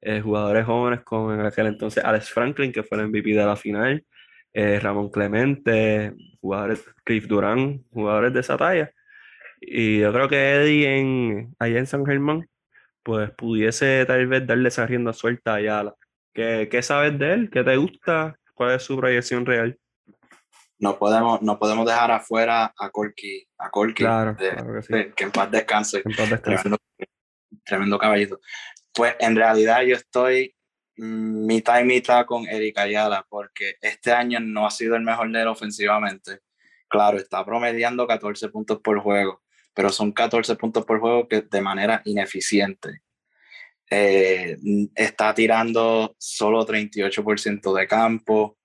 Eh, 0.00 0.20
jugadores 0.20 0.66
jóvenes 0.66 1.02
con 1.02 1.38
en 1.40 1.46
aquel 1.46 1.66
entonces 1.68 2.04
Alex 2.04 2.30
Franklin, 2.30 2.72
que 2.72 2.82
fue 2.84 2.98
el 2.98 3.08
MVP 3.08 3.30
de 3.34 3.46
la 3.46 3.56
final, 3.56 4.04
eh, 4.52 4.80
Ramón 4.80 5.10
Clemente, 5.10 6.14
jugadores, 6.40 6.84
Cliff 7.04 7.26
Durán, 7.26 7.84
jugadores 7.90 8.32
de 8.32 8.40
esa 8.40 8.56
talla. 8.56 8.92
Y 9.64 10.00
yo 10.00 10.12
creo 10.12 10.28
que 10.28 10.54
Eddie 10.56 10.98
en, 10.98 11.54
allá 11.58 11.78
en 11.78 11.86
San 11.86 12.04
Germán, 12.04 12.48
pues 13.04 13.30
pudiese 13.30 14.04
tal 14.06 14.26
vez 14.26 14.46
darle 14.46 14.68
esa 14.68 14.86
rienda 14.86 15.12
suelta 15.12 15.52
a 15.52 15.56
Ayala. 15.56 15.94
¿Qué, 16.34 16.68
¿Qué 16.70 16.82
sabes 16.82 17.18
de 17.18 17.32
él? 17.32 17.50
¿Qué 17.50 17.62
te 17.62 17.76
gusta? 17.76 18.36
¿Cuál 18.54 18.72
es 18.74 18.82
su 18.82 18.96
proyección 18.96 19.46
real? 19.46 19.78
No 20.78 20.98
podemos, 20.98 21.40
no 21.42 21.58
podemos 21.58 21.86
dejar 21.86 22.10
afuera 22.10 22.72
a 22.76 22.90
Corky, 22.90 23.46
a 23.58 23.70
Corky, 23.70 24.02
Claro, 24.02 24.34
de- 24.34 24.50
claro 24.50 24.74
que 24.74 24.82
sí. 24.82 24.92
de- 24.92 25.12
que 25.12 25.24
en 25.24 25.30
paz 25.30 25.50
descanse. 25.50 26.02
En 26.04 26.12
paz 26.16 26.30
descanse. 26.30 26.62
Tremendo, 26.62 26.78
tremendo 27.64 27.98
caballito. 27.98 28.40
Pues 28.92 29.14
en 29.20 29.36
realidad 29.36 29.82
yo 29.82 29.94
estoy 29.94 30.54
mitad 30.96 31.80
y 31.80 31.84
mitad 31.84 32.26
con 32.26 32.46
Eric 32.48 32.78
Ayala, 32.78 33.24
porque 33.28 33.74
este 33.80 34.12
año 34.12 34.40
no 34.40 34.66
ha 34.66 34.70
sido 34.70 34.96
el 34.96 35.02
mejor 35.02 35.30
de 35.30 35.40
él 35.42 35.48
ofensivamente. 35.48 36.40
Claro, 36.88 37.16
está 37.16 37.44
promediando 37.44 38.06
14 38.06 38.48
puntos 38.48 38.80
por 38.80 38.98
juego, 39.00 39.41
pero 39.74 39.90
son 39.90 40.12
14 40.12 40.56
puntos 40.56 40.84
por 40.84 41.00
juego 41.00 41.28
que 41.28 41.42
de 41.42 41.60
manera 41.60 42.02
ineficiente. 42.04 43.02
Eh, 43.90 44.56
está 44.94 45.34
tirando 45.34 46.14
solo 46.18 46.66
38% 46.66 47.74
de 47.74 47.86
campo, 47.86 48.58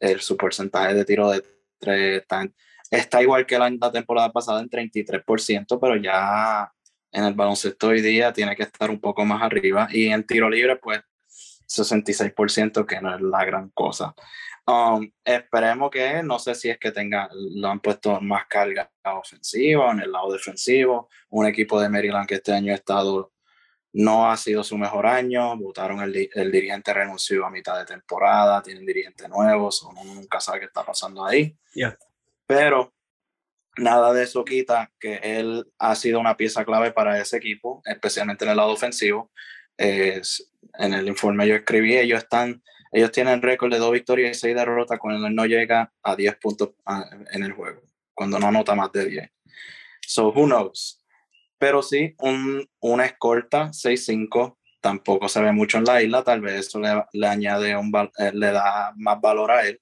el, 0.00 0.20
su 0.20 0.36
porcentaje 0.36 0.94
de 0.94 1.04
tiro 1.04 1.30
de 1.30 1.42
tres 1.78 2.22
está, 2.22 2.48
está 2.90 3.22
igual 3.22 3.46
que 3.46 3.58
la, 3.58 3.70
la 3.70 3.92
temporada 3.92 4.32
pasada 4.32 4.60
en 4.60 4.68
33%, 4.68 5.78
pero 5.80 5.96
ya 5.96 6.72
en 7.12 7.24
el 7.24 7.34
baloncesto 7.34 7.88
hoy 7.88 8.00
día 8.00 8.32
tiene 8.32 8.56
que 8.56 8.64
estar 8.64 8.90
un 8.90 9.00
poco 9.00 9.24
más 9.24 9.42
arriba 9.42 9.88
y 9.90 10.08
en 10.08 10.26
tiro 10.26 10.48
libre 10.48 10.76
pues 10.76 11.00
66% 11.68 12.86
que 12.86 13.00
no 13.00 13.14
es 13.14 13.20
la 13.20 13.44
gran 13.44 13.70
cosa. 13.70 14.14
Um, 14.64 15.10
esperemos 15.24 15.90
que, 15.90 16.22
no 16.22 16.38
sé 16.38 16.54
si 16.54 16.70
es 16.70 16.78
que 16.78 16.92
tenga, 16.92 17.28
lo 17.32 17.68
han 17.68 17.80
puesto 17.80 18.20
más 18.20 18.46
carga 18.46 18.90
ofensiva 19.04 19.90
en 19.90 20.00
el 20.00 20.12
lado 20.12 20.32
defensivo, 20.32 21.08
un 21.30 21.46
equipo 21.46 21.80
de 21.80 21.88
Maryland 21.88 22.28
que 22.28 22.36
este 22.36 22.52
año 22.52 22.72
ha 22.72 22.76
estado, 22.76 23.32
no 23.92 24.30
ha 24.30 24.36
sido 24.36 24.62
su 24.62 24.78
mejor 24.78 25.06
año, 25.06 25.56
votaron 25.56 26.00
el, 26.00 26.30
el 26.32 26.52
dirigente 26.52 26.94
renunció 26.94 27.44
a 27.44 27.50
mitad 27.50 27.76
de 27.78 27.86
temporada, 27.86 28.62
tienen 28.62 28.86
dirigente 28.86 29.28
nuevos, 29.28 29.82
uno 29.82 30.04
nunca 30.04 30.38
sabe 30.38 30.60
qué 30.60 30.66
está 30.66 30.84
pasando 30.84 31.24
ahí. 31.26 31.56
Ya. 31.74 31.98
Pero 32.46 32.94
nada 33.76 34.12
de 34.12 34.22
eso 34.22 34.44
quita 34.44 34.92
que 35.00 35.16
él 35.22 35.66
ha 35.78 35.94
sido 35.96 36.20
una 36.20 36.36
pieza 36.36 36.64
clave 36.64 36.92
para 36.92 37.18
ese 37.20 37.36
equipo, 37.36 37.82
especialmente 37.84 38.44
en 38.44 38.52
el 38.52 38.56
lado 38.56 38.70
ofensivo. 38.70 39.32
Es- 39.76 40.48
en 40.78 40.94
el 40.94 41.08
informe 41.08 41.48
yo 41.48 41.56
escribí, 41.56 41.96
ellos 41.98 42.22
están, 42.22 42.62
ellos 42.92 43.10
tienen 43.10 43.40
récord 43.40 43.72
de 43.72 43.78
dos 43.78 43.90
victorias 43.90 44.36
y 44.36 44.40
seis 44.40 44.54
derrotas 44.54 44.98
cuando 44.98 45.26
él 45.26 45.34
no 45.34 45.46
llega 45.46 45.90
a 46.02 46.14
10 46.14 46.36
puntos 46.36 46.70
ah, 46.84 47.04
en 47.32 47.42
el 47.42 47.52
juego, 47.52 47.82
cuando 48.14 48.38
no 48.38 48.48
anota 48.48 48.74
más 48.74 48.92
de 48.92 49.06
10. 49.06 49.30
So, 50.06 50.28
who 50.28 50.44
knows? 50.44 51.02
Pero 51.58 51.82
sí, 51.82 52.14
un, 52.18 52.68
una 52.80 53.06
escolta 53.06 53.68
6-5 53.68 54.58
tampoco 54.80 55.28
se 55.28 55.40
ve 55.40 55.52
mucho 55.52 55.78
en 55.78 55.84
la 55.84 56.02
isla, 56.02 56.22
tal 56.22 56.42
vez 56.42 56.66
eso 56.66 56.80
le, 56.80 57.04
le 57.12 57.26
añade 57.26 57.74
un, 57.76 57.92
eh, 58.18 58.32
le 58.34 58.52
da 58.52 58.92
más 58.96 59.20
valor 59.20 59.52
a 59.52 59.66
él. 59.66 59.80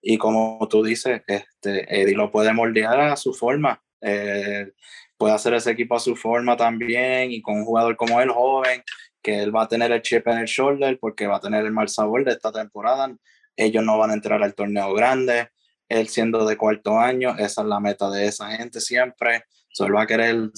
Y 0.00 0.18
como 0.18 0.66
tú 0.68 0.84
dices, 0.84 1.22
este, 1.26 2.02
Eddie 2.02 2.14
lo 2.14 2.30
puede 2.30 2.52
moldear 2.52 3.00
a 3.00 3.16
su 3.16 3.32
forma. 3.32 3.82
Eh, 4.00 4.72
puede 5.16 5.34
hacer 5.34 5.54
ese 5.54 5.70
equipo 5.70 5.94
a 5.94 6.00
su 6.00 6.16
forma 6.16 6.56
también 6.56 7.32
y 7.32 7.40
con 7.40 7.54
un 7.54 7.64
jugador 7.64 7.96
como 7.96 8.20
él, 8.20 8.28
joven, 8.28 8.82
que 9.22 9.42
él 9.42 9.54
va 9.54 9.62
a 9.62 9.68
tener 9.68 9.92
el 9.92 10.02
chip 10.02 10.26
en 10.28 10.38
el 10.38 10.46
shoulder 10.46 10.98
porque 10.98 11.26
va 11.26 11.36
a 11.36 11.40
tener 11.40 11.64
el 11.64 11.72
mal 11.72 11.88
sabor 11.88 12.24
de 12.24 12.32
esta 12.32 12.52
temporada. 12.52 13.14
Ellos 13.56 13.84
no 13.84 13.98
van 13.98 14.10
a 14.10 14.14
entrar 14.14 14.42
al 14.42 14.54
torneo 14.54 14.92
grande. 14.94 15.48
Él 15.88 16.08
siendo 16.08 16.44
de 16.46 16.56
cuarto 16.56 16.98
año, 16.98 17.36
esa 17.38 17.62
es 17.62 17.68
la 17.68 17.80
meta 17.80 18.10
de 18.10 18.26
esa 18.26 18.50
gente 18.50 18.80
siempre. 18.80 19.44
So, 19.72 19.86
él 19.86 19.94
va 19.94 20.02
a 20.02 20.06
querer 20.06 20.50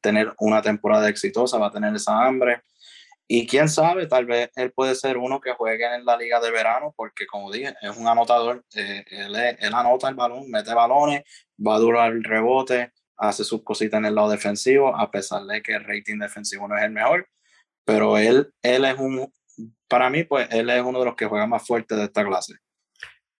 tener 0.00 0.34
una 0.38 0.60
temporada 0.62 1.08
exitosa, 1.08 1.58
va 1.58 1.68
a 1.68 1.72
tener 1.72 1.94
esa 1.94 2.26
hambre. 2.26 2.62
Y 3.26 3.46
quién 3.46 3.68
sabe, 3.68 4.06
tal 4.06 4.24
vez 4.24 4.50
él 4.56 4.72
puede 4.72 4.94
ser 4.94 5.18
uno 5.18 5.40
que 5.40 5.52
juegue 5.52 5.84
en 5.94 6.04
la 6.06 6.16
liga 6.16 6.40
de 6.40 6.50
verano, 6.50 6.94
porque 6.96 7.26
como 7.26 7.52
dije, 7.52 7.74
es 7.82 7.96
un 7.96 8.08
anotador. 8.08 8.64
eh, 8.74 9.04
él, 9.10 9.36
él 9.36 9.74
anota 9.74 10.08
el 10.08 10.14
balón, 10.14 10.50
mete 10.50 10.72
balones, 10.72 11.22
va 11.58 11.76
a 11.76 11.78
durar 11.78 12.12
el 12.12 12.24
rebote, 12.24 12.92
hace 13.18 13.44
sus 13.44 13.62
cositas 13.62 13.98
en 13.98 14.06
el 14.06 14.14
lado 14.14 14.30
defensivo, 14.30 14.96
a 14.96 15.10
pesar 15.10 15.44
de 15.44 15.60
que 15.60 15.74
el 15.74 15.84
rating 15.84 16.18
defensivo 16.18 16.66
no 16.68 16.76
es 16.78 16.84
el 16.84 16.90
mejor. 16.90 17.28
Pero 17.88 18.18
él, 18.18 18.52
él 18.62 18.84
es 18.84 18.98
un, 18.98 19.32
para 19.88 20.10
mí, 20.10 20.22
pues 20.24 20.46
él 20.50 20.68
es 20.68 20.82
uno 20.82 20.98
de 20.98 21.06
los 21.06 21.16
que 21.16 21.24
juega 21.24 21.46
más 21.46 21.66
fuerte 21.66 21.96
de 21.96 22.04
esta 22.04 22.22
clase. 22.22 22.56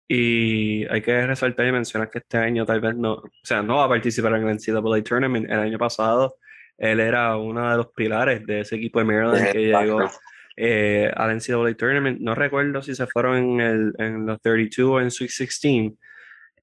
Y 0.09 0.86
hay 0.86 1.03
que 1.03 1.26
resaltar 1.26 1.66
y 1.66 1.72
mencionar 1.72 2.09
que 2.09 2.20
este 2.20 2.38
año 2.38 2.64
tal 2.64 2.80
vez 2.80 2.96
no, 2.96 3.12
o 3.12 3.30
sea, 3.42 3.61
no 3.61 3.76
va 3.76 3.84
a 3.84 3.88
participar 3.90 4.32
en 4.36 4.49
el 4.49 4.57
NCAA 4.57 5.03
Tournament. 5.03 5.51
El 5.51 5.59
año 5.59 5.76
pasado 5.76 6.36
él 6.78 6.99
era 6.99 7.36
uno 7.36 7.70
de 7.70 7.76
los 7.76 7.88
pilares 7.88 8.46
de 8.46 8.61
ese 8.61 8.76
equipo 8.76 9.01
de 9.01 9.05
Maryland 9.05 9.53
que 9.53 9.66
llegó 9.66 10.09
eh, 10.57 11.12
al 11.14 11.36
NCAA 11.36 11.74
Tournament. 11.74 12.18
No 12.18 12.34
recuerdo 12.34 12.80
si 12.80 12.94
se 12.94 13.07
fueron 13.07 13.36
en, 13.36 13.61
el, 13.61 13.92
en 13.99 14.24
los 14.24 14.40
32 14.40 14.90
o 14.90 15.01
en 15.03 15.11
Sweet 15.11 15.28
16. 15.28 15.92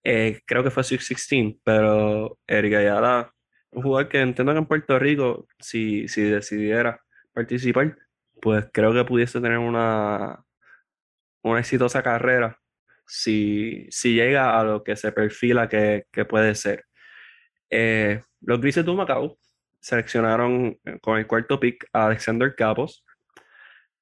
Eh, 0.04 0.42
creo 0.44 0.64
que 0.64 0.72
fue 0.72 0.84
Sweet 0.84 1.02
16, 1.02 1.58
pero 1.64 2.40
Eric 2.48 2.74
Ayala, 2.74 3.32
un 3.70 3.84
jugador 3.84 4.10
que 4.10 4.22
entiendo 4.22 4.54
que 4.54 4.58
en 4.58 4.66
Puerto 4.66 4.98
Rico, 4.98 5.48
si, 5.60 6.08
si 6.08 6.24
decidiera 6.24 7.05
participar, 7.36 7.98
pues 8.42 8.66
creo 8.74 8.94
que 8.94 9.04
pudiese 9.04 9.42
tener 9.42 9.60
una, 9.60 10.44
una 11.44 11.60
exitosa 11.60 12.02
carrera 12.02 12.60
si, 13.06 13.88
si 13.92 14.16
llega 14.16 14.60
a 14.60 14.64
lo 14.64 14.84
que 14.84 14.96
se 14.96 15.12
perfila 15.12 15.70
que, 15.70 16.06
que 16.12 16.26
puede 16.26 16.56
ser. 16.56 16.86
Eh, 17.70 18.22
los 18.42 18.62
Grises 18.62 18.86
de 18.86 18.94
Macao 18.94 19.38
seleccionaron 19.80 20.78
eh, 20.86 21.00
con 21.02 21.18
el 21.20 21.28
cuarto 21.28 21.60
pick 21.60 21.88
a 21.94 22.08
Alexander 22.08 22.56
Capos. 22.56 23.04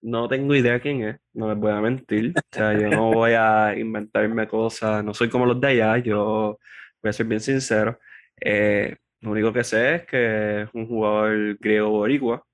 No 0.01 0.27
tengo 0.27 0.53
idea 0.53 0.79
quién 0.79 1.03
es, 1.03 1.17
no 1.33 1.49
les 1.49 1.57
voy 1.57 1.71
a 1.71 1.81
mentir. 1.81 2.33
O 2.37 2.41
sea, 2.55 2.73
yo 2.73 2.89
no 2.89 3.13
voy 3.13 3.31
a 3.33 3.73
inventarme 3.77 4.47
cosas, 4.47 5.03
no 5.03 5.13
soy 5.13 5.29
como 5.29 5.45
los 5.45 5.59
de 5.59 5.67
allá, 5.67 5.97
yo 5.97 6.59
voy 7.01 7.09
a 7.09 7.13
ser 7.13 7.25
bien 7.25 7.41
sincero. 7.41 7.99
Eh, 8.39 8.95
lo 9.21 9.31
único 9.31 9.53
que 9.53 9.63
sé 9.63 9.95
es 9.95 10.05
que 10.05 10.61
es 10.63 10.69
un 10.73 10.87
jugador 10.87 11.57
griego 11.59 11.89
boricua 11.89 12.45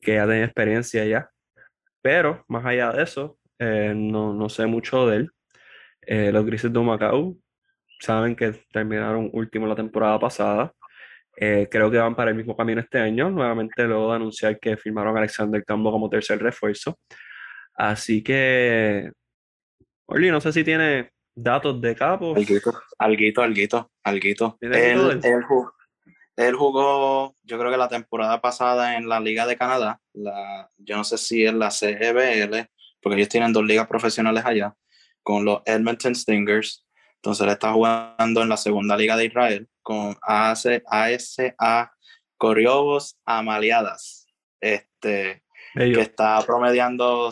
que 0.00 0.14
ya 0.14 0.26
tenía 0.26 0.44
experiencia 0.44 1.04
ya. 1.04 1.30
Pero 2.02 2.44
más 2.48 2.64
allá 2.64 2.92
de 2.92 3.02
eso, 3.02 3.38
eh, 3.58 3.92
no, 3.96 4.32
no 4.32 4.48
sé 4.48 4.66
mucho 4.66 5.06
de 5.06 5.16
él. 5.16 5.30
Eh, 6.02 6.30
los 6.32 6.46
Grises 6.46 6.72
de 6.72 6.80
Macao 6.80 7.36
saben 8.00 8.36
que 8.36 8.52
terminaron 8.72 9.30
último 9.32 9.66
la 9.66 9.74
temporada 9.74 10.18
pasada. 10.18 10.72
Eh, 11.36 11.68
creo 11.70 11.90
que 11.90 11.98
van 11.98 12.14
para 12.14 12.30
el 12.30 12.36
mismo 12.36 12.56
camino 12.56 12.80
este 12.80 12.98
año, 12.98 13.30
nuevamente 13.30 13.84
luego 13.84 14.10
de 14.10 14.16
anunciar 14.16 14.58
que 14.58 14.76
firmaron 14.76 15.16
a 15.16 15.18
Alexander 15.18 15.62
Cambo 15.64 15.90
como 15.90 16.08
tercer 16.08 16.40
refuerzo. 16.40 16.98
Así 17.74 18.22
que, 18.22 19.10
Orly, 20.06 20.30
no 20.30 20.40
sé 20.40 20.52
si 20.52 20.64
tiene 20.64 21.10
datos 21.34 21.80
de 21.80 21.94
capos. 21.94 22.36
Alguito, 22.36 22.72
alguito, 22.98 23.42
alguito, 23.42 23.90
alguito. 24.02 24.56
¿Tiene 24.58 24.92
algo 24.92 25.10
Él, 25.10 25.20
él? 25.22 25.42
Él 26.36 26.44
ju- 26.44 26.48
él 26.48 26.54
jugó, 26.56 27.36
yo 27.42 27.58
creo 27.58 27.70
que 27.70 27.76
la 27.76 27.88
temporada 27.88 28.40
pasada 28.40 28.96
en 28.96 29.08
la 29.08 29.20
Liga 29.20 29.46
de 29.46 29.56
Canadá, 29.56 30.00
la, 30.12 30.70
yo 30.78 30.96
no 30.96 31.04
sé 31.04 31.18
si 31.18 31.44
es 31.44 31.54
la 31.54 31.70
CEBL, 31.70 32.68
porque 33.00 33.16
ellos 33.16 33.28
tienen 33.28 33.52
dos 33.52 33.64
ligas 33.64 33.86
profesionales 33.86 34.44
allá, 34.44 34.74
con 35.22 35.44
los 35.44 35.62
Edmonton 35.64 36.14
Stingers. 36.14 36.84
Entonces 37.16 37.44
él 37.46 37.52
está 37.52 37.72
jugando 37.72 38.42
en 38.42 38.48
la 38.48 38.56
segunda 38.56 38.96
liga 38.96 39.16
de 39.16 39.26
Israel 39.26 39.68
con 39.82 40.16
AS, 40.22 40.66
ASA 40.86 41.92
Coriobos 42.36 43.18
Amaliadas, 43.24 44.26
este, 44.60 45.42
que 45.94 46.00
está 46.02 46.40
promediando 46.44 47.30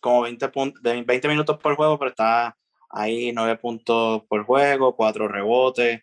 como 0.00 0.22
20, 0.22 0.48
pun- 0.52 0.74
de 0.80 1.02
20 1.02 1.28
minutos 1.28 1.58
por 1.58 1.74
juego, 1.76 1.98
pero 1.98 2.10
está 2.10 2.56
ahí 2.90 3.32
9 3.32 3.56
puntos 3.56 4.22
por 4.28 4.44
juego, 4.44 4.94
4 4.94 5.26
rebotes, 5.28 6.02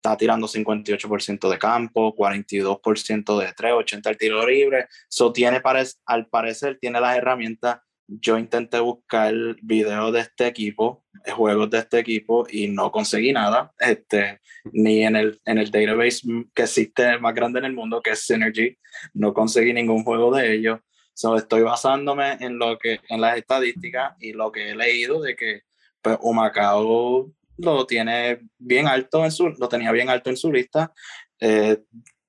está 0.00 0.16
tirando 0.16 0.48
58% 0.48 1.50
de 1.50 1.58
campo, 1.58 2.14
42% 2.16 3.38
de 3.38 3.52
3, 3.52 3.72
80 3.72 4.10
el 4.10 4.16
tiro 4.16 4.46
libre. 4.46 4.86
So 5.08 5.30
tiene, 5.30 5.60
al 6.06 6.26
parecer, 6.26 6.78
tiene 6.80 7.00
las 7.00 7.16
herramientas. 7.16 7.80
Yo 8.08 8.38
intenté 8.38 8.80
buscar 8.80 9.32
videos 9.62 10.12
de 10.12 10.20
este 10.20 10.46
equipo, 10.46 11.04
juegos 11.36 11.70
de 11.70 11.78
este 11.78 11.98
equipo, 11.98 12.46
y 12.50 12.66
no 12.68 12.90
conseguí 12.90 13.32
nada. 13.32 13.72
Este, 13.78 14.40
ni 14.72 15.04
en 15.04 15.16
el, 15.16 15.38
en 15.44 15.58
el 15.58 15.70
database 15.70 16.26
que 16.54 16.62
existe 16.62 17.18
más 17.18 17.34
grande 17.34 17.60
en 17.60 17.66
el 17.66 17.74
mundo, 17.74 18.00
que 18.00 18.10
es 18.10 18.20
Synergy, 18.26 18.76
no 19.12 19.34
conseguí 19.34 19.72
ningún 19.72 20.02
juego 20.02 20.34
de 20.34 20.54
ellos. 20.54 20.80
So, 21.12 21.36
estoy 21.36 21.60
basándome 21.60 22.38
en 22.40 22.58
lo 22.58 22.78
que 22.78 23.00
en 23.10 23.20
las 23.20 23.36
estadísticas 23.36 24.14
y 24.18 24.32
lo 24.32 24.50
que 24.50 24.70
he 24.70 24.74
leído 24.74 25.20
de 25.20 25.36
que 25.36 25.60
pues, 26.00 26.16
Humacao 26.22 27.30
lo 27.62 27.86
tiene 27.86 28.40
bien 28.58 28.88
alto 28.88 29.24
en 29.24 29.32
su, 29.32 29.48
lo 29.48 29.68
tenía 29.68 29.92
bien 29.92 30.08
alto 30.08 30.30
en 30.30 30.36
su 30.36 30.52
lista. 30.52 30.92
Eh, 31.38 31.82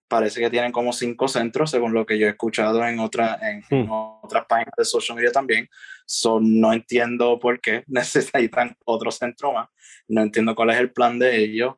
parece 0.07 0.41
que 0.41 0.49
tienen 0.49 0.73
como 0.73 0.91
cinco 0.91 1.29
centros, 1.29 1.71
según 1.71 1.93
lo 1.93 2.05
que 2.05 2.19
yo 2.19 2.27
he 2.27 2.32
escuchado 2.32 2.86
en, 2.86 2.99
otra, 2.99 3.39
en, 3.41 3.63
hmm. 3.69 3.89
otras 4.21 4.45
páginas 4.45 4.73
de 4.77 4.84
social 4.84 5.15
media 5.15 5.32
también. 5.32 5.69
So, 6.05 6.39
no 6.41 6.73
entiendo 6.73 7.39
por 7.39 7.61
qué 7.61 7.84
necesitan 7.88 8.75
otro 8.86 9.09
centro 9.11 9.53
más. 9.53 9.69
No 10.07 10.21
entiendo 10.21 10.53
cuál 10.53 10.71
es 10.71 10.77
el 10.79 10.91
plan 10.91 11.17
de 11.17 11.38
ellos. 11.38 11.75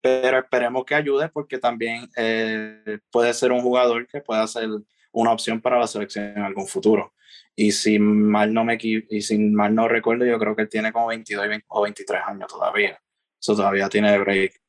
Pero 0.00 0.38
esperemos 0.38 0.84
que 0.84 0.96
ayude 0.96 1.28
porque 1.28 1.58
también 1.58 2.08
eh, 2.16 2.98
puede 3.10 3.32
ser 3.32 3.52
un 3.52 3.62
jugador 3.62 4.06
que 4.06 4.20
pueda 4.20 4.46
ser 4.46 4.68
una 5.14 5.32
opción 5.32 5.60
para 5.60 5.78
la 5.78 5.86
selección 5.86 6.26
en 6.36 6.42
algún 6.42 6.66
futuro. 6.66 7.14
Y 7.56 7.72
si 7.72 7.98
mal 7.98 8.52
no 8.52 8.64
me 8.64 8.76
y 8.80 9.22
si 9.22 9.38
mal 9.38 9.74
no 9.74 9.88
recuerdo, 9.88 10.26
yo 10.26 10.38
creo 10.38 10.56
que 10.56 10.62
él 10.62 10.68
tiene 10.68 10.92
como 10.92 11.08
22 11.08 11.46
o 11.68 11.82
23 11.82 12.22
años 12.26 12.48
todavía. 12.48 12.98
Eso 13.40 13.54
todavía 13.54 13.88
tiene 13.88 14.18
break. 14.18 14.60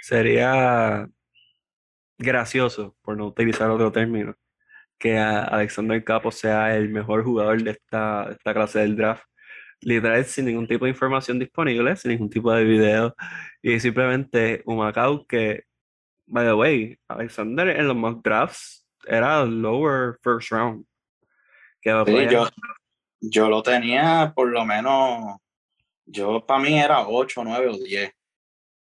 Sería 0.00 1.08
gracioso, 2.18 2.96
por 3.02 3.16
no 3.16 3.26
utilizar 3.26 3.70
otro 3.70 3.90
término, 3.90 4.36
que 4.98 5.18
Alexander 5.18 6.02
Capo 6.04 6.30
sea 6.30 6.76
el 6.76 6.90
mejor 6.90 7.24
jugador 7.24 7.62
de 7.62 7.72
esta, 7.72 8.28
esta 8.30 8.54
clase 8.54 8.80
del 8.80 8.96
draft. 8.96 9.24
Literal, 9.80 10.24
sin 10.24 10.46
ningún 10.46 10.68
tipo 10.68 10.84
de 10.84 10.92
información 10.92 11.38
disponible, 11.38 11.96
sin 11.96 12.12
ningún 12.12 12.30
tipo 12.30 12.52
de 12.52 12.64
video, 12.64 13.14
y 13.60 13.80
simplemente 13.80 14.62
un 14.64 14.78
Macau 14.78 15.26
que, 15.26 15.64
by 16.26 16.46
the 16.46 16.54
way, 16.54 16.98
Alexander 17.08 17.68
en 17.68 17.88
los 17.88 17.96
mock 17.96 18.24
drafts 18.24 18.83
era 19.06 19.44
lower 19.44 20.18
first 20.22 20.50
round 20.50 20.84
yo, 21.84 22.48
yo 23.20 23.48
lo 23.48 23.62
tenía 23.62 24.32
por 24.34 24.48
lo 24.48 24.64
menos, 24.64 25.38
yo 26.06 26.44
para 26.46 26.60
mí 26.60 26.78
era 26.78 27.06
8, 27.06 27.42
9 27.44 27.68
o 27.68 27.78
10 27.78 28.10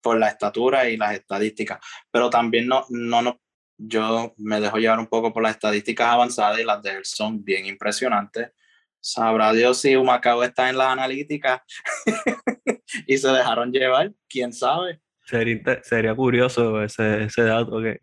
por 0.02 0.18
la 0.18 0.30
estatura 0.30 0.90
y 0.90 0.98
las 0.98 1.14
estadísticas, 1.14 1.80
pero 2.12 2.30
también 2.30 2.68
no, 2.68 2.86
no, 2.90 3.22
no, 3.22 3.42
yo 3.78 4.34
me 4.38 4.60
dejo 4.60 4.78
llevar 4.78 5.00
un 5.00 5.08
poco 5.08 5.34
por 5.34 5.44
las 5.44 5.54
estadísticas 5.54 6.08
avanzadas 6.08 6.60
y 6.60 6.64
las 6.64 6.82
de 6.82 6.92
él 6.92 7.06
son 7.06 7.44
bien 7.44 7.66
impresionantes. 7.66 8.52
Sabrá 9.00 9.52
Dios 9.52 9.80
si 9.80 9.98
Humacao 9.98 10.44
está 10.44 10.70
en 10.70 10.78
las 10.78 10.88
analíticas 10.88 11.62
y 13.08 13.18
se 13.18 13.28
dejaron 13.30 13.72
llevar, 13.72 14.14
quién 14.30 14.54
sabe. 14.54 15.02
Sería, 15.26 15.82
sería 15.84 16.16
curioso 16.16 16.82
ese, 16.82 17.24
ese 17.24 17.44
dato 17.44 17.82
que, 17.82 18.00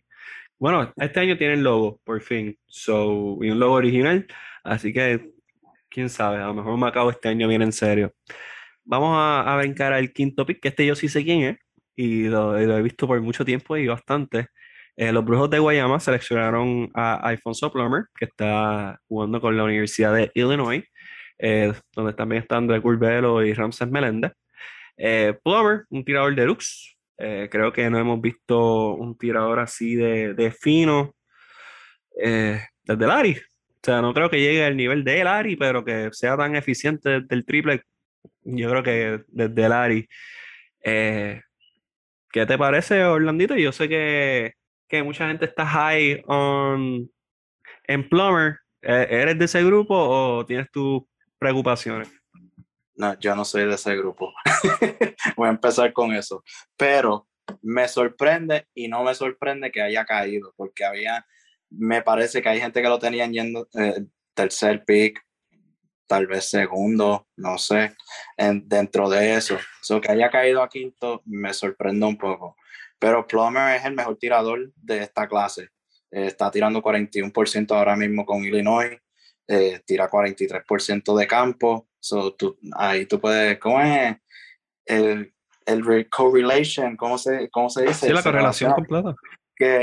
bueno, 0.60 0.92
este 0.96 1.20
año 1.20 1.36
tiene 1.36 1.54
el 1.54 1.62
logo, 1.64 2.00
por 2.04 2.20
fin, 2.22 2.56
so, 2.66 3.38
y 3.42 3.50
un 3.50 3.58
logo 3.58 3.74
original, 3.74 4.26
Así 4.62 4.92
que, 4.92 5.32
quién 5.88 6.10
sabe, 6.10 6.38
a 6.38 6.46
lo 6.48 6.54
mejor 6.54 6.76
Macao 6.78 7.10
este 7.10 7.28
año 7.30 7.48
viene 7.48 7.64
en 7.64 7.72
serio. 7.72 8.12
Vamos 8.84 9.16
a, 9.16 9.52
a 9.52 9.56
brincar 9.58 9.92
al 9.92 10.12
quinto 10.12 10.46
pick, 10.46 10.60
que 10.60 10.68
este 10.68 10.86
yo 10.86 10.94
sí 10.94 11.08
sé 11.08 11.24
quién 11.24 11.42
es, 11.42 11.58
y 11.96 12.24
lo, 12.28 12.56
he 12.58 12.82
visto 12.82 13.06
por 13.06 13.20
mucho 13.20 13.44
tiempo 13.44 13.76
y 13.76 13.86
bastante. 13.86 14.48
Eh, 14.96 15.12
los 15.12 15.24
Brujos 15.24 15.50
de 15.50 15.58
Guayama 15.58 16.00
seleccionaron 16.00 16.90
a 16.94 17.14
Alfonso 17.16 17.72
Plummer, 17.72 18.04
que 18.18 18.26
está 18.26 18.98
jugando 19.08 19.40
con 19.40 19.56
la 19.56 19.64
Universidad 19.64 20.14
de 20.14 20.30
Illinois, 20.34 20.84
eh, 21.38 21.72
donde 21.94 22.14
también 22.14 22.42
están 22.42 22.66
de 22.66 22.80
Curbelo 22.80 23.44
y 23.44 23.54
Ramses 23.54 23.90
Meléndez. 23.90 24.32
Eh, 24.96 25.34
Plummer, 25.44 25.84
un 25.90 26.04
tirador 26.04 26.34
deluxe. 26.34 26.96
Creo 27.50 27.72
que 27.72 27.90
no 27.90 27.98
hemos 27.98 28.20
visto 28.20 28.94
un 28.94 29.16
tirador 29.16 29.58
así 29.58 29.94
de, 29.94 30.34
de 30.34 30.50
fino 30.50 31.14
desde 32.16 33.06
Larry, 33.06 33.36
o 33.82 33.86
sea, 33.86 34.02
no 34.02 34.12
creo 34.12 34.28
que 34.28 34.40
llegue 34.40 34.62
al 34.62 34.76
nivel 34.76 35.04
de 35.04 35.22
Ari, 35.22 35.56
pero 35.56 35.82
que 35.82 36.10
sea 36.12 36.36
tan 36.36 36.54
eficiente 36.54 37.22
del 37.22 37.46
triple, 37.46 37.82
yo 38.42 38.68
creo 38.70 38.82
que 38.82 39.20
desde 39.28 39.64
el 39.64 39.72
Ari. 39.72 40.08
Eh, 40.84 41.40
¿Qué 42.30 42.44
te 42.44 42.58
parece, 42.58 43.04
Orlandito? 43.04 43.56
Yo 43.56 43.72
sé 43.72 43.88
que, 43.88 44.52
que 44.86 45.02
mucha 45.02 45.28
gente 45.28 45.46
está 45.46 45.64
high 45.66 46.22
on, 46.26 47.10
en 47.84 48.08
Plumber. 48.08 48.58
¿E-, 48.82 49.08
¿Eres 49.10 49.38
de 49.38 49.46
ese 49.46 49.64
grupo 49.64 49.94
o 49.96 50.44
tienes 50.44 50.70
tus 50.70 51.02
preocupaciones? 51.38 52.19
No, 53.00 53.18
yo 53.18 53.34
no 53.34 53.46
soy 53.46 53.64
de 53.64 53.76
ese 53.76 53.96
grupo. 53.96 54.30
Voy 55.36 55.46
a 55.46 55.52
empezar 55.52 55.90
con 55.94 56.12
eso. 56.12 56.44
Pero 56.76 57.26
me 57.62 57.88
sorprende 57.88 58.68
y 58.74 58.88
no 58.88 59.02
me 59.02 59.14
sorprende 59.14 59.72
que 59.72 59.80
haya 59.80 60.04
caído, 60.04 60.52
porque 60.54 60.84
había 60.84 61.24
me 61.70 62.02
parece 62.02 62.42
que 62.42 62.50
hay 62.50 62.60
gente 62.60 62.82
que 62.82 62.88
lo 62.88 62.98
tenían 62.98 63.32
yendo 63.32 63.68
eh, 63.72 64.04
tercer 64.34 64.84
pick, 64.84 65.24
tal 66.06 66.26
vez 66.26 66.50
segundo, 66.50 67.26
no 67.36 67.56
sé, 67.56 67.94
en, 68.36 68.68
dentro 68.68 69.08
de 69.08 69.34
eso. 69.34 69.56
eso. 69.80 69.98
que 69.98 70.12
haya 70.12 70.28
caído 70.28 70.62
a 70.62 70.68
quinto 70.68 71.22
me 71.24 71.54
sorprende 71.54 72.04
un 72.04 72.18
poco. 72.18 72.54
Pero 72.98 73.26
Plummer 73.26 73.76
es 73.76 73.84
el 73.86 73.94
mejor 73.94 74.18
tirador 74.18 74.74
de 74.76 74.98
esta 74.98 75.26
clase. 75.26 75.70
Está 76.10 76.50
tirando 76.50 76.82
41% 76.82 77.74
ahora 77.74 77.96
mismo 77.96 78.26
con 78.26 78.44
Illinois, 78.44 78.98
eh, 79.50 79.82
tira 79.84 80.10
43% 80.10 81.16
de 81.16 81.26
campo. 81.26 81.88
So, 81.98 82.34
tú, 82.34 82.58
ahí 82.72 83.06
tú 83.06 83.20
puedes, 83.20 83.58
¿cómo 83.58 83.80
es? 83.80 84.16
El, 84.86 85.34
el 85.66 86.08
correlation, 86.08 86.96
¿cómo 86.96 87.18
se, 87.18 87.50
cómo 87.50 87.68
se 87.68 87.82
dice? 87.82 88.06
Sí, 88.06 88.12
la 88.12 88.22
correlación 88.22 88.72
completa 88.72 89.14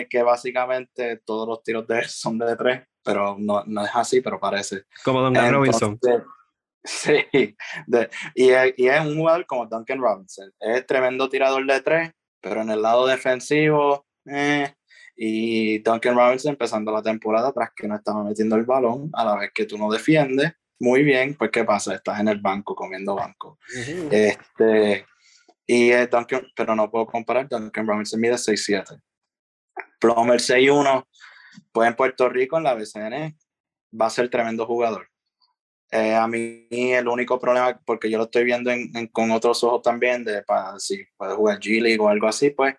que, 0.09 0.23
básicamente 0.23 1.17
todos 1.17 1.47
los 1.47 1.63
tiros 1.63 1.87
de 1.87 1.99
él 1.99 2.05
son 2.05 2.37
de 2.37 2.55
tres, 2.55 2.83
pero 3.03 3.35
no, 3.39 3.63
no 3.65 3.85
es 3.85 3.91
así, 3.93 4.21
pero 4.21 4.39
parece. 4.39 4.83
Como 5.03 5.21
Duncan 5.21 5.53
Robinson. 5.53 5.99
Sí, 6.83 7.25
y, 7.33 7.53
es, 8.49 8.73
y, 8.77 8.87
es, 8.87 9.01
un 9.01 9.17
jugador 9.17 9.45
como 9.45 9.65
Duncan 9.65 9.99
Robinson. 9.99 10.49
Es 10.57 10.85
tremendo 10.85 11.27
tirador 11.27 11.65
de 11.65 11.81
tres, 11.81 12.11
pero 12.39 12.61
en 12.61 12.69
el 12.69 12.81
lado 12.81 13.05
defensivo, 13.05 14.05
eh, 14.25 14.73
y 15.19 15.79
Duncan 15.79 16.15
Robinson 16.15 16.51
empezando 16.51 16.91
la 16.91 17.01
temporada 17.01 17.51
tras 17.51 17.71
que 17.75 17.87
no 17.87 17.95
estaba 17.95 18.23
metiendo 18.23 18.55
el 18.55 18.65
balón, 18.65 19.09
a 19.13 19.25
la 19.25 19.35
vez 19.35 19.51
que 19.53 19.65
tú 19.65 19.75
no 19.75 19.89
defiendes, 19.89 20.53
muy 20.79 21.01
bien, 21.01 21.33
pues 21.33 21.49
¿qué 21.49 21.63
pasa? 21.63 21.95
Estás 21.95 22.19
en 22.19 22.27
el 22.27 22.39
banco 22.39 22.75
comiendo 22.75 23.15
banco. 23.15 23.57
este, 24.11 25.07
y 25.65 25.89
Duncan, 25.89 26.47
pero 26.55 26.75
no 26.75 26.91
puedo 26.91 27.07
comparar, 27.07 27.49
Duncan 27.49 27.87
Robinson 27.87 28.21
mide 28.21 28.35
6'7". 28.35 29.01
Plomer 29.99 30.39
6-1, 30.39 31.07
pues 31.71 31.89
en 31.89 31.95
Puerto 31.95 32.29
Rico, 32.29 32.57
en 32.57 32.63
la 32.63 32.75
BCN, 32.75 33.35
va 33.99 34.05
a 34.05 34.11
ser 34.11 34.29
tremendo 34.29 34.67
jugador. 34.67 35.09
Eh, 35.89 36.13
a 36.13 36.27
mí 36.27 36.67
el 36.69 37.07
único 37.07 37.39
problema, 37.39 37.79
porque 37.85 38.09
yo 38.11 38.19
lo 38.19 38.25
estoy 38.25 38.43
viendo 38.43 38.69
con 39.11 39.31
otros 39.31 39.63
ojos 39.63 39.81
también, 39.81 40.23
de 40.23 40.43
para 40.43 40.77
si 40.77 41.03
puede 41.17 41.33
jugar 41.33 41.59
G-League 41.59 41.99
o 41.99 42.07
algo 42.07 42.27
así, 42.27 42.51
pues 42.51 42.75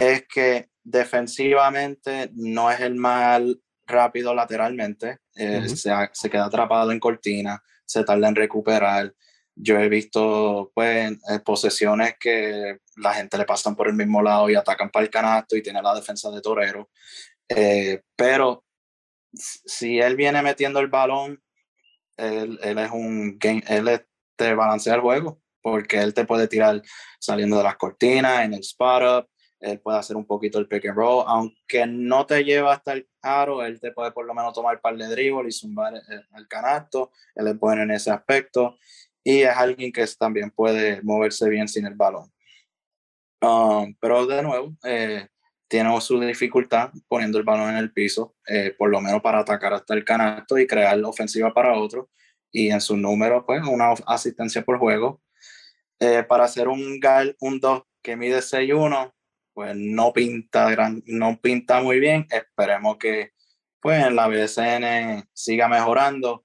es 0.00 0.26
que 0.26 0.70
defensivamente 0.82 2.30
no 2.34 2.70
es 2.70 2.80
el 2.80 2.94
más 2.94 3.42
rápido 3.86 4.34
lateralmente, 4.34 5.18
eh, 5.36 5.68
se, 5.68 5.90
se, 6.12 6.30
queda 6.30 6.46
atrapado 6.46 6.90
en 6.90 6.98
cortina, 6.98 7.62
se 7.84 8.02
tarda 8.02 8.28
en 8.28 8.34
recuperar, 8.34 9.12
yo 9.54 9.78
he 9.78 9.88
visto 9.90 10.72
pues 10.74 11.12
posesiones 11.44 12.14
que 12.18 12.78
la 12.96 13.12
gente 13.12 13.36
le 13.36 13.44
pasan 13.44 13.76
por 13.76 13.88
el 13.88 13.94
mismo 13.94 14.22
lado 14.22 14.48
y 14.48 14.54
atacan 14.54 14.90
para 14.90 15.04
el 15.04 15.10
canasto 15.10 15.54
y 15.54 15.62
tiene 15.62 15.82
la 15.82 15.94
defensa 15.94 16.30
de 16.30 16.40
torero. 16.40 16.88
Eh, 17.48 18.02
pero 18.16 18.64
si 19.32 19.98
él 19.98 20.16
viene 20.16 20.42
metiendo 20.42 20.80
el 20.80 20.88
balón, 20.88 21.42
él, 22.16 22.58
él 22.62 22.78
es 22.78 22.90
un 22.90 23.38
game, 23.38 23.62
él 23.68 24.06
te 24.36 24.54
balancea 24.54 24.94
el 24.94 25.00
juego 25.00 25.42
porque 25.60 25.98
él 25.98 26.14
te 26.14 26.24
puede 26.24 26.48
tirar 26.48 26.80
saliendo 27.18 27.58
de 27.58 27.64
las 27.64 27.76
cortinas, 27.76 28.44
en 28.44 28.54
el 28.54 28.60
spot 28.60 29.02
up, 29.02 29.30
él 29.60 29.78
puede 29.80 29.98
hacer 29.98 30.16
un 30.16 30.26
poquito 30.26 30.58
el 30.58 30.66
pick 30.66 30.86
and 30.86 30.96
roll, 30.96 31.24
aunque 31.26 31.86
no 31.86 32.26
te 32.26 32.42
lleva 32.42 32.72
hasta 32.72 32.94
el 32.94 33.08
aro, 33.22 33.64
él 33.64 33.78
te 33.78 33.92
puede 33.92 34.10
por 34.12 34.26
lo 34.26 34.34
menos 34.34 34.54
tomar 34.54 34.74
el 34.74 34.80
par 34.80 34.96
de 34.96 35.06
dribble 35.06 35.48
y 35.48 35.52
zumbar 35.52 35.94
el, 35.94 36.26
el 36.36 36.48
canasto, 36.48 37.12
él 37.34 37.48
es 37.48 37.58
bueno 37.58 37.82
en 37.82 37.90
ese 37.90 38.10
aspecto 38.10 38.78
y 39.22 39.42
es 39.42 39.56
alguien 39.56 39.92
que 39.92 40.06
también 40.18 40.50
puede 40.50 41.02
moverse 41.02 41.48
bien 41.48 41.68
sin 41.68 41.86
el 41.86 41.94
balón. 41.94 42.32
Um, 43.42 43.94
pero 44.00 44.26
de 44.26 44.42
nuevo, 44.42 44.76
eh, 44.84 45.28
tiene 45.68 46.00
su 46.00 46.20
dificultad 46.20 46.90
poniendo 47.08 47.38
el 47.38 47.44
balón 47.44 47.70
en 47.70 47.76
el 47.76 47.92
piso, 47.92 48.34
eh, 48.46 48.74
por 48.76 48.90
lo 48.90 49.00
menos 49.00 49.22
para 49.22 49.38
atacar 49.40 49.72
hasta 49.72 49.94
el 49.94 50.04
canasto 50.04 50.58
y 50.58 50.66
crear 50.66 50.98
la 50.98 51.08
ofensiva 51.08 51.52
para 51.52 51.78
otro. 51.78 52.10
y 52.52 52.70
en 52.70 52.80
su 52.80 52.96
número, 52.96 53.46
pues 53.46 53.62
una 53.64 53.92
asistencia 54.06 54.62
por 54.64 54.78
juego. 54.78 55.22
Eh, 56.00 56.24
para 56.24 56.44
hacer 56.44 56.66
un 56.66 56.98
GAL, 56.98 57.36
un 57.40 57.60
2 57.60 57.84
que 58.02 58.16
mide 58.16 58.42
6'1, 58.42 59.12
pues 59.52 59.74
no 59.76 60.12
pinta, 60.12 60.70
gran, 60.70 61.02
no 61.06 61.40
pinta 61.40 61.82
muy 61.82 62.00
bien. 62.00 62.26
Esperemos 62.30 62.96
que 62.98 63.32
pues 63.80 64.04
en 64.04 64.16
la 64.16 64.28
BSN 64.28 65.28
siga 65.32 65.68
mejorando. 65.68 66.44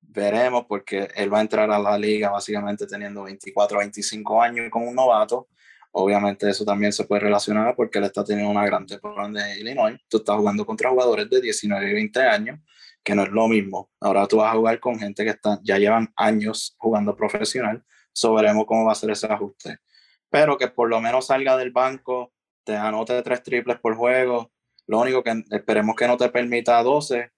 Veremos 0.00 0.66
porque 0.68 1.08
él 1.14 1.32
va 1.32 1.38
a 1.38 1.42
entrar 1.42 1.70
a 1.70 1.78
la 1.78 1.96
liga 1.98 2.30
básicamente 2.30 2.86
teniendo 2.86 3.22
24 3.24 3.78
25 3.78 4.42
años 4.42 4.70
como 4.70 4.88
un 4.88 4.94
novato. 4.94 5.48
Obviamente 5.92 6.48
eso 6.48 6.64
también 6.64 6.92
se 6.92 7.04
puede 7.04 7.20
relacionar 7.22 7.74
porque 7.76 7.98
él 7.98 8.04
está 8.04 8.24
teniendo 8.24 8.50
una 8.50 8.64
gran 8.64 8.86
temporada 8.86 9.28
de 9.28 9.60
Illinois. 9.60 9.98
Tú 10.08 10.18
estás 10.18 10.36
jugando 10.36 10.64
contra 10.64 10.90
jugadores 10.90 11.28
de 11.28 11.40
19 11.40 11.90
y 11.90 11.94
20 11.94 12.20
años, 12.20 12.60
que 13.02 13.14
no 13.14 13.24
es 13.24 13.30
lo 13.30 13.46
mismo. 13.48 13.90
Ahora 14.00 14.26
tú 14.26 14.38
vas 14.38 14.52
a 14.52 14.56
jugar 14.56 14.80
con 14.80 14.98
gente 14.98 15.24
que 15.24 15.30
está, 15.30 15.58
ya 15.62 15.78
llevan 15.78 16.10
años 16.16 16.74
jugando 16.78 17.14
profesional. 17.14 17.84
So 18.12 18.34
veremos 18.34 18.64
cómo 18.66 18.86
va 18.86 18.92
a 18.92 18.94
ser 18.94 19.10
ese 19.10 19.26
ajuste. 19.26 19.78
Pero 20.32 20.56
que 20.56 20.68
por 20.68 20.88
lo 20.88 21.00
menos 21.00 21.26
salga 21.26 21.56
del 21.58 21.72
banco, 21.72 22.32
te 22.64 22.74
anote 22.74 23.22
tres 23.22 23.42
triples 23.42 23.78
por 23.78 23.94
juego. 23.94 24.50
Lo 24.86 25.00
único 25.00 25.22
que 25.22 25.44
esperemos 25.50 25.94
que 25.94 26.08
no 26.08 26.16
te 26.16 26.30
permita 26.30 26.82
12, 26.82 27.30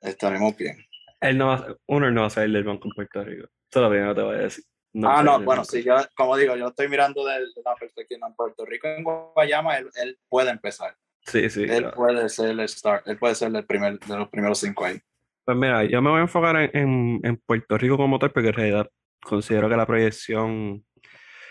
estaremos 0.00 0.56
bien. 0.56 0.78
Él 1.20 1.36
no 1.36 1.48
va, 1.48 1.76
uno 1.86 2.10
no 2.10 2.22
va 2.22 2.26
a 2.28 2.30
salir 2.30 2.54
del 2.54 2.64
banco 2.64 2.88
en 2.88 2.94
Puerto 2.94 3.22
Rico. 3.22 3.48
Todavía 3.68 4.04
no 4.06 4.14
te 4.14 4.22
voy 4.22 4.36
a 4.36 4.38
decir. 4.38 4.64
ah, 5.04 5.22
no, 5.22 5.40
bueno, 5.42 5.62
sí, 5.62 5.82
yo, 5.82 5.94
como 6.16 6.38
digo, 6.38 6.56
yo 6.56 6.68
estoy 6.68 6.88
mirando 6.88 7.22
de, 7.26 7.40
la 7.62 7.74
perspectiva 7.78 8.26
en 8.26 8.34
Puerto 8.34 8.64
Rico, 8.64 8.88
en 8.88 9.04
Guayama, 9.04 9.76
él, 9.76 9.90
él 10.02 10.18
puede 10.28 10.50
empezar. 10.50 10.96
Sí, 11.26 11.50
sí. 11.50 11.64
Él 11.68 11.90
puede 11.90 12.30
ser 12.30 12.50
el 12.50 12.66
start, 12.66 13.06
él 13.06 13.18
puede 13.18 13.34
ser 13.34 13.54
el 13.54 13.66
primer, 13.66 13.98
de 13.98 14.16
los 14.16 14.28
primeros 14.30 14.58
cinco 14.58 14.86
ahí. 14.86 14.98
Pues 15.44 15.56
mira, 15.56 15.84
yo 15.84 16.00
me 16.02 16.10
voy 16.10 16.18
a 16.18 16.22
enfocar 16.22 16.56
en, 16.56 17.20
en, 17.22 17.36
Puerto 17.38 17.78
Rico 17.78 17.96
como 17.96 18.18
tal, 18.18 18.32
porque 18.32 18.48
en 18.48 18.54
realidad 18.54 18.90
considero 19.22 19.68
que 19.68 19.76
la 19.76 19.86
proyección. 19.86 20.84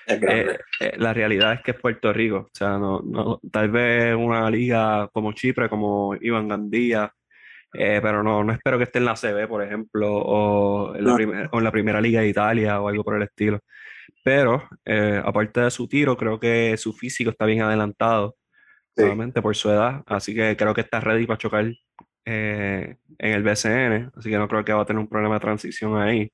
Eh, 0.08 0.58
eh, 0.80 0.94
la 0.98 1.14
realidad 1.14 1.54
es 1.54 1.62
que 1.62 1.72
es 1.72 1.80
Puerto 1.80 2.14
Rico. 2.14 2.38
O 2.38 2.50
sea, 2.54 2.78
no, 2.78 3.02
no, 3.02 3.42
tal 3.52 3.70
vez 3.70 4.16
una 4.16 4.50
liga 4.50 5.10
como 5.12 5.34
Chipre, 5.34 5.70
como 5.70 6.16
Iván 6.22 6.48
Gandía, 6.48 7.12
eh, 7.74 8.00
pero 8.02 8.24
no, 8.24 8.44
no 8.44 8.54
espero 8.54 8.78
que 8.78 8.86
esté 8.86 9.00
en 9.00 9.06
la 9.06 9.16
CB, 9.16 9.48
por 9.48 9.64
ejemplo, 9.64 10.10
o 10.16 10.96
en, 10.96 11.04
la 11.04 11.50
o 11.52 11.58
en 11.58 11.64
la 11.64 11.72
primera 11.72 12.00
liga 12.00 12.22
de 12.22 12.30
Italia 12.30 12.80
o 12.80 12.88
algo 12.88 13.04
por 13.04 13.18
el 13.18 13.24
estilo. 13.24 13.60
Pero, 14.24 14.68
aparte 15.24 15.62
de 15.62 15.72
su 15.72 15.88
tiro, 15.88 16.18
creo 16.18 16.40
que 16.40 16.76
su 16.78 16.94
físico 16.94 17.30
está 17.30 17.46
bien 17.46 17.62
adelantado, 17.62 18.36
nuevamente 18.96 19.42
por 19.42 19.56
su 19.56 19.70
edad. 19.70 20.04
Así 20.06 20.34
que 20.36 20.56
creo 20.58 20.74
que 20.74 20.82
está 20.82 21.00
ready 21.00 21.26
para 21.26 21.38
chocar 21.38 21.66
en 22.26 22.98
el 23.18 23.44
BCN. 23.44 24.12
Así 24.16 24.30
que 24.30 24.38
no 24.38 24.48
creo 24.48 24.66
que 24.66 24.74
va 24.74 24.82
a 24.82 24.86
tener 24.86 25.00
un 25.00 25.08
problema 25.08 25.36
de 25.36 25.42
transición 25.42 25.98
ahí. 25.98 26.32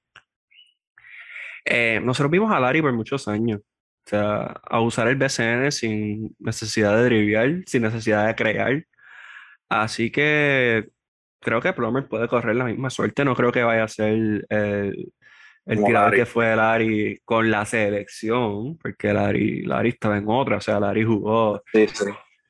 Nosotros 2.01 2.32
vimos 2.32 2.51
a 2.51 2.59
Larry 2.59 2.82
por 2.82 2.93
muchos 2.93 3.28
años. 3.28 3.61
O 4.05 4.09
sea, 4.09 4.59
a 4.64 4.82
usar 4.82 5.07
el 5.07 5.16
BCN 5.16 5.72
sin 5.72 6.36
necesidad 6.39 6.95
de 6.97 7.05
driviar, 7.05 7.64
sin 7.66 7.84
necesidad 7.84 8.28
de 8.28 8.36
crear. 8.36 8.84
Así 9.70 10.11
que 10.11 10.89
creo 11.39 11.61
que 11.61 11.74
Plummer 11.74 12.07
puede 12.07 12.28
correr 12.28 12.55
la 12.55 12.66
misma 12.66 12.89
suerte. 12.89 13.24
No 13.24 13.36
creo 13.36 13.51
que 13.51 13.64
vaya 13.64 13.84
a 13.86 13.88
ser 13.88 14.09
el, 14.09 14.45
el 15.66 15.84
tirador 15.84 16.16
que 16.16 16.26
fue 16.26 16.55
Larry 16.55 17.22
con 17.24 17.49
la 17.49 17.66
selección, 17.66 18.78
porque 18.78 19.14
Larry, 19.14 19.64
Larry 19.64 19.89
estaba 19.89 20.18
en 20.18 20.26
otra. 20.28 20.57
O 20.57 20.61
sea, 20.61 20.80
Larry 20.80 21.05
jugó 21.05 21.61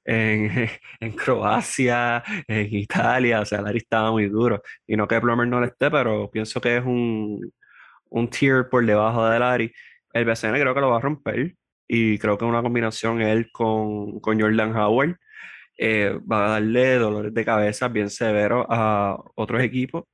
En, 0.05 0.69
en, 0.99 1.11
Croacia, 1.13 2.23
en 2.47 2.73
Italia. 2.73 3.41
O 3.41 3.45
sea, 3.45 3.61
Larry 3.61 3.77
estaba 3.77 4.11
muy 4.11 4.27
duro. 4.27 4.61
Y 4.87 4.97
no 4.97 5.07
que 5.07 5.21
Plummer 5.21 5.47
no 5.47 5.61
le 5.61 5.67
esté, 5.67 5.91
pero 5.91 6.29
pienso 6.31 6.59
que 6.59 6.77
es 6.77 6.83
un, 6.83 7.39
un 8.13 8.29
tier 8.29 8.69
por 8.69 8.85
debajo 8.85 9.25
de 9.27 9.39
Larry. 9.39 9.73
El 10.13 10.25
BCN 10.25 10.59
creo 10.59 10.73
que 10.73 10.81
lo 10.81 10.89
va 10.91 10.97
a 10.97 11.01
romper. 11.01 11.55
Y 11.87 12.17
creo 12.19 12.37
que 12.37 12.45
una 12.45 12.61
combinación 12.61 13.21
él 13.21 13.49
con, 13.51 14.19
con 14.19 14.39
Jordan 14.39 14.75
Howard 14.75 15.17
eh, 15.77 16.17
va 16.31 16.45
a 16.45 16.49
darle 16.51 16.95
dolores 16.95 17.33
de 17.33 17.45
cabeza 17.45 17.87
bien 17.89 18.09
severos 18.09 18.65
a 18.69 19.17
otros 19.35 19.61
equipos 19.61 20.05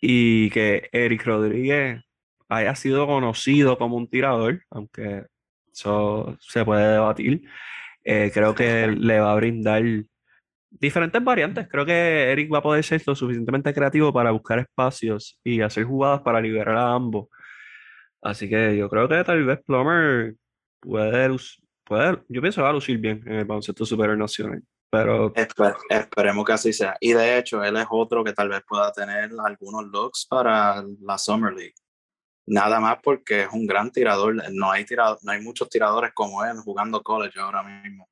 y 0.00 0.50
que 0.50 0.88
Eric 0.92 1.24
Rodríguez 1.24 2.02
haya 2.48 2.74
sido 2.74 3.06
conocido 3.06 3.78
como 3.78 3.96
un 3.96 4.08
tirador, 4.08 4.62
aunque 4.70 5.24
eso 5.72 6.36
se 6.40 6.64
puede 6.64 6.92
debatir, 6.92 7.42
eh, 8.04 8.30
creo 8.34 8.54
que 8.54 8.86
le 8.98 9.20
va 9.20 9.32
a 9.32 9.36
brindar 9.36 9.82
diferentes 10.80 11.22
variantes. 11.22 11.68
Creo 11.68 11.86
que 11.86 12.32
Eric 12.32 12.52
va 12.52 12.58
a 12.58 12.62
poder 12.62 12.84
ser 12.84 13.02
lo 13.06 13.14
suficientemente 13.14 13.72
creativo 13.72 14.12
para 14.12 14.30
buscar 14.30 14.58
espacios 14.58 15.38
y 15.44 15.60
hacer 15.60 15.84
jugadas 15.84 16.22
para 16.22 16.40
liberar 16.40 16.76
a 16.76 16.92
ambos. 16.92 17.28
Así 18.22 18.48
que 18.48 18.76
yo 18.76 18.88
creo 18.88 19.08
que 19.08 19.22
tal 19.24 19.44
vez 19.44 19.60
Plummer 19.64 20.34
puede, 20.80 21.36
puede 21.84 22.22
yo 22.28 22.40
pienso 22.40 22.62
va 22.62 22.70
a 22.70 22.72
lucir 22.72 22.98
bien 22.98 23.22
en 23.26 23.34
el 23.34 23.44
baloncesto 23.44 23.84
superior 23.84 24.16
nacional. 24.16 24.62
Pero... 24.90 25.32
esperemos 25.88 26.44
que 26.44 26.52
así 26.52 26.72
sea. 26.72 26.96
Y 27.00 27.12
de 27.12 27.38
hecho, 27.38 27.64
él 27.64 27.76
es 27.76 27.86
otro 27.90 28.22
que 28.22 28.32
tal 28.32 28.48
vez 28.48 28.62
pueda 28.66 28.92
tener 28.92 29.30
algunos 29.44 29.86
looks 29.86 30.26
para 30.28 30.84
la 31.00 31.18
Summer 31.18 31.52
League. 31.52 31.74
Nada 32.46 32.78
más 32.78 32.98
porque 33.02 33.42
es 33.42 33.48
un 33.52 33.66
gran 33.66 33.90
tirador. 33.90 34.36
No 34.52 34.70
hay, 34.70 34.84
tirado, 34.84 35.18
no 35.22 35.32
hay 35.32 35.40
muchos 35.40 35.68
tiradores 35.68 36.12
como 36.14 36.44
él 36.44 36.58
jugando 36.58 37.02
college 37.02 37.40
ahora 37.40 37.62
mismo. 37.62 38.08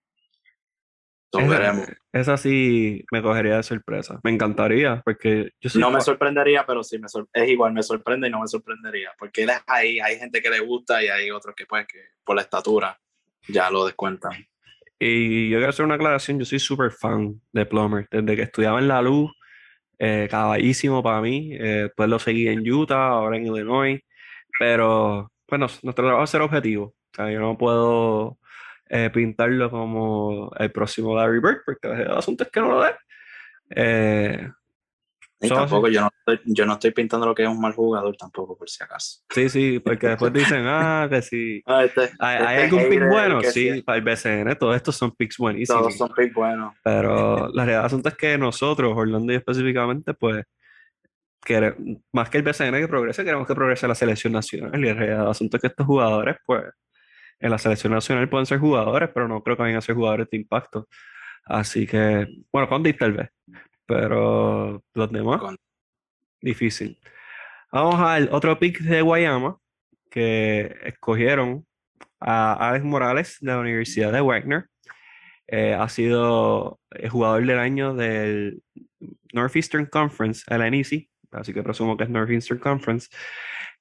Veremos. 1.33 1.87
Esa 2.13 2.37
sí 2.37 3.05
me 3.11 3.23
cogería 3.23 3.57
de 3.57 3.63
sorpresa. 3.63 4.21
Me 4.23 4.31
encantaría 4.31 5.01
porque 5.05 5.51
yo 5.61 5.81
No 5.81 5.91
me 5.91 6.01
sorprendería, 6.01 6.65
pero 6.67 6.85
sí 6.85 6.99
me 6.99 7.07
es 7.33 7.49
igual, 7.49 7.73
me 7.73 7.83
sorprende 7.83 8.29
y 8.29 8.31
no 8.31 8.41
me 8.41 8.49
sorprendería. 8.49 9.13
Porque 9.19 9.45
él 9.45 9.51
es 9.51 9.61
ahí, 9.67 9.99
hay 10.01 10.19
gente 10.19 10.43
que 10.43 10.51
le 10.51 10.61
gusta 10.61 11.03
y 11.03 11.09
hay 11.09 11.31
otros 11.31 11.55
que 11.55 11.67
pues 11.67 11.87
que 11.87 11.99
por 12.25 12.37
la 12.37 12.43
estatura 12.43 12.99
ya 13.49 13.71
lo 13.71 13.87
descuentan. 13.87 14.33
Y 14.99 15.49
yo 15.49 15.59
quiero 15.59 15.71
hacer 15.71 15.85
una 15.85 15.97
aclaración, 15.97 16.39
yo 16.39 16.45
soy 16.45 16.61
súper 16.61 16.93
fan 16.93 17.41
de 17.53 17.67
Plummer. 17.67 18.07
Desde 18.11 18.37
que 18.37 18.43
estudiaba 18.43 18.79
en 18.79 18.89
La 18.89 19.03
Luz, 19.03 19.33
eh, 19.99 20.29
caballísimo 20.31 21.03
para 21.03 21.21
mí. 21.21 21.55
Eh, 21.55 21.85
después 21.85 22.09
lo 22.09 22.19
seguí 22.19 22.47
en 22.49 22.69
Utah, 22.71 23.09
ahora 23.09 23.37
en 23.37 23.47
Illinois. 23.47 24.01
Pero, 24.59 25.33
bueno, 25.49 25.67
nuestro 25.83 26.05
trabajo 26.05 26.25
es 26.25 26.31
ser 26.31 26.43
objetivo. 26.43 26.85
O 26.85 27.15
sea, 27.15 27.31
yo 27.31 27.41
no 27.41 27.59
puedo 27.59 28.39
eh, 28.95 29.09
pintarlo 29.09 29.71
como 29.71 30.53
el 30.59 30.71
próximo 30.71 31.17
Larry 31.17 31.41
Bird, 31.41 31.63
porque 31.65 31.89
el 31.89 32.11
asunto 32.11 32.45
es 32.45 32.51
que 32.51 32.61
no 32.61 32.69
lo 32.69 32.87
es. 32.87 32.95
Eh, 33.71 34.51
y 35.41 35.49
tampoco, 35.49 35.89
yo 35.89 36.03
no, 36.03 36.11
estoy, 36.19 36.41
yo 36.45 36.67
no 36.67 36.75
estoy 36.75 36.91
pintando 36.91 37.27
lo 37.27 37.35
que 37.35 37.43
es 37.43 37.49
un 37.49 37.59
mal 37.59 37.73
jugador 37.73 38.15
tampoco, 38.19 38.55
por 38.55 38.69
si 38.69 38.85
acaso. 38.85 39.23
Sí, 39.31 39.49
sí, 39.49 39.79
porque 39.79 40.09
después 40.09 40.31
dicen, 40.35 40.65
ah, 40.67 41.09
que 41.11 41.23
sí. 41.23 41.63
Ah, 41.65 41.85
este, 41.85 42.11
¿Hay, 42.19 42.65
este 42.65 42.77
algún 42.77 42.91
pick 42.91 43.09
bueno? 43.09 43.41
Sí, 43.45 43.83
para 43.83 43.97
el 43.97 44.05
BCN, 44.05 44.59
todos 44.59 44.77
estos 44.77 44.95
son 44.95 45.13
picks 45.13 45.39
buenísimos. 45.39 45.81
Todos 45.81 45.97
son 45.97 46.13
picks 46.13 46.35
buenos. 46.35 46.75
Pero 46.85 47.49
la 47.49 47.65
realidad 47.65 47.87
asunto 47.87 48.11
es 48.11 48.17
que 48.17 48.37
nosotros, 48.37 48.93
Orlando 48.95 49.33
y 49.33 49.37
específicamente, 49.37 50.13
pues, 50.13 50.45
que 51.43 51.75
más 52.13 52.29
que 52.29 52.37
el 52.37 52.45
BCN 52.45 52.79
que 52.79 52.89
progrese, 52.89 53.25
queremos 53.25 53.47
que 53.47 53.55
progrese 53.55 53.89
la 53.89 53.95
selección 53.95 54.35
nacional. 54.35 54.79
Y 54.79 54.87
la 54.87 54.95
realidad 54.95 55.31
asunto 55.31 55.57
es 55.57 55.63
que 55.63 55.69
estos 55.69 55.87
jugadores, 55.87 56.37
pues, 56.45 56.63
en 57.43 57.51
la 57.51 57.59
selección 57.59 57.93
nacional 57.93 58.29
pueden 58.29 58.47
ser 58.47 58.59
jugadores, 58.59 59.11
pero 59.13 59.29
no 59.29 59.43
creo 59.43 59.57
que 59.57 59.63
vayan 59.63 59.79
a 59.79 59.83
ser 59.83 59.95
jugadores 59.95 60.31
de 60.31 60.39
impacto. 60.39 60.89
Así 61.45 61.87
que, 61.87 62.27
bueno, 62.53 62.69
con 62.69 62.83
tal 62.85 63.13
vez 63.13 63.31
pero 63.87 64.83
los 64.95 65.13
demás, 65.13 65.41
difícil. 66.41 66.99
Vamos 67.71 68.01
al 68.01 68.29
otro 68.33 68.59
pick 68.59 68.81
de 68.81 69.03
Guayama, 69.03 69.59
que 70.11 70.75
escogieron 70.85 71.67
a 72.21 72.71
Alex 72.71 72.85
Morales 72.85 73.39
de 73.41 73.53
la 73.53 73.59
Universidad 73.59 74.13
de 74.13 74.21
Wagner. 74.21 74.67
Eh, 75.47 75.75
ha 75.75 75.89
sido 75.89 76.81
el 76.91 77.11
jugador 77.11 77.45
del 77.45 77.59
año 77.59 77.95
del 77.95 78.63
Northeastern 79.35 79.87
Conference, 79.87 80.43
el 80.49 80.71
NEC, 80.71 81.11
así 81.33 81.53
que 81.53 81.63
presumo 81.63 81.97
que 81.97 82.05
es 82.05 82.11
Northeastern 82.11 82.61
Conference, 82.61 83.09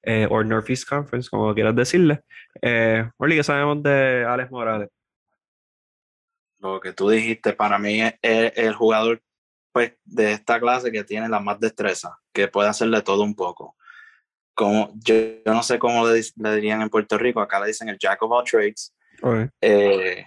eh, 0.02 0.26
o 0.30 0.42
Northeast 0.42 0.88
Conference, 0.88 1.28
como 1.30 1.54
quieras 1.54 1.76
decirle. 1.76 2.22
Eh, 2.60 3.08
¿qué 3.18 3.44
sabemos 3.44 3.82
de 3.82 4.24
Alex 4.28 4.50
Morales? 4.50 4.88
Lo 6.58 6.80
que 6.80 6.92
tú 6.92 7.08
dijiste, 7.08 7.52
para 7.52 7.78
mí 7.78 8.00
es 8.00 8.14
el 8.22 8.74
jugador 8.74 9.20
pues, 9.72 9.94
de 10.04 10.32
esta 10.32 10.60
clase 10.60 10.92
que 10.92 11.04
tiene 11.04 11.28
la 11.28 11.40
más 11.40 11.58
destreza, 11.58 12.18
que 12.32 12.48
puede 12.48 12.68
hacerle 12.68 13.02
todo 13.02 13.22
un 13.22 13.34
poco. 13.34 13.76
Como, 14.54 14.92
yo, 14.96 15.14
yo 15.44 15.52
no 15.52 15.62
sé 15.62 15.78
cómo 15.78 16.06
le, 16.06 16.22
dirían 16.54 16.82
en 16.82 16.90
Puerto 16.90 17.16
Rico, 17.18 17.40
acá 17.40 17.58
le 17.60 17.68
dicen 17.68 17.88
el 17.88 17.98
Jack 17.98 18.22
of 18.22 18.30
all 18.30 18.44
trades. 18.44 18.94
Eh, 19.60 20.26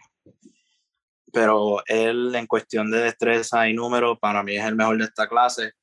pero 1.31 1.83
él 1.85 2.33
en 2.33 2.47
cuestión 2.47 2.89
de 2.89 2.99
destreza 2.99 3.67
y 3.67 3.73
número, 3.73 4.17
para 4.17 4.41
mí 4.41 4.55
es 4.55 4.65
el 4.65 4.75
mejor 4.75 4.97
de 4.97 5.03
esta 5.03 5.27
clase. 5.27 5.73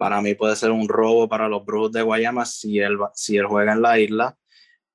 Para 0.00 0.22
mí 0.22 0.34
puede 0.34 0.56
ser 0.56 0.70
un 0.70 0.88
robo 0.88 1.28
para 1.28 1.46
los 1.46 1.62
Brewers 1.62 1.92
de 1.92 2.00
Guayama 2.00 2.46
si 2.46 2.78
él, 2.78 2.96
si 3.12 3.36
él 3.36 3.44
juega 3.44 3.74
en 3.74 3.82
la 3.82 3.98
isla. 3.98 4.34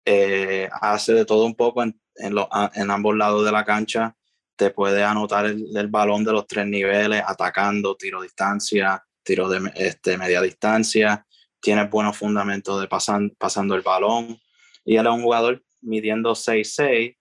Eh, 0.03 0.67
hace 0.81 1.13
de 1.13 1.25
todo 1.25 1.45
un 1.45 1.53
poco 1.53 1.83
en, 1.83 2.01
en, 2.15 2.35
en 2.73 2.89
ambos 2.89 3.15
lados 3.15 3.45
de 3.45 3.51
la 3.51 3.63
cancha 3.63 4.15
te 4.55 4.71
puede 4.71 5.03
anotar 5.03 5.45
el, 5.45 5.87
balón 5.89 6.23
de 6.23 6.31
los 6.31 6.47
tres 6.47 6.65
niveles, 6.65 7.21
atacando, 7.23 7.95
tiro 7.95 8.19
distancia, 8.19 9.05
tiro 9.21 9.47
de 9.47 9.71
este, 9.75 10.17
media 10.17 10.41
distancia. 10.41 11.23
tiene 11.59 11.83
buenos 11.83 12.17
fundamentos 12.17 12.81
de 12.81 12.87
pasan, 12.87 13.29
pasando 13.37 13.75
el 13.75 13.83
balón. 13.83 14.39
Y 14.83 14.95
él 14.97 15.05
es 15.05 15.13
un 15.13 15.21
jugador 15.21 15.63
midiendo 15.81 16.31
6'6 16.31 17.15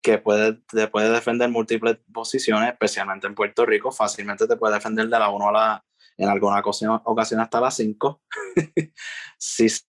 que 0.00 0.16
puede, 0.16 0.54
te 0.72 0.88
puede 0.88 1.10
defender 1.10 1.50
múltiples 1.50 1.98
posiciones, 2.14 2.70
especialmente 2.70 3.26
en 3.26 3.34
Puerto 3.34 3.66
Rico. 3.66 3.92
Fácilmente 3.92 4.46
te 4.46 4.56
puede 4.56 4.72
defender 4.72 5.06
de 5.06 5.18
la 5.18 5.28
1 5.28 5.48
a 5.50 5.52
la, 5.52 5.84
en 6.16 6.28
alguna 6.28 6.60
ocasión, 6.60 7.00
ocasión 7.04 7.40
hasta 7.40 7.60
las 7.60 7.76
5. 7.76 8.22
si 9.38 9.68
se 9.68 9.82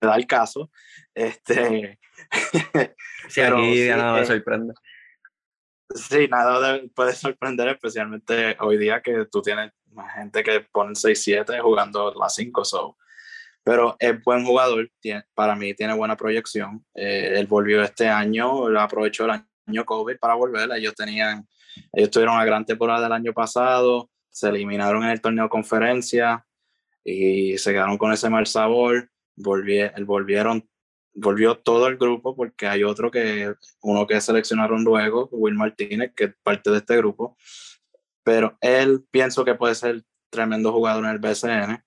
da 0.00 0.16
el 0.16 0.26
caso. 0.26 0.70
Este, 1.14 1.98
sí, 3.28 3.40
aquí 3.40 3.88
nada 3.88 4.20
me 4.20 4.26
sorprende. 4.26 4.74
Sí, 5.94 6.26
nada 6.28 6.80
puede 6.94 7.12
sorprender, 7.12 7.68
especialmente 7.68 8.56
hoy 8.60 8.78
día 8.78 9.02
que 9.02 9.26
tú 9.30 9.42
tienes 9.42 9.72
más 9.90 10.14
gente 10.14 10.42
que 10.42 10.60
pone 10.72 10.92
6-7 10.92 11.60
jugando 11.60 12.14
las 12.14 12.34
5. 12.34 12.64
So. 12.64 12.96
Pero 13.64 13.96
es 13.98 14.22
buen 14.22 14.44
jugador, 14.44 14.90
tiene, 15.00 15.24
para 15.34 15.54
mí 15.54 15.74
tiene 15.74 15.94
buena 15.94 16.16
proyección. 16.16 16.84
Eh, 16.94 17.34
él 17.36 17.46
volvió 17.46 17.82
este 17.82 18.08
año, 18.08 18.66
aprovechó 18.78 19.26
el 19.26 19.42
año 19.66 19.84
COVID 19.84 20.16
para 20.18 20.34
volver. 20.34 20.70
Ellos 20.72 20.94
tenían, 20.94 21.46
ellos 21.92 22.10
tuvieron 22.10 22.34
una 22.34 22.44
gran 22.44 22.64
temporada 22.64 23.02
del 23.02 23.12
año 23.12 23.32
pasado, 23.32 24.10
se 24.32 24.48
eliminaron 24.48 25.04
en 25.04 25.10
el 25.10 25.20
torneo 25.20 25.48
conferencia 25.48 26.44
y 27.04 27.56
se 27.58 27.72
quedaron 27.72 27.98
con 27.98 28.12
ese 28.12 28.28
mal 28.28 28.46
sabor. 28.46 29.10
volvieron 29.36 30.68
volvió 31.14 31.58
todo 31.58 31.88
el 31.88 31.96
grupo 31.96 32.34
porque 32.34 32.66
hay 32.66 32.84
otro 32.84 33.10
que, 33.10 33.54
uno 33.82 34.06
que 34.06 34.20
seleccionaron 34.20 34.84
luego, 34.84 35.28
Will 35.32 35.54
Martínez, 35.54 36.12
que 36.14 36.24
es 36.24 36.34
parte 36.42 36.70
de 36.70 36.78
este 36.78 36.96
grupo, 36.96 37.36
pero 38.24 38.56
él 38.60 39.04
pienso 39.10 39.44
que 39.44 39.54
puede 39.54 39.74
ser 39.74 40.04
tremendo 40.30 40.72
jugador 40.72 41.04
en 41.04 41.10
el 41.10 41.18
BCN, 41.18 41.84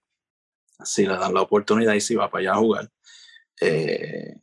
si 0.84 1.06
le 1.06 1.18
dan 1.18 1.34
la 1.34 1.42
oportunidad 1.42 1.94
y 1.94 2.02
si 2.02 2.16
va 2.16 2.30
para 2.30 2.42
allá 2.42 2.52
a 2.54 2.58
jugar. 2.58 2.92
Eh, 3.62 4.36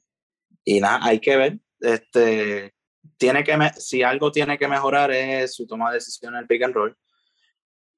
y 0.64 0.80
nada, 0.80 1.00
hay 1.02 1.20
que 1.20 1.36
ver, 1.36 1.58
este, 1.80 2.74
tiene 3.16 3.44
que, 3.44 3.56
si 3.76 4.02
algo 4.02 4.32
tiene 4.32 4.58
que 4.58 4.68
mejorar 4.68 5.10
es 5.12 5.54
su 5.54 5.66
toma 5.66 5.90
de 5.90 5.96
decisiones 5.96 6.38
en 6.38 6.42
el 6.42 6.48
pick 6.48 6.62
and 6.62 6.74
roll, 6.74 6.96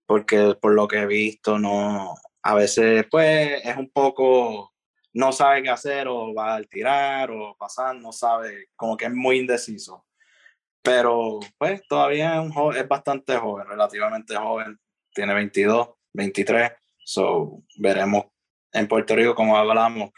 porque 0.07 0.57
por 0.61 0.72
lo 0.74 0.88
que 0.88 0.98
he 0.98 1.07
visto, 1.07 1.59
no, 1.59 2.14
a 2.42 2.55
veces 2.55 3.07
pues 3.11 3.64
es 3.64 3.76
un 3.76 3.90
poco 3.90 4.74
no 5.14 5.32
sabe 5.32 5.62
qué 5.62 5.70
hacer 5.70 6.09
o 6.09 6.34
va 6.34 6.57
a 6.57 6.62
tirar 6.64 7.30
o 7.30 7.57
pasar, 7.57 7.96
no 7.96 8.12
sabe, 8.12 8.68
como 8.76 8.96
que 8.96 9.07
es 9.07 9.12
muy 9.14 9.38
indeciso. 9.38 10.05
Pero 10.82 11.40
pues 11.57 11.86
todavía 11.88 12.34
es, 12.34 12.40
un 12.40 12.76
es 12.76 12.86
bastante 12.86 13.36
joven, 13.36 13.66
relativamente 13.66 14.36
joven, 14.36 14.78
tiene 15.14 15.32
22, 15.34 15.90
23, 16.12 16.72
so 16.98 17.62
veremos 17.78 18.26
en 18.72 18.88
Puerto 18.88 19.14
Rico 19.14 19.34
como 19.34 19.57
hablamos. 19.57 20.11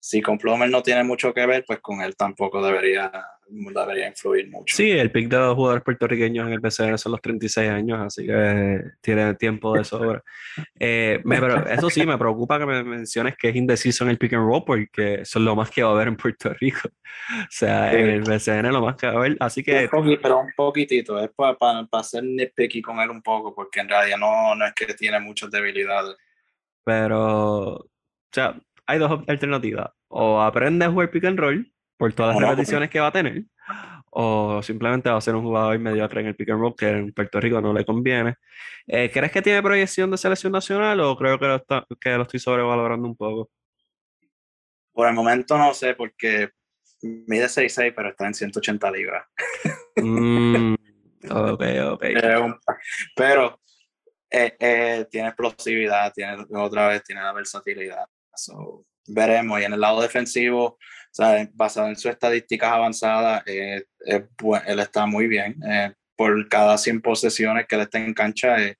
Si 0.00 0.20
con 0.20 0.38
Plomer 0.38 0.70
no 0.70 0.82
tiene 0.82 1.04
mucho 1.04 1.32
que 1.32 1.46
ver, 1.46 1.64
pues 1.66 1.80
con 1.80 2.00
él 2.00 2.16
tampoco 2.16 2.64
debería 2.64 3.12
debería 3.52 4.08
influir 4.08 4.48
mucho. 4.48 4.76
Sí, 4.76 4.90
el 4.90 5.10
pick 5.10 5.28
de 5.28 5.38
los 5.38 5.54
jugadores 5.54 5.84
puertorriqueños 5.84 6.46
en 6.46 6.54
el 6.54 6.60
PCN 6.60 6.98
son 6.98 7.12
los 7.12 7.20
36 7.20 7.70
años, 7.70 8.00
así 8.00 8.26
que 8.26 8.80
tiene 9.00 9.34
tiempo 9.34 9.76
de 9.76 9.84
sobra. 9.84 10.22
Eh, 10.78 11.22
pero 11.26 11.66
eso 11.66 11.88
sí, 11.88 12.04
me 12.04 12.18
preocupa 12.18 12.58
que 12.58 12.66
me 12.66 12.82
menciones 12.82 13.36
que 13.38 13.48
es 13.48 13.56
indeciso 13.56 14.04
en 14.04 14.10
el 14.10 14.18
pick 14.18 14.34
and 14.34 14.44
roll, 14.44 14.64
porque 14.64 15.22
eso 15.22 15.38
es 15.38 15.44
lo 15.44 15.56
más 15.56 15.70
que 15.70 15.82
va 15.82 15.90
a 15.90 15.92
haber 15.92 16.08
en 16.08 16.16
Puerto 16.16 16.52
Rico. 16.54 16.80
O 17.42 17.46
sea, 17.50 17.92
en 17.92 18.08
el 18.08 18.22
PCN 18.22 18.66
es 18.66 18.72
lo 18.72 18.82
más 18.82 18.96
que 18.96 19.06
va 19.06 19.12
a 19.12 19.16
haber, 19.16 19.36
así 19.38 19.62
que... 19.62 19.88
pero 20.20 20.40
un 20.40 20.52
poquitito, 20.56 21.18
es 21.22 21.30
para, 21.30 21.54
para, 21.56 21.86
para 21.86 22.00
hacer 22.00 22.24
nitpicky 22.24 22.82
con 22.82 22.98
él 23.00 23.10
un 23.10 23.22
poco, 23.22 23.54
porque 23.54 23.80
en 23.80 23.88
realidad 23.88 24.18
no, 24.18 24.54
no 24.54 24.66
es 24.66 24.72
que 24.74 24.86
tiene 24.94 25.20
muchas 25.20 25.50
debilidades. 25.50 26.16
Pero, 26.84 27.74
o 27.74 27.88
sea, 28.32 28.58
hay 28.86 28.98
dos 28.98 29.22
alternativas. 29.26 29.90
O 30.08 30.40
aprende 30.40 30.84
a 30.84 30.90
jugar 30.90 31.10
pick 31.10 31.24
and 31.24 31.38
roll, 31.38 31.71
por 32.02 32.12
todas 32.14 32.34
las 32.34 32.50
repeticiones 32.50 32.90
que 32.90 32.98
va 32.98 33.06
a 33.06 33.12
tener, 33.12 33.44
o 34.10 34.60
simplemente 34.60 35.08
va 35.08 35.18
a 35.18 35.20
ser 35.20 35.36
un 35.36 35.44
jugador 35.44 35.78
mediocre 35.78 36.20
en 36.20 36.26
el 36.26 36.34
pick 36.34 36.50
and 36.50 36.60
roll 36.60 36.74
que 36.74 36.88
en 36.88 37.12
Puerto 37.12 37.38
Rico 37.38 37.60
no 37.60 37.72
le 37.72 37.84
conviene. 37.84 38.34
Eh, 38.88 39.08
¿Crees 39.08 39.30
que 39.30 39.40
tiene 39.40 39.62
proyección 39.62 40.10
de 40.10 40.18
selección 40.18 40.52
nacional 40.52 40.98
o 40.98 41.16
creo 41.16 41.38
que 41.38 41.46
lo, 41.46 41.54
está, 41.54 41.86
que 42.00 42.10
lo 42.10 42.22
estoy 42.22 42.40
sobrevalorando 42.40 43.06
un 43.06 43.14
poco? 43.14 43.52
Por 44.92 45.06
el 45.06 45.14
momento 45.14 45.56
no 45.56 45.72
sé, 45.74 45.94
porque 45.94 46.50
mide 47.02 47.44
6'6, 47.44 47.92
pero 47.94 48.08
está 48.08 48.26
en 48.26 48.34
180 48.34 48.90
libras. 48.90 49.24
Mm, 49.94 50.74
ok, 51.30 51.62
ok. 51.92 52.04
pero 53.14 53.60
eh, 54.28 54.56
eh, 54.58 55.06
tiene 55.08 55.28
explosividad, 55.28 56.12
tiene 56.12 56.46
otra 56.52 56.88
vez, 56.88 57.04
tiene 57.04 57.22
la 57.22 57.32
versatilidad. 57.32 58.06
veremos. 59.06 59.60
Y 59.60 59.64
en 59.66 59.74
el 59.74 59.80
lado 59.80 60.02
defensivo, 60.02 60.78
sea, 61.14 61.48
basado 61.54 61.88
en 61.88 61.96
sus 61.96 62.10
estadísticas 62.10 62.72
avanzadas, 62.72 63.42
eh, 63.46 63.84
él 64.06 64.80
está 64.80 65.06
muy 65.06 65.26
bien. 65.26 65.56
Eh, 65.68 65.92
por 66.16 66.48
cada 66.48 66.78
100 66.78 67.02
posesiones 67.02 67.66
que 67.66 67.74
él 67.74 67.82
está 67.82 67.98
en 67.98 68.14
cancha, 68.14 68.62
eh, 68.62 68.76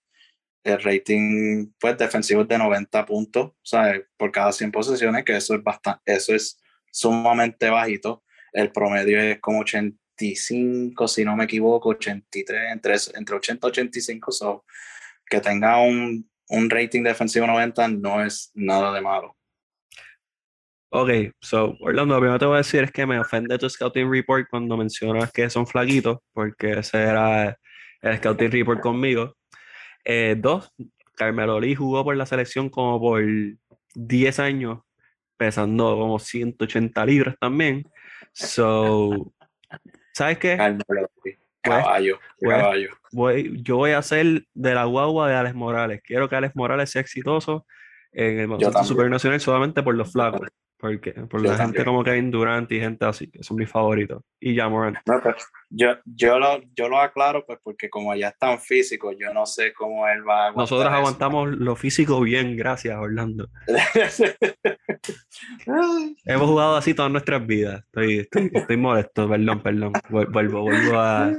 el 0.64 0.82
rating 0.82 1.72
pues, 1.78 1.98
defensivo 1.98 2.42
es 2.42 2.48
de 2.48 2.58
90 2.58 3.04
puntos, 3.06 3.52
¿sabes? 3.62 4.02
por 4.16 4.30
cada 4.30 4.52
100 4.52 4.72
posesiones, 4.72 5.24
que 5.24 5.36
eso 5.36 5.54
es, 5.54 5.62
bastante, 5.62 6.00
eso 6.06 6.34
es 6.34 6.60
sumamente 6.90 7.68
bajito. 7.68 8.22
El 8.52 8.70
promedio 8.70 9.20
es 9.20 9.40
como 9.40 9.60
85, 9.60 11.08
si 11.08 11.24
no 11.24 11.36
me 11.36 11.44
equivoco, 11.44 11.90
83, 11.90 12.72
entre, 12.72 12.94
entre 13.14 13.36
80 13.36 13.66
y 13.66 13.70
85. 13.70 14.32
So, 14.32 14.64
que 15.26 15.40
tenga 15.40 15.80
un, 15.80 16.30
un 16.48 16.70
rating 16.70 17.02
defensivo 17.02 17.46
90 17.46 17.88
no 17.88 18.24
es 18.24 18.50
nada 18.54 18.92
de 18.92 19.00
malo. 19.00 19.36
Ok, 20.94 21.08
so 21.40 21.74
Orlando, 21.80 22.14
lo 22.14 22.20
primero 22.20 22.34
que 22.34 22.40
te 22.40 22.46
voy 22.46 22.54
a 22.56 22.58
decir 22.58 22.84
es 22.84 22.92
que 22.92 23.06
me 23.06 23.18
ofende 23.18 23.56
tu 23.56 23.68
scouting 23.68 24.12
report 24.12 24.46
cuando 24.50 24.76
mencionas 24.76 25.32
que 25.32 25.48
son 25.48 25.66
flaquitos, 25.66 26.18
porque 26.34 26.72
ese 26.80 27.02
era 27.02 27.56
el 28.02 28.18
scouting 28.18 28.50
report 28.50 28.80
conmigo. 28.80 29.34
Eh, 30.04 30.36
dos, 30.38 30.70
Carmelo 31.16 31.58
Lee 31.58 31.74
jugó 31.74 32.04
por 32.04 32.14
la 32.14 32.26
selección 32.26 32.68
como 32.68 33.00
por 33.00 33.22
10 33.94 34.38
años, 34.38 34.80
pesando 35.38 35.96
como 35.96 36.18
180 36.18 37.06
libras 37.06 37.36
también. 37.40 37.84
So, 38.34 39.32
¿sabes 40.12 40.36
qué? 40.36 40.58
Carmelo 40.58 41.08
Lee. 41.24 41.38
Caballo, 41.62 42.18
caballo. 42.38 42.90
Voy, 43.12 43.62
yo 43.62 43.76
voy 43.76 43.92
a 43.92 43.98
hacer 43.98 44.44
de 44.52 44.74
la 44.74 44.84
guagua 44.84 45.30
de 45.30 45.36
Alex 45.36 45.54
Morales. 45.54 46.02
Quiero 46.04 46.28
que 46.28 46.36
Alex 46.36 46.54
Morales 46.54 46.90
sea 46.90 47.00
exitoso 47.00 47.66
en 48.10 48.40
el 48.40 48.46
baloncesto 48.46 48.84
supernacional 48.84 49.40
solamente 49.40 49.82
por 49.82 49.94
los 49.94 50.12
flacos. 50.12 50.48
Porque, 50.82 51.12
por 51.12 51.40
la 51.40 51.56
gente 51.56 51.84
como 51.84 52.02
Kevin 52.02 52.32
Durant 52.32 52.72
y 52.72 52.80
gente 52.80 53.04
así, 53.04 53.30
que 53.30 53.44
son 53.44 53.56
mis 53.56 53.70
favoritos. 53.70 54.24
Y 54.40 54.56
ya 54.56 54.68
Morant. 54.68 54.96
Pues, 55.04 55.46
yo, 55.74 55.96
yo, 56.04 56.38
lo, 56.38 56.60
yo 56.74 56.88
lo 56.88 56.98
aclaro 56.98 57.46
pues 57.46 57.58
porque 57.62 57.88
como 57.88 58.14
ya 58.14 58.28
es 58.28 58.38
tan 58.38 58.60
físico, 58.60 59.12
yo 59.12 59.32
no 59.32 59.46
sé 59.46 59.72
cómo 59.72 60.06
él 60.06 60.28
va 60.28 60.48
a 60.48 60.52
Nosotros 60.52 60.92
aguantamos 60.92 61.48
lo 61.48 61.74
físico 61.76 62.20
bien, 62.20 62.56
gracias 62.56 62.98
Orlando. 62.98 63.48
Hemos 66.26 66.48
jugado 66.48 66.76
así 66.76 66.92
todas 66.92 67.10
nuestras 67.10 67.46
vidas. 67.46 67.82
Estoy, 67.86 68.28
estoy, 68.52 68.76
molesto, 68.76 69.28
perdón, 69.28 69.62
perdón. 69.62 69.92
Vuelvo, 70.10 70.60
vuelvo 70.60 70.98
a... 70.98 71.32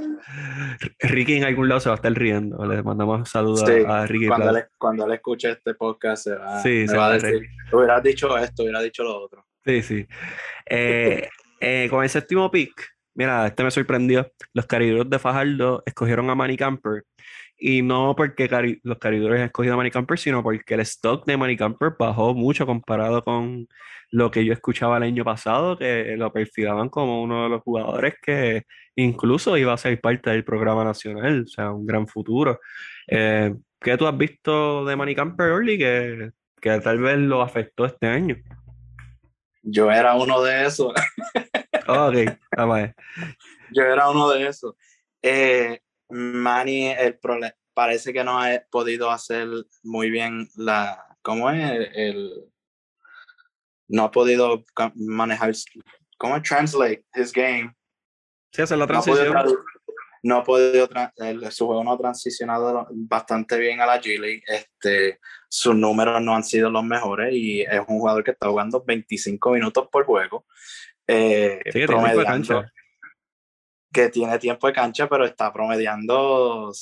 Ricky 0.98 1.36
en 1.36 1.44
algún 1.44 1.68
lado 1.68 1.80
se 1.80 1.88
va 1.88 1.94
a 1.94 1.96
estar 1.96 2.12
riendo. 2.12 2.64
Le 2.66 2.82
mandamos 2.82 3.28
saludos 3.28 3.62
a 3.86 4.06
Ricky. 4.06 4.26
Cuando 4.26 4.50
él, 4.50 4.64
cuando 4.76 5.06
él 5.06 5.12
escuche 5.12 5.52
este 5.52 5.74
podcast 5.74 6.24
se 6.24 6.34
va, 6.34 6.60
sí, 6.60 6.88
se 6.88 6.96
va 6.96 7.06
a 7.06 7.18
decir, 7.18 7.48
hubieras 7.72 8.02
dicho 8.02 8.36
esto, 8.36 8.64
hubieras 8.64 8.82
dicho 8.82 9.04
lo 9.04 9.22
otro. 9.22 9.46
Sí, 9.64 9.82
sí. 9.82 10.06
Eh, 10.66 11.28
eh, 11.60 11.86
con 11.88 12.02
el 12.02 12.10
séptimo 12.10 12.50
pick, 12.50 12.93
mira, 13.14 13.46
este 13.46 13.64
me 13.64 13.70
sorprendió. 13.70 14.30
Los 14.52 14.66
cariduros 14.66 15.08
de 15.08 15.18
Fajardo 15.18 15.82
escogieron 15.86 16.30
a 16.30 16.34
Manny 16.34 16.56
Camper. 16.56 17.04
Y 17.56 17.82
no 17.82 18.14
porque 18.16 18.48
los 18.82 18.98
cariduros 18.98 19.38
han 19.38 19.46
escogido 19.46 19.74
a 19.74 19.76
Manny 19.76 19.90
Camper, 19.90 20.18
sino 20.18 20.42
porque 20.42 20.74
el 20.74 20.80
stock 20.80 21.24
de 21.24 21.36
Manny 21.36 21.56
Camper 21.56 21.92
bajó 21.98 22.34
mucho 22.34 22.66
comparado 22.66 23.22
con 23.22 23.68
lo 24.10 24.30
que 24.30 24.44
yo 24.44 24.52
escuchaba 24.52 24.96
el 24.96 25.04
año 25.04 25.24
pasado, 25.24 25.78
que 25.78 26.16
lo 26.16 26.32
perfilaban 26.32 26.88
como 26.88 27.22
uno 27.22 27.44
de 27.44 27.48
los 27.48 27.62
jugadores 27.62 28.14
que 28.22 28.64
incluso 28.96 29.56
iba 29.56 29.72
a 29.72 29.78
ser 29.78 30.00
parte 30.00 30.30
del 30.30 30.44
programa 30.44 30.84
nacional, 30.84 31.42
o 31.42 31.46
sea, 31.46 31.72
un 31.72 31.86
gran 31.86 32.06
futuro. 32.06 32.60
Eh, 33.08 33.54
¿Qué 33.80 33.96
tú 33.96 34.06
has 34.06 34.16
visto 34.16 34.84
de 34.84 34.96
Manny 34.96 35.14
Camper, 35.14 35.50
Orly, 35.50 35.78
que, 35.78 36.30
que 36.60 36.80
tal 36.80 36.98
vez 36.98 37.18
lo 37.18 37.42
afectó 37.42 37.86
este 37.86 38.06
año? 38.06 38.36
Yo 39.62 39.90
era 39.90 40.14
uno 40.14 40.42
de 40.42 40.66
esos. 40.66 40.92
ok, 41.86 42.38
vamos 42.56 42.90
Yo 43.72 43.82
era 43.82 44.10
uno 44.10 44.30
de 44.30 44.46
esos. 44.46 44.74
Eh, 45.22 45.80
Manny, 46.10 46.88
el 46.88 47.18
parece 47.74 48.12
que 48.12 48.24
no 48.24 48.40
ha 48.40 48.62
podido 48.70 49.10
hacer 49.10 49.48
muy 49.82 50.10
bien 50.10 50.48
la. 50.56 51.04
¿Cómo 51.22 51.50
es? 51.50 51.88
El, 51.94 52.32
no 53.88 54.04
ha 54.04 54.10
podido 54.10 54.64
manejar. 54.94 55.52
¿Cómo 56.18 56.36
es? 56.36 56.42
Translate 56.42 57.04
his 57.14 57.32
game. 57.32 57.74
Sí, 58.52 58.62
hacer 58.62 58.78
la 58.78 58.86
transición. 58.86 59.34
no 60.22 60.36
ha 60.36 60.44
podido, 60.44 60.88
su 61.50 61.66
juego 61.66 61.82
no 61.82 61.92
ha 61.92 61.98
transicionado 61.98 62.86
bastante 62.92 63.58
bien 63.58 63.80
a 63.80 63.86
la 63.86 64.00
G 64.00 64.18
League. 64.18 64.42
Este, 64.46 65.18
sus 65.48 65.74
números 65.74 66.22
no 66.22 66.34
han 66.34 66.44
sido 66.44 66.70
los 66.70 66.84
mejores 66.84 67.34
y 67.34 67.62
es 67.62 67.80
un 67.80 67.98
jugador 67.98 68.22
que 68.22 68.30
está 68.30 68.48
jugando 68.48 68.82
25 68.84 69.50
minutos 69.50 69.88
por 69.90 70.04
juego. 70.04 70.46
Eh, 71.06 71.60
que 71.64 71.72
tiene 71.72 72.64
que 73.94 74.08
tiene 74.08 74.38
tiempo 74.38 74.66
de 74.66 74.72
cancha, 74.72 75.08
pero 75.08 75.24
está 75.24 75.52
promediando 75.52 76.72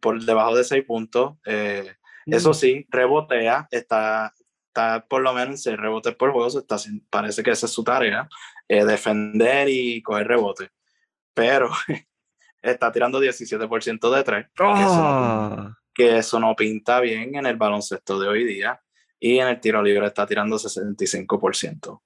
por 0.00 0.22
debajo 0.22 0.54
de 0.54 0.64
6 0.64 0.84
puntos. 0.84 1.36
Eh, 1.46 1.96
eso 2.26 2.50
mm. 2.50 2.54
sí, 2.54 2.86
rebotea, 2.90 3.66
está, 3.70 4.32
está 4.68 5.04
por 5.08 5.22
lo 5.22 5.32
menos 5.32 5.50
en 5.50 5.58
6 5.58 5.76
rebotes 5.78 6.14
por 6.14 6.32
juego, 6.32 6.46
está, 6.58 6.76
parece 7.10 7.42
que 7.42 7.50
esa 7.50 7.66
es 7.66 7.72
su 7.72 7.82
tarea, 7.82 8.28
eh, 8.68 8.84
defender 8.84 9.68
y 9.68 10.02
coger 10.02 10.28
rebote. 10.28 10.70
Pero 11.32 11.70
está 12.62 12.92
tirando 12.92 13.20
17% 13.20 14.14
de 14.14 14.22
3, 14.22 14.46
ah. 14.60 15.74
que, 15.92 16.18
eso 16.18 16.38
no, 16.38 16.54
pinta 16.54 17.00
bien 17.00 17.34
en 17.36 17.46
el 17.46 17.56
baloncesto 17.56 18.18
de 18.18 18.28
hoy 18.28 18.44
día. 18.44 18.80
Y 19.18 19.38
en 19.38 19.48
el 19.48 19.60
tiro 19.60 19.82
libre 19.82 20.06
está 20.06 20.26
tirando 20.26 20.56
65%. 20.56 22.02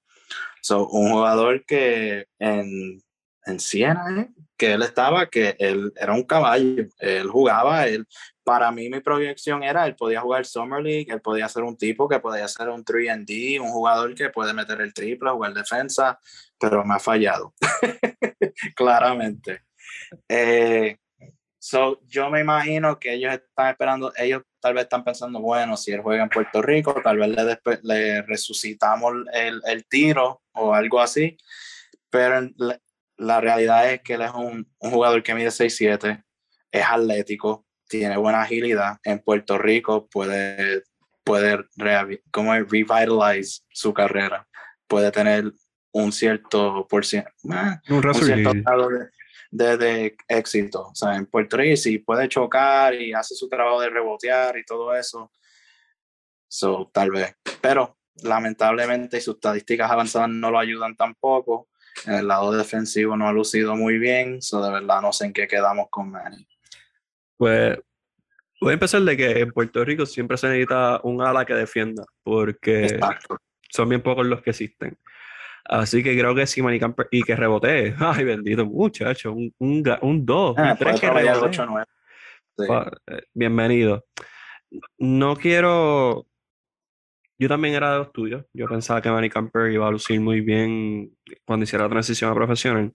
So, 0.61 0.87
un 0.87 1.11
jugador 1.11 1.65
que 1.65 2.27
en 2.39 3.01
en 3.49 3.59
Siena, 3.59 4.05
¿eh? 4.21 4.29
que 4.57 4.73
él 4.73 4.81
estaba, 4.81 5.27
que 5.27 5.55
él 5.59 5.93
era 5.95 6.13
un 6.13 6.23
caballo, 6.23 6.85
él 6.99 7.27
jugaba, 7.29 7.87
él, 7.87 8.05
para 8.43 8.71
mí 8.71 8.89
mi 8.89 8.99
proyección 8.99 9.63
era, 9.63 9.85
él 9.85 9.95
podía 9.95 10.21
jugar 10.21 10.45
Summer 10.45 10.81
League, 10.81 11.07
él 11.09 11.21
podía 11.21 11.47
ser 11.47 11.63
un 11.63 11.77
tipo 11.77 12.07
que 12.07 12.19
podía 12.19 12.47
ser 12.47 12.69
un 12.69 12.83
3D, 12.83 13.59
un 13.59 13.69
jugador 13.69 14.13
que 14.15 14.29
puede 14.29 14.53
meter 14.53 14.81
el 14.81 14.93
triple, 14.93 15.31
jugar 15.31 15.53
defensa, 15.53 16.19
pero 16.59 16.83
me 16.83 16.95
ha 16.95 16.99
fallado, 16.99 17.53
claramente. 18.75 19.63
Eh, 20.27 20.97
so, 21.59 21.99
yo 22.07 22.29
me 22.29 22.39
imagino 22.39 22.99
que 22.99 23.13
ellos 23.13 23.33
están 23.33 23.69
esperando, 23.69 24.13
ellos 24.17 24.43
tal 24.61 24.73
vez 24.73 24.83
están 24.83 25.03
pensando, 25.03 25.39
bueno, 25.39 25.75
si 25.77 25.91
él 25.91 26.01
juega 26.01 26.23
en 26.23 26.29
Puerto 26.29 26.61
Rico, 26.61 26.95
tal 27.03 27.17
vez 27.17 27.29
le, 27.29 27.59
le 27.83 28.21
resucitamos 28.23 29.13
el, 29.33 29.61
el, 29.65 29.85
tiro 29.85 30.41
o 30.53 30.73
algo 30.73 31.01
así, 31.01 31.37
pero 32.09 32.49
la 33.17 33.41
realidad 33.41 33.91
es 33.91 34.01
que 34.01 34.13
él 34.13 34.21
es 34.21 34.31
un, 34.31 34.67
un 34.79 34.91
jugador 34.91 35.21
que 35.21 35.35
mide 35.35 35.49
6'7, 35.49 36.23
es 36.71 36.85
atlético, 36.85 37.65
tiene 37.87 38.15
buena 38.17 38.41
agilidad. 38.41 38.97
En 39.03 39.19
Puerto 39.19 39.57
Rico 39.57 40.07
puede, 40.07 40.83
puede 41.25 41.59
como 42.31 42.53
revitalize 42.53 43.61
su 43.69 43.93
carrera, 43.93 44.47
puede 44.87 45.11
tener 45.11 45.51
un 45.91 46.11
cierto 46.11 46.87
por 46.87 47.05
ciento, 47.05 47.29
eh, 47.51 47.79
un, 47.89 48.13
cierto 48.13 48.51
grado 48.53 48.89
de, 48.89 49.09
de, 49.51 50.15
éxito. 50.27 50.89
O 50.89 50.95
sea, 50.95 51.15
en 51.15 51.25
Puerto 51.25 51.57
Rico 51.57 51.77
si 51.77 51.99
puede 51.99 52.27
chocar 52.27 52.93
y 52.95 53.13
hace 53.13 53.35
su 53.35 53.49
trabajo 53.49 53.81
de 53.81 53.89
rebotear 53.89 54.57
y 54.57 54.65
todo 54.65 54.95
eso, 54.95 55.31
so, 56.47 56.89
tal 56.93 57.11
vez. 57.11 57.35
Pero 57.61 57.97
lamentablemente 58.23 59.21
sus 59.21 59.35
estadísticas 59.35 59.89
avanzadas 59.89 60.29
no 60.29 60.51
lo 60.51 60.59
ayudan 60.59 60.95
tampoco 60.95 61.69
en 62.05 62.13
el 62.13 62.27
lado 62.27 62.51
defensivo 62.51 63.17
no 63.17 63.27
ha 63.27 63.33
lucido 63.33 63.75
muy 63.75 63.97
bien, 63.97 64.41
so 64.41 64.63
de 64.63 64.71
verdad 64.71 65.01
no 65.01 65.11
sé 65.11 65.25
en 65.25 65.33
qué 65.33 65.47
quedamos 65.47 65.87
con 65.89 66.11
Manny. 66.11 66.47
Pues 67.37 67.77
voy 68.61 68.71
a 68.71 68.73
empezar 68.73 69.01
de 69.01 69.17
que 69.17 69.39
en 69.39 69.51
Puerto 69.51 69.83
Rico 69.83 70.05
siempre 70.05 70.37
se 70.37 70.47
necesita 70.47 70.99
un 71.03 71.21
ala 71.21 71.45
que 71.45 71.53
defienda, 71.53 72.05
porque 72.23 72.99
son 73.69 73.89
bien 73.89 74.01
pocos 74.01 74.25
los 74.25 74.41
que 74.41 74.51
existen. 74.51 74.97
Así 75.69 76.03
que 76.03 76.17
creo 76.17 76.33
que 76.33 76.47
si 76.47 76.61
Manny 76.61 76.79
Camper 76.79 77.07
y 77.11 77.21
que 77.23 77.35
rebotee, 77.35 77.95
ay 77.99 78.23
bendito 78.23 78.65
muchacho, 78.65 79.33
un 79.33 79.83
2, 79.83 79.99
un, 80.01 80.09
un, 80.09 80.25
dos, 80.25 80.55
un 80.57 80.77
3 80.77 81.03
ah, 81.03 81.85
que. 82.57 83.15
Eh, 83.15 83.21
bienvenido. 83.33 84.05
No 84.97 85.35
quiero 85.35 86.25
yo 87.39 87.47
también 87.47 87.73
era 87.73 87.93
de 87.93 87.99
los 87.99 88.11
tuyos. 88.11 88.45
Yo 88.53 88.67
pensaba 88.67 89.01
que 89.01 89.09
Manny 89.09 89.29
Camper 89.29 89.71
iba 89.71 89.87
a 89.87 89.91
lucir 89.91 90.19
muy 90.19 90.41
bien 90.41 91.15
cuando 91.45 91.63
hiciera 91.63 91.85
la 91.85 91.89
transición 91.89 92.29
a 92.29 92.35
profesional. 92.35 92.91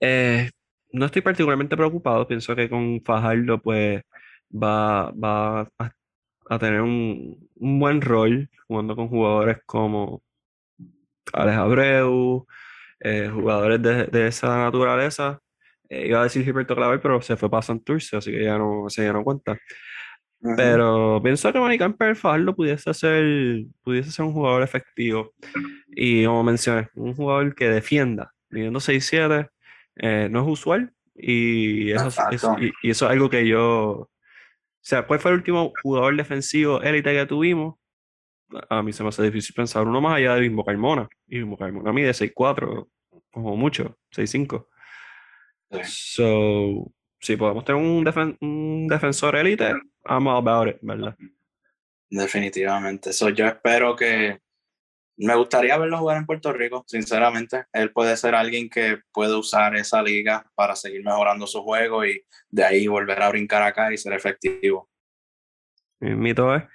Eh, 0.00 0.50
no 0.92 1.06
estoy 1.06 1.22
particularmente 1.22 1.76
preocupado. 1.76 2.26
Pienso 2.26 2.56
que 2.56 2.68
con 2.68 3.00
Fajardo 3.04 3.60
pues 3.62 4.02
va, 4.52 5.12
va 5.12 5.70
a, 5.78 6.58
tener 6.58 6.80
un, 6.80 7.48
buen 7.54 8.00
rol 8.00 8.50
jugando 8.66 8.96
con 8.96 9.08
jugadores 9.08 9.58
como 9.64 10.24
Alex 11.32 11.56
Abreu, 11.58 12.46
eh, 13.00 13.30
jugadores 13.32 13.80
de, 13.82 14.26
esa 14.26 14.58
naturaleza. 14.58 15.40
Eh, 15.88 16.08
iba 16.08 16.20
a 16.20 16.24
decir 16.24 16.44
Gilberto 16.44 16.76
Clavel, 16.76 17.00
pero 17.00 17.20
se 17.22 17.36
fue 17.36 17.50
para 17.50 17.62
Santurce, 17.62 18.16
así 18.16 18.30
que 18.30 18.44
ya 18.44 18.58
no, 18.58 18.84
se 18.88 19.12
no 19.12 19.24
cuenta. 19.24 19.58
Pero 20.56 21.20
pienso 21.22 21.52
que 21.52 21.60
Manny 21.60 21.76
Camper 21.76 22.16
Fajardo 22.16 22.56
pudiese 22.56 22.94
ser, 22.94 23.64
pudiese 23.82 24.10
ser 24.10 24.24
un 24.24 24.32
jugador 24.32 24.62
efectivo. 24.62 25.34
Y 25.88 26.24
como 26.24 26.42
mencioné, 26.42 26.88
un 26.94 27.14
jugador 27.14 27.54
que 27.54 27.68
defienda, 27.68 28.32
midiendo 28.48 28.80
6-7, 28.80 29.50
eh, 29.96 30.28
no 30.30 30.40
es 30.40 30.48
usual. 30.48 30.92
Y 31.14 31.90
eso, 31.90 32.08
es, 32.30 32.42
y, 32.82 32.90
eso 32.90 33.04
es 33.06 33.12
algo 33.12 33.28
que 33.28 33.46
yo. 33.46 33.62
O 33.62 34.10
sea, 34.80 35.06
¿cuál 35.06 35.20
fue 35.20 35.32
el 35.32 35.38
último 35.38 35.72
jugador 35.82 36.16
defensivo 36.16 36.80
élite 36.80 37.12
que 37.12 37.26
tuvimos? 37.26 37.74
A 38.68 38.82
mí 38.82 38.92
se 38.92 39.02
me 39.02 39.10
hace 39.10 39.22
difícil 39.22 39.54
pensar 39.54 39.86
uno 39.86 40.00
más 40.00 40.16
allá 40.16 40.34
de 40.34 40.40
Bimbo 40.40 40.64
Carmona. 40.64 41.08
Y 41.26 41.38
Bimbo 41.38 41.56
Carmona 41.56 41.92
mide 41.92 42.10
6-4, 42.10 42.88
como 43.30 43.56
mucho, 43.56 43.98
6-5. 44.14 44.66
So, 45.84 46.92
si 47.20 47.36
podemos 47.36 47.64
tener 47.64 47.80
un, 47.80 48.36
un 48.40 48.88
defensor 48.88 49.36
élite, 49.36 49.72
I'm 50.04 50.26
all 50.26 50.38
about 50.38 50.68
it, 50.68 50.78
¿verdad? 50.82 51.16
Definitivamente. 52.08 53.12
So, 53.12 53.30
yo 53.30 53.46
espero 53.46 53.94
que. 53.94 54.40
Me 55.22 55.34
gustaría 55.34 55.76
verlo 55.76 55.98
jugar 55.98 56.16
en 56.16 56.24
Puerto 56.24 56.50
Rico, 56.50 56.82
sinceramente. 56.86 57.66
Él 57.74 57.92
puede 57.92 58.16
ser 58.16 58.34
alguien 58.34 58.70
que 58.70 59.00
puede 59.12 59.34
usar 59.36 59.76
esa 59.76 60.02
liga 60.02 60.50
para 60.54 60.74
seguir 60.74 61.04
mejorando 61.04 61.46
su 61.46 61.62
juego 61.62 62.06
y 62.06 62.24
de 62.48 62.64
ahí 62.64 62.86
volver 62.86 63.20
a 63.20 63.28
brincar 63.28 63.62
acá 63.62 63.92
y 63.92 63.98
ser 63.98 64.14
efectivo. 64.14 64.88
Mito 66.00 66.54
es. 66.54 66.62
Eh, 66.62 66.68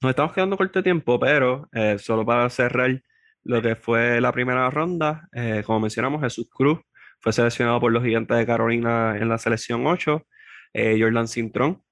nos 0.00 0.10
estamos 0.10 0.32
quedando 0.32 0.56
corto 0.56 0.78
de 0.78 0.82
tiempo, 0.84 1.18
pero 1.20 1.68
eh, 1.72 1.98
solo 1.98 2.24
para 2.24 2.48
cerrar 2.50 3.00
lo 3.44 3.62
que 3.62 3.76
fue 3.76 4.20
la 4.20 4.32
primera 4.32 4.68
ronda, 4.70 5.28
eh, 5.32 5.62
como 5.64 5.80
mencionamos, 5.80 6.20
Jesús 6.22 6.48
Cruz 6.50 6.80
fue 7.20 7.32
seleccionado 7.32 7.80
por 7.80 7.92
los 7.92 8.02
Gigantes 8.02 8.36
de 8.36 8.46
Carolina 8.46 9.16
en 9.16 9.28
la 9.28 9.38
selección 9.38 9.86
8. 9.86 10.22
Jordan 10.74 11.26
Cintrón 11.26 11.82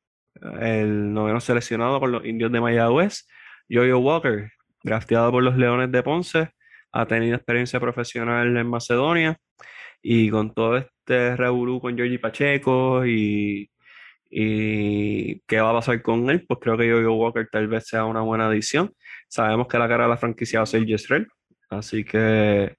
el 0.60 1.12
noveno 1.12 1.40
seleccionado 1.40 2.00
por 2.00 2.10
los 2.10 2.24
indios 2.24 2.52
de 2.52 2.60
Mayagüez. 2.60 3.26
Jojo 3.70 3.98
Walker, 3.98 4.50
drafteado 4.82 5.30
por 5.30 5.42
los 5.42 5.56
Leones 5.56 5.90
de 5.90 6.02
Ponce, 6.02 6.50
ha 6.92 7.06
tenido 7.06 7.36
experiencia 7.36 7.80
profesional 7.80 8.56
en 8.56 8.66
Macedonia 8.68 9.38
y 10.02 10.28
con 10.30 10.52
todo 10.52 10.76
este 10.76 11.36
revolú 11.36 11.80
con 11.80 11.96
Georgie 11.96 12.18
Pacheco 12.18 13.06
y, 13.06 13.70
y 14.36 15.40
qué 15.46 15.60
va 15.60 15.70
a 15.70 15.74
pasar 15.74 16.02
con 16.02 16.28
él, 16.28 16.44
pues 16.48 16.58
creo 16.60 16.76
que 16.76 16.90
Jojo 16.90 17.14
Walker 17.14 17.48
tal 17.52 17.68
vez 17.68 17.86
sea 17.86 18.04
una 18.04 18.20
buena 18.20 18.48
adición. 18.48 18.92
Sabemos 19.28 19.68
que 19.68 19.78
la 19.78 19.86
cara 19.86 20.04
de 20.04 20.10
la 20.10 20.16
franquicia 20.16 20.58
va 20.58 20.64
a 20.64 20.66
ser 20.66 20.84
Yesrel, 20.84 21.28
así 21.70 22.04
que 22.04 22.74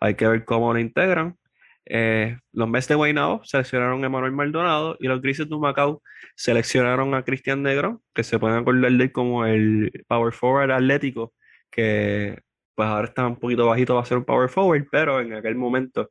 hay 0.00 0.14
que 0.16 0.26
ver 0.26 0.44
cómo 0.44 0.72
lo 0.72 0.80
integran. 0.80 1.36
Eh, 1.84 2.36
los 2.52 2.68
Mets 2.68 2.88
de 2.88 2.96
Guaynabo 2.96 3.40
seleccionaron 3.44 4.02
a 4.02 4.06
Emanuel 4.06 4.32
Maldonado 4.32 4.96
y 4.98 5.06
los 5.06 5.22
Grises 5.22 5.48
de 5.48 5.56
Macao 5.56 6.02
seleccionaron 6.34 7.14
a 7.14 7.22
Cristian 7.22 7.62
Negro, 7.62 8.02
que 8.12 8.24
se 8.24 8.40
pueden 8.40 8.58
acordar 8.58 8.90
de 8.90 9.04
él 9.04 9.12
como 9.12 9.46
el 9.46 9.92
power 10.08 10.32
forward 10.32 10.72
atlético, 10.72 11.34
que 11.70 12.40
pues 12.74 12.88
ahora 12.88 13.06
está 13.06 13.28
un 13.28 13.36
poquito 13.36 13.66
bajito, 13.68 13.94
va 13.94 14.02
a 14.02 14.04
ser 14.04 14.18
un 14.18 14.24
power 14.24 14.48
forward, 14.48 14.88
pero 14.90 15.20
en 15.20 15.34
aquel 15.34 15.54
momento 15.54 16.10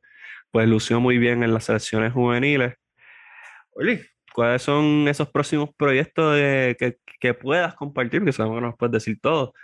pues 0.50 0.66
lució 0.66 1.00
muy 1.00 1.18
bien 1.18 1.42
en 1.42 1.52
las 1.52 1.64
selecciones 1.64 2.14
juveniles. 2.14 2.74
Oli, 3.72 4.00
¿cuáles 4.36 4.60
son 4.60 5.08
esos 5.08 5.30
próximos 5.30 5.70
proyectos 5.74 6.36
que, 6.36 6.98
que, 7.18 7.32
puedas 7.32 7.74
compartir? 7.74 8.20
Porque 8.20 8.32
sabemos 8.32 8.58
que 8.58 8.60
no 8.60 8.66
nos 8.66 8.76
puedes 8.76 8.92
decir 8.92 9.18
todo. 9.18 9.54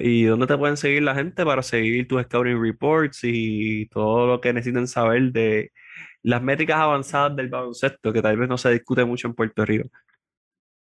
¿Y 0.00 0.24
dónde 0.24 0.46
te 0.46 0.56
pueden 0.56 0.78
seguir 0.78 1.02
la 1.02 1.14
gente 1.14 1.44
para 1.44 1.62
seguir 1.62 2.08
tus 2.08 2.22
scouting 2.22 2.60
reports 2.60 3.20
y 3.22 3.86
todo 3.90 4.26
lo 4.26 4.40
que 4.40 4.54
necesiten 4.54 4.88
saber 4.88 5.30
de 5.32 5.72
las 6.22 6.42
métricas 6.42 6.78
avanzadas 6.78 7.36
del 7.36 7.50
baloncesto, 7.50 8.10
que 8.10 8.22
tal 8.22 8.38
vez 8.38 8.48
no 8.48 8.56
se 8.56 8.70
discute 8.70 9.04
mucho 9.04 9.28
en 9.28 9.34
Puerto 9.34 9.62
Rico? 9.66 9.90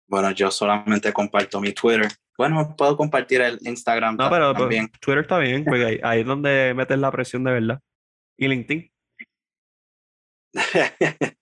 Bueno, 0.09 0.31
yo 0.31 0.51
solamente 0.51 1.13
comparto 1.13 1.61
mi 1.61 1.73
Twitter. 1.75 2.09
Bueno, 2.39 2.75
puedo 2.75 2.97
compartir 2.97 3.43
el 3.43 3.59
Instagram 3.61 4.17
no, 4.17 4.31
pero, 4.31 4.53
pues, 4.55 4.61
también. 4.61 4.91
Twitter 4.99 5.21
está 5.21 5.39
bien, 5.39 5.63
porque 5.67 6.01
ahí, 6.03 6.21
es 6.21 6.27
donde 6.27 6.73
metes 6.75 6.99
la 6.99 7.13
presión 7.13 7.45
de 7.45 7.53
verdad. 7.53 7.81
¿Y 8.39 8.49
LinkedIn? 8.49 8.90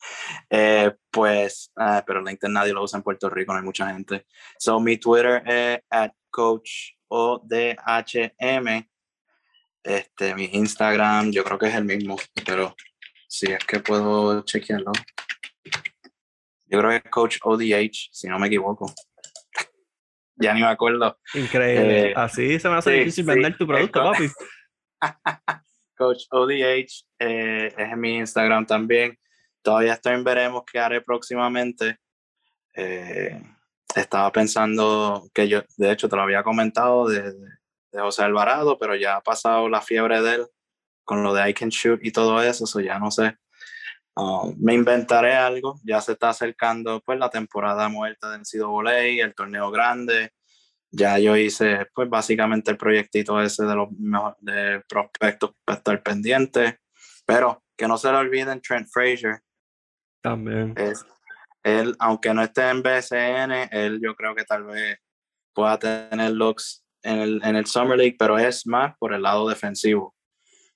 eh, 0.50 0.92
pues, 1.10 1.72
ah, 1.76 2.04
pero 2.06 2.22
LinkedIn 2.22 2.52
nadie 2.52 2.72
lo 2.72 2.82
usa 2.82 2.98
en 2.98 3.02
Puerto 3.02 3.30
Rico, 3.30 3.52
no 3.52 3.58
hay 3.58 3.64
mucha 3.64 3.92
gente. 3.92 4.26
So, 4.58 4.80
mi 4.80 4.98
Twitter 4.98 5.42
es 5.46 5.80
at 5.90 6.12
coach 6.30 6.92
o 7.08 7.40
DHM. 7.44 8.88
Este, 9.82 10.34
mi 10.34 10.50
Instagram, 10.52 11.30
yo 11.30 11.44
creo 11.44 11.58
que 11.58 11.66
es 11.66 11.74
el 11.74 11.84
mismo, 11.84 12.16
pero 12.44 12.74
si 13.26 13.52
es 13.52 13.64
que 13.64 13.80
puedo 13.80 14.42
chequearlo. 14.42 14.92
Yo 16.66 16.78
creo 16.78 16.90
que 16.90 16.96
es 16.96 17.10
Coach 17.10 17.38
ODH, 17.42 18.10
si 18.12 18.28
no 18.28 18.38
me 18.38 18.48
equivoco. 18.48 18.92
ya 20.36 20.52
ni 20.52 20.60
me 20.60 20.66
acuerdo. 20.66 21.18
Increíble. 21.32 22.10
Eh, 22.10 22.14
Así 22.14 22.58
se 22.58 22.68
me 22.68 22.76
hace 22.76 22.90
difícil 22.92 23.24
vender 23.24 23.56
tu 23.56 23.66
producto, 23.66 24.02
papi. 24.02 24.28
Coach 25.98 26.24
ODH 26.30 27.04
eh, 27.18 27.74
es 27.76 27.92
en 27.92 28.00
mi 28.00 28.16
Instagram 28.16 28.64
también. 28.64 29.18
Todavía 29.62 29.94
estoy 29.94 30.14
en 30.14 30.24
veremos 30.24 30.62
qué 30.70 30.78
haré 30.78 31.00
próximamente. 31.02 31.98
Eh, 32.74 33.42
estaba 33.94 34.30
pensando 34.30 35.28
que 35.34 35.48
yo, 35.48 35.62
de 35.76 35.92
hecho, 35.92 36.08
te 36.08 36.16
lo 36.16 36.22
había 36.22 36.42
comentado 36.42 37.08
de, 37.08 37.32
de, 37.32 38.00
José 38.00 38.22
Alvarado, 38.22 38.78
pero 38.78 38.94
ya 38.94 39.16
ha 39.16 39.20
pasado 39.20 39.68
la 39.68 39.80
fiebre 39.80 40.22
de 40.22 40.34
él 40.36 40.46
con 41.04 41.22
lo 41.22 41.34
de 41.34 41.50
I 41.50 41.54
Can 41.54 41.70
Shoot 41.70 42.04
y 42.04 42.12
todo 42.12 42.40
eso, 42.42 42.64
eso 42.64 42.80
ya 42.80 42.98
no 42.98 43.10
sé. 43.10 43.36
Um, 44.14 44.54
me 44.58 44.74
inventaré 44.74 45.34
algo, 45.34 45.80
ya 45.84 46.00
se 46.00 46.12
está 46.12 46.30
acercando 46.30 47.00
pues 47.00 47.18
la 47.18 47.30
temporada 47.30 47.88
muerta 47.88 48.30
del 48.30 48.40
NCAA, 48.40 49.24
el 49.24 49.34
torneo 49.34 49.70
grande, 49.70 50.32
ya 50.90 51.18
yo 51.18 51.36
hice 51.36 51.86
pues 51.94 52.08
básicamente 52.08 52.70
el 52.70 52.76
proyectito 52.76 53.40
ese 53.40 53.64
de 53.64 53.74
los 53.74 53.88
de 54.40 54.82
prospectos 54.88 55.52
para 55.64 55.78
estar 55.78 56.02
pendiente, 56.02 56.78
pero 57.26 57.62
que 57.76 57.86
no 57.86 57.98
se 57.98 58.10
le 58.10 58.18
olviden 58.18 58.60
Trent 58.60 58.88
Frazier. 58.90 59.40
También. 60.22 60.74
Es, 60.76 61.04
él, 61.62 61.94
aunque 61.98 62.32
no 62.32 62.42
esté 62.42 62.68
en 62.68 62.82
BCN, 62.82 63.68
él 63.70 64.00
yo 64.02 64.14
creo 64.14 64.34
que 64.34 64.44
tal 64.44 64.64
vez 64.64 64.98
pueda 65.54 65.78
tener 65.78 66.32
looks 66.32 66.84
en 67.02 67.18
el, 67.18 67.40
en 67.44 67.56
el 67.56 67.66
Summer 67.66 67.96
League, 67.96 68.16
pero 68.18 68.38
es 68.38 68.66
más 68.66 68.94
por 68.98 69.12
el 69.12 69.22
lado 69.22 69.48
defensivo. 69.48 70.14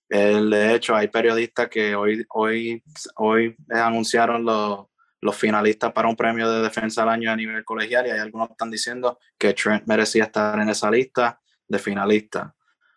Él, 0.09 0.51
de 0.51 0.75
hecho, 0.75 0.95
hay 0.95 1.09
periodistas 1.09 1.69
que 1.69 1.95
hoy, 1.95 2.25
hoy, 2.29 2.83
hoy 3.17 3.57
anunciaron 3.71 4.45
los, 4.45 4.87
los 5.23 5.37
finalistas 5.37 5.93
para 5.93 6.09
un 6.09 6.17
premio 6.17 6.51
de 6.51 6.61
defensa 6.61 7.05
al 7.05 7.09
año 7.09 7.31
a 7.31 7.37
nivel 7.37 7.65
colegial 7.65 8.07
y 8.07 8.11
hay 8.11 8.19
algunos 8.19 8.49
que 8.49 8.55
están 8.55 8.73
diciendo 8.73 9.21
que 9.39 9.55
Trent 9.55 9.87
merecía 9.87 10.25
estar 10.25 10.59
en 10.59 10.69
esa 10.69 10.91
lista 10.91 11.41
de 11.69 11.79
finalistas. 11.79 12.53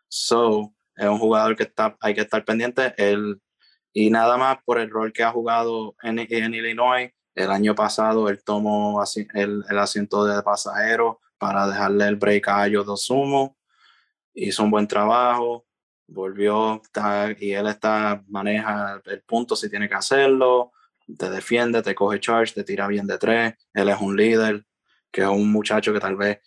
So, 0.08 0.74
es 0.96 1.08
un 1.08 1.20
jugador 1.20 1.56
que 1.56 1.64
está, 1.64 1.96
hay 2.02 2.16
que 2.16 2.22
estar 2.22 2.44
pendiente. 2.44 2.96
Él, 2.98 3.40
y 3.94 4.10
nada 4.10 4.38
más 4.38 4.58
por 4.66 4.80
el 4.80 4.90
rol 4.90 5.14
que 5.14 5.24
ha 5.24 5.32
jugado 5.32 5.96
en, 6.02 6.20
en 6.20 6.54
Illinois. 6.54 7.12
El 7.36 7.52
año 7.52 7.76
pasado 7.76 8.28
él 8.30 8.44
tomó 8.44 9.04
el, 9.34 9.64
el, 9.70 9.78
asiento 9.78 10.26
de 10.26 10.42
pasajero 10.42 11.20
para 11.38 11.68
dejarle 11.68 12.08
el 12.08 12.16
break 12.16 12.48
a 12.48 12.68
dos 12.70 13.06
Sumo. 13.06 13.56
Hizo 14.34 14.64
un 14.64 14.72
buen 14.72 14.88
trabajo, 14.88 15.66
volvió 16.08 16.82
y 17.40 17.52
él 17.52 17.68
está, 17.68 18.24
maneja 18.28 19.00
el 19.06 19.22
punto 19.22 19.56
si 19.56 19.70
tiene 19.70 19.88
que 19.88 19.96
hacerlo 19.96 20.72
te 21.18 21.30
defiende, 21.30 21.82
te 21.82 21.96
coge 21.96 22.20
charge, 22.20 22.54
te 22.54 22.64
tira 22.64 22.88
bien 22.88 23.08
de 23.08 23.18
tres, 23.18 23.54
él 23.74 23.90
es 23.90 24.00
un 24.00 24.16
líder, 24.16 24.64
que 25.12 25.22
es 25.22 25.28
un 25.28 25.52
muchacho 25.52 25.94
que 25.94 26.00
tal 26.00 26.16
vez 26.16 26.40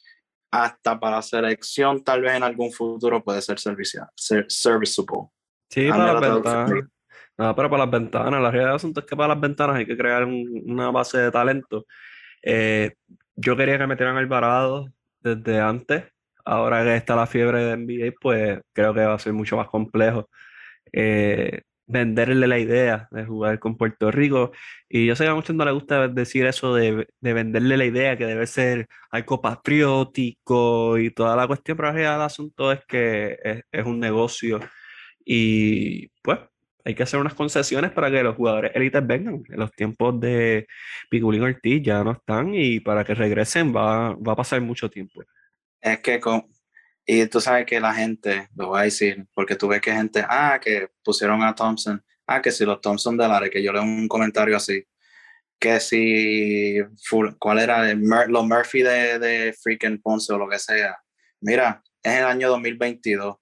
hasta 0.50 0.98
para 0.98 1.22
selección, 1.22 2.02
tal 2.02 2.22
vez 2.22 2.34
en 2.34 2.42
algún 2.42 2.72
futuro 2.72 3.22
puede 3.22 3.42
ser 3.42 3.58
servicial, 3.58 4.06
ser 4.16 4.46
serviceable. 4.48 5.28
Sí, 5.70 5.88
para 5.88 6.14
las 6.14 6.20
ventanas. 6.20 6.84
No, 7.36 7.54
pero 7.54 7.70
para 7.70 7.84
las 7.84 7.92
ventanas, 7.92 8.42
la 8.42 8.50
realidad 8.50 8.70
del 8.70 8.76
asunto 8.76 9.00
es 9.00 9.06
que 9.06 9.16
para 9.16 9.34
las 9.34 9.40
ventanas 9.40 9.76
hay 9.76 9.86
que 9.86 9.96
crear 9.96 10.24
una 10.24 10.90
base 10.90 11.18
de 11.18 11.30
talento. 11.30 11.86
Eh, 12.42 12.94
yo 13.36 13.56
quería 13.56 13.78
que 13.78 13.86
metieran 13.86 14.16
Alvarado 14.16 14.88
desde 15.20 15.60
antes. 15.60 16.04
Ahora 16.44 16.82
que 16.82 16.96
está 16.96 17.14
la 17.14 17.26
fiebre 17.26 17.62
de 17.62 17.76
NBA, 17.76 18.14
pues 18.20 18.58
creo 18.72 18.92
que 18.92 19.04
va 19.04 19.14
a 19.14 19.18
ser 19.18 19.34
mucho 19.34 19.56
más 19.56 19.68
complejo. 19.68 20.28
Eh, 20.92 21.62
venderle 21.88 22.46
la 22.46 22.58
idea 22.58 23.08
de 23.10 23.24
jugar 23.24 23.58
con 23.58 23.76
Puerto 23.76 24.10
Rico. 24.10 24.52
Y 24.88 25.06
yo 25.06 25.16
sé 25.16 25.24
que 25.24 25.30
a 25.30 25.34
muchos 25.34 25.56
no 25.56 25.64
les 25.64 25.74
gusta 25.74 26.08
decir 26.08 26.46
eso 26.46 26.74
de, 26.74 27.08
venderle 27.20 27.76
la 27.76 27.84
idea 27.86 28.16
que 28.16 28.26
debe 28.26 28.46
ser 28.46 28.88
algo 29.10 29.40
patriótico 29.40 30.98
y 30.98 31.10
toda 31.10 31.34
la 31.36 31.46
cuestión, 31.46 31.76
pero 31.76 31.90
el 31.90 32.06
asunto 32.06 32.70
es 32.72 32.84
que 32.86 33.62
es, 33.72 33.86
un 33.86 33.98
negocio 34.00 34.60
y 35.24 36.08
pues 36.22 36.38
hay 36.84 36.94
que 36.94 37.02
hacer 37.02 37.20
unas 37.20 37.34
concesiones 37.34 37.90
para 37.92 38.10
que 38.10 38.22
los 38.22 38.36
jugadores 38.36 38.72
élites 38.74 39.06
vengan. 39.06 39.42
En 39.48 39.58
los 39.58 39.72
tiempos 39.72 40.20
de 40.20 40.66
Piculín 41.10 41.42
Ortiz 41.42 41.82
ya 41.82 42.04
no 42.04 42.12
están 42.12 42.54
y 42.54 42.80
para 42.80 43.04
que 43.04 43.14
regresen 43.14 43.74
va, 43.74 44.14
va 44.14 44.32
a 44.32 44.36
pasar 44.36 44.60
mucho 44.60 44.90
tiempo. 44.90 45.22
Es 45.80 46.00
que 46.00 46.20
con, 46.20 46.44
y 47.10 47.26
tú 47.26 47.40
sabes 47.40 47.64
que 47.64 47.80
la 47.80 47.94
gente, 47.94 48.50
lo 48.54 48.68
voy 48.68 48.80
a 48.80 48.82
decir, 48.82 49.26
porque 49.32 49.56
tú 49.56 49.66
ves 49.66 49.80
que 49.80 49.90
gente, 49.90 50.22
ah, 50.28 50.60
que 50.62 50.90
pusieron 51.02 51.42
a 51.42 51.54
Thompson, 51.54 52.04
ah, 52.26 52.42
que 52.42 52.50
si 52.50 52.66
los 52.66 52.82
Thompson 52.82 53.16
de 53.16 53.26
Lara, 53.26 53.48
que 53.48 53.62
yo 53.62 53.72
leo 53.72 53.82
un 53.82 54.06
comentario 54.06 54.54
así, 54.54 54.84
que 55.58 55.80
si, 55.80 56.76
¿cuál 57.38 57.60
era? 57.60 57.94
Los 57.94 58.46
Murphy 58.46 58.82
de, 58.82 59.18
de 59.18 59.54
freaking 59.54 60.02
Ponce 60.02 60.34
o 60.34 60.38
lo 60.38 60.46
que 60.50 60.58
sea. 60.58 60.98
Mira, 61.40 61.82
es 62.02 62.18
el 62.18 62.24
año 62.26 62.50
2022. 62.50 63.36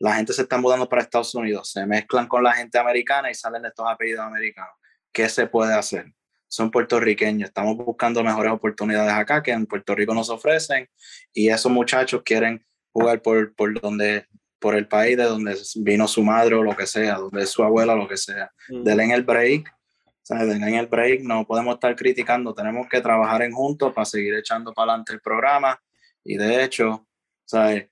La 0.00 0.16
gente 0.16 0.32
se 0.32 0.42
está 0.42 0.58
mudando 0.58 0.88
para 0.88 1.02
Estados 1.02 1.32
Unidos, 1.36 1.70
se 1.70 1.86
mezclan 1.86 2.26
con 2.26 2.42
la 2.42 2.54
gente 2.54 2.76
americana 2.76 3.30
y 3.30 3.34
salen 3.36 3.64
estos 3.66 3.86
apellidos 3.88 4.26
americanos. 4.26 4.74
¿Qué 5.12 5.28
se 5.28 5.46
puede 5.46 5.74
hacer? 5.74 6.12
Son 6.48 6.72
puertorriqueños, 6.72 7.50
estamos 7.50 7.76
buscando 7.76 8.24
mejores 8.24 8.50
oportunidades 8.50 9.12
acá 9.12 9.44
que 9.44 9.52
en 9.52 9.66
Puerto 9.66 9.94
Rico 9.94 10.12
nos 10.12 10.28
ofrecen 10.28 10.90
y 11.32 11.50
esos 11.50 11.70
muchachos 11.70 12.22
quieren 12.24 12.66
jugar 12.92 13.22
por, 13.22 13.54
por 13.54 13.80
donde 13.80 14.26
por 14.60 14.76
el 14.76 14.86
país 14.86 15.16
de 15.16 15.24
donde 15.24 15.56
vino 15.76 16.06
su 16.06 16.22
madre 16.22 16.54
o 16.54 16.62
lo 16.62 16.76
que 16.76 16.86
sea, 16.86 17.16
donde 17.16 17.42
es 17.42 17.50
su 17.50 17.64
abuela 17.64 17.96
lo 17.96 18.06
que 18.06 18.18
sea. 18.18 18.52
Mm. 18.68 18.82
Denle 18.82 19.04
en 19.04 19.10
el 19.12 19.22
break, 19.24 19.74
¿sabes? 20.22 20.48
Denle 20.48 20.68
en 20.68 20.74
el 20.74 20.86
break, 20.86 21.22
no 21.22 21.46
podemos 21.46 21.74
estar 21.74 21.96
criticando, 21.96 22.54
tenemos 22.54 22.86
que 22.88 23.00
trabajar 23.00 23.42
en 23.42 23.52
juntos 23.52 23.92
para 23.94 24.04
seguir 24.04 24.34
echando 24.34 24.72
para 24.72 24.92
adelante 24.92 25.14
el 25.14 25.20
programa. 25.20 25.80
Y 26.22 26.36
de 26.36 26.62
hecho, 26.62 27.06
¿sabes? 27.44 27.88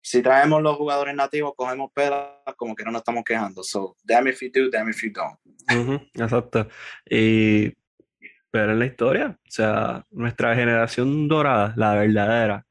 Si 0.00 0.22
traemos 0.22 0.62
los 0.62 0.76
jugadores 0.76 1.14
nativos, 1.14 1.52
cogemos 1.56 1.90
pelas, 1.92 2.30
como 2.56 2.74
que 2.74 2.84
no 2.84 2.92
nos 2.92 3.00
estamos 3.00 3.24
quejando. 3.24 3.62
So, 3.62 3.96
damn 4.04 4.28
if 4.28 4.40
you 4.40 4.50
do, 4.52 4.70
damn 4.70 4.88
if 4.88 5.02
you 5.02 5.10
don't. 5.12 5.38
exacto. 6.14 6.68
Y, 7.08 7.72
pero 8.50 8.72
en 8.72 8.78
la 8.78 8.86
historia, 8.86 9.38
o 9.40 9.50
sea, 9.50 10.04
nuestra 10.10 10.54
generación 10.54 11.28
dorada, 11.28 11.72
la 11.76 11.94
verdadera, 11.94 12.66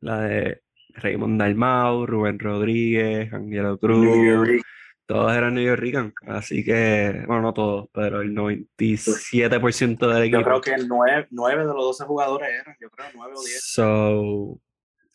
la 0.00 0.20
de 0.20 0.62
Raymond 0.94 1.40
Dalmau, 1.40 2.06
Rubén 2.06 2.38
Rodríguez, 2.38 3.32
Angelo 3.32 3.78
Cruz, 3.78 4.62
todos 5.08 5.34
eran 5.34 5.54
New 5.54 5.64
York 5.64 6.12
así 6.26 6.62
que, 6.62 7.24
bueno, 7.26 7.40
no 7.40 7.54
todos, 7.54 7.88
pero 7.94 8.20
el 8.20 8.34
97% 8.34 10.06
del 10.06 10.24
equipo. 10.24 10.40
Yo 10.40 10.44
creo 10.44 10.60
que 10.60 10.76
9, 10.76 11.28
9 11.30 11.60
de 11.60 11.66
los 11.66 11.76
12 11.76 12.04
jugadores 12.04 12.50
eran, 12.50 12.76
yo 12.78 12.90
creo 12.90 13.06
9 13.14 13.32
o 13.34 13.42
10. 13.42 13.64
So, 13.64 14.60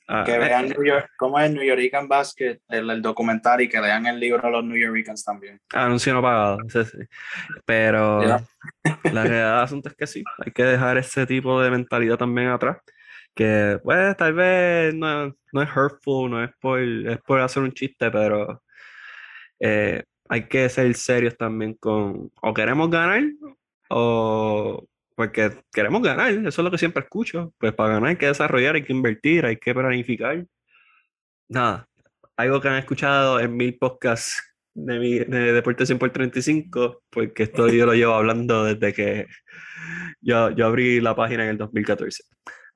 ah, 0.07 0.23
que 0.25 0.39
vean 0.39 0.69
New 0.69 0.83
York, 0.83 1.11
cómo 1.15 1.39
es 1.39 1.51
New 1.51 1.63
Yorican 1.63 2.07
Basket, 2.07 2.59
el, 2.69 2.89
el, 2.89 3.03
documental 3.03 3.61
y 3.61 3.69
que 3.69 3.79
lean 3.79 4.07
el 4.07 4.19
libro 4.19 4.41
de 4.41 4.49
los 4.51 4.63
New 4.63 4.77
Yorkers 4.77 5.23
también. 5.23 5.61
Anuncio 5.71 6.11
no 6.15 6.23
pagado, 6.23 6.57
sí, 6.69 6.83
sí. 6.85 6.97
Pero 7.63 8.23
la 8.23 8.43
realidad 9.03 9.55
del 9.55 9.63
asunto 9.63 9.89
es 9.89 9.95
que 9.95 10.07
sí, 10.07 10.23
hay 10.43 10.51
que 10.51 10.63
dejar 10.63 10.97
ese 10.97 11.27
tipo 11.27 11.61
de 11.61 11.69
mentalidad 11.69 12.17
también 12.17 12.47
atrás 12.47 12.77
que 13.35 13.79
pues 13.83 14.17
tal 14.17 14.33
vez 14.33 14.93
no, 14.93 15.27
es 15.27 15.69
hurtful, 15.75 16.29
no 16.29 16.43
es 16.43 16.51
por, 16.59 16.79
es 16.79 17.21
por 17.21 17.39
hacer 17.41 17.63
un 17.63 17.71
chiste, 17.73 18.11
pero 18.11 18.63
eh, 19.59 20.03
hay 20.29 20.47
que 20.47 20.69
ser 20.69 20.93
serios 20.95 21.37
también 21.37 21.75
con 21.75 22.31
o 22.41 22.53
queremos 22.53 22.89
ganar 22.89 23.23
o 23.89 24.85
porque 25.15 25.51
queremos 25.71 26.01
ganar, 26.01 26.31
eso 26.31 26.47
es 26.47 26.57
lo 26.57 26.71
que 26.71 26.77
siempre 26.77 27.03
escucho, 27.03 27.53
pues 27.59 27.73
para 27.73 27.95
ganar 27.95 28.09
hay 28.09 28.15
que 28.17 28.27
desarrollar, 28.27 28.75
hay 28.75 28.83
que 28.83 28.93
invertir, 28.93 29.45
hay 29.45 29.57
que 29.57 29.73
planificar. 29.73 30.45
Nada, 31.49 31.87
algo 32.35 32.61
que 32.61 32.67
han 32.67 32.77
escuchado 32.77 33.39
en 33.39 33.55
mil 33.55 33.77
podcasts 33.77 34.41
de, 34.73 34.99
mi, 34.99 35.19
de 35.19 35.53
Deportes 35.53 35.87
100 35.87 35.99
por 35.99 36.09
35, 36.11 37.03
porque 37.09 37.43
esto 37.43 37.69
yo 37.69 37.85
lo 37.85 37.93
llevo 37.93 38.13
hablando 38.13 38.65
desde 38.65 38.93
que 38.93 39.27
yo, 40.21 40.49
yo 40.51 40.65
abrí 40.65 40.99
la 40.99 41.15
página 41.15 41.43
en 41.43 41.51
el 41.51 41.57
2014. 41.57 42.23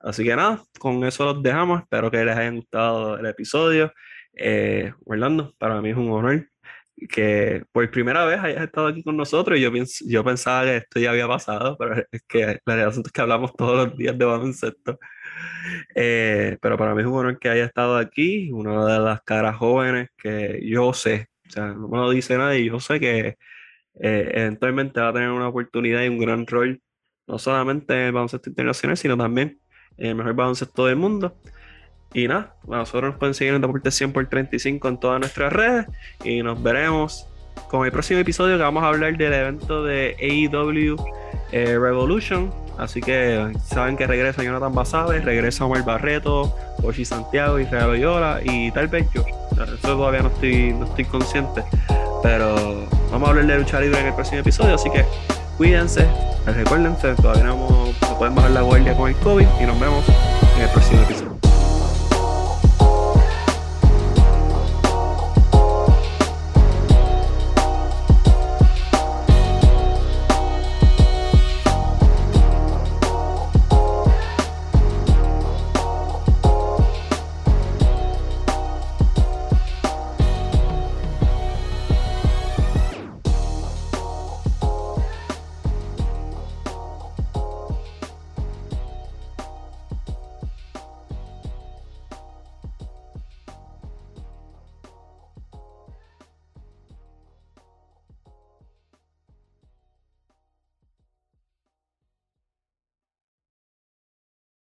Así 0.00 0.24
que 0.24 0.36
nada, 0.36 0.62
con 0.78 1.04
eso 1.04 1.24
los 1.24 1.42
dejamos. 1.42 1.82
Espero 1.82 2.10
que 2.10 2.24
les 2.24 2.36
haya 2.36 2.50
gustado 2.50 3.18
el 3.18 3.26
episodio. 3.26 3.92
Eh, 4.32 4.92
Orlando, 5.04 5.54
para 5.58 5.80
mí 5.80 5.90
es 5.90 5.96
un 5.96 6.10
honor 6.10 6.48
que 7.08 7.64
por 7.72 7.88
primera 7.90 8.24
vez 8.24 8.40
hayas 8.40 8.64
estado 8.64 8.88
aquí 8.88 9.02
con 9.02 9.16
nosotros. 9.16 9.58
Yo, 9.58 9.70
yo 10.06 10.24
pensaba 10.24 10.64
que 10.64 10.76
esto 10.78 11.00
ya 11.00 11.10
había 11.10 11.28
pasado, 11.28 11.76
pero 11.78 11.96
es 12.10 12.22
que 12.26 12.60
la 12.64 12.74
realidad 12.74 12.94
es 13.04 13.12
que 13.12 13.20
hablamos 13.20 13.54
todos 13.56 13.88
los 13.88 13.96
días 13.96 14.18
de 14.18 14.24
baloncesto. 14.24 14.98
Eh, 15.94 16.58
pero 16.60 16.76
para 16.76 16.94
mí 16.94 17.02
es 17.02 17.06
un 17.06 17.14
honor 17.14 17.38
que 17.38 17.48
haya 17.48 17.64
estado 17.64 17.96
aquí, 17.96 18.50
una 18.52 18.84
de 18.86 19.00
las 19.00 19.22
caras 19.22 19.56
jóvenes 19.56 20.08
que 20.16 20.60
yo 20.64 20.92
sé, 20.92 21.28
o 21.46 21.50
sea, 21.50 21.66
no 21.68 21.88
me 21.88 21.98
lo 21.98 22.10
dice 22.10 22.36
nadie, 22.38 22.64
yo 22.64 22.80
sé 22.80 23.00
que 23.00 23.36
eh, 24.00 24.30
eventualmente 24.34 25.00
va 25.00 25.08
a 25.08 25.12
tener 25.12 25.30
una 25.30 25.48
oportunidad 25.48 26.02
y 26.04 26.08
un 26.08 26.18
gran 26.18 26.46
rol, 26.46 26.80
no 27.26 27.38
solamente 27.38 27.94
en 27.94 28.06
el 28.06 28.12
baloncesto 28.12 28.50
internacional, 28.50 28.96
sino 28.96 29.16
también 29.16 29.60
el 29.98 30.14
mejor 30.14 30.34
baloncesto 30.34 30.86
del 30.86 30.96
mundo. 30.96 31.34
Y 32.14 32.26
nada, 32.26 32.54
nosotros 32.66 33.10
nos 33.10 33.18
pueden 33.18 33.34
seguir 33.34 33.54
en 33.54 33.60
Deporte 33.60 33.90
100 33.90 34.12
por 34.12 34.26
35 34.26 34.88
en 34.88 34.98
todas 34.98 35.20
nuestras 35.20 35.52
redes 35.52 35.86
y 36.24 36.42
nos 36.42 36.62
veremos 36.62 37.26
con 37.68 37.84
el 37.84 37.92
próximo 37.92 38.20
episodio 38.20 38.56
que 38.56 38.62
vamos 38.62 38.82
a 38.82 38.88
hablar 38.88 39.16
del 39.16 39.32
evento 39.32 39.82
de 39.84 40.16
AEW 40.18 40.96
eh, 41.52 41.78
Revolution. 41.78 42.50
Así 42.78 43.00
que 43.00 43.52
saben 43.64 43.96
que 43.96 44.06
regresa 44.06 44.42
Jonathan 44.42 44.72
Basabe, 44.74 45.20
regresa 45.20 45.64
Omar 45.64 45.84
Barreto, 45.84 46.54
Oshi 46.82 47.04
Santiago 47.04 47.58
y 47.58 47.64
Real 47.64 47.90
Loyola 47.90 48.40
y 48.42 48.70
tal 48.70 48.88
vez 48.88 49.06
yo. 49.12 49.24
Eso 49.52 49.76
todavía 49.96 50.22
no 50.22 50.28
estoy, 50.28 50.72
no 50.72 50.86
estoy 50.86 51.04
consciente. 51.04 51.64
Pero 52.22 52.86
vamos 53.10 53.28
a 53.28 53.30
hablar 53.32 53.46
de 53.46 53.58
lucha 53.58 53.80
libre 53.80 54.00
en 54.00 54.06
el 54.06 54.14
próximo 54.14 54.40
episodio. 54.40 54.76
Así 54.76 54.88
que 54.90 55.04
cuídense, 55.58 56.06
recuérdense, 56.46 57.14
todavía 57.16 57.44
no, 57.44 57.92
pueden 58.16 58.34
bajar 58.34 58.52
la 58.52 58.62
guardia 58.62 58.96
con 58.96 59.08
el 59.08 59.16
COVID 59.16 59.46
y 59.60 59.66
nos 59.66 59.78
vemos 59.78 60.04
en 60.56 60.62
el 60.62 60.70
próximo 60.70 61.02
episodio. 61.02 61.27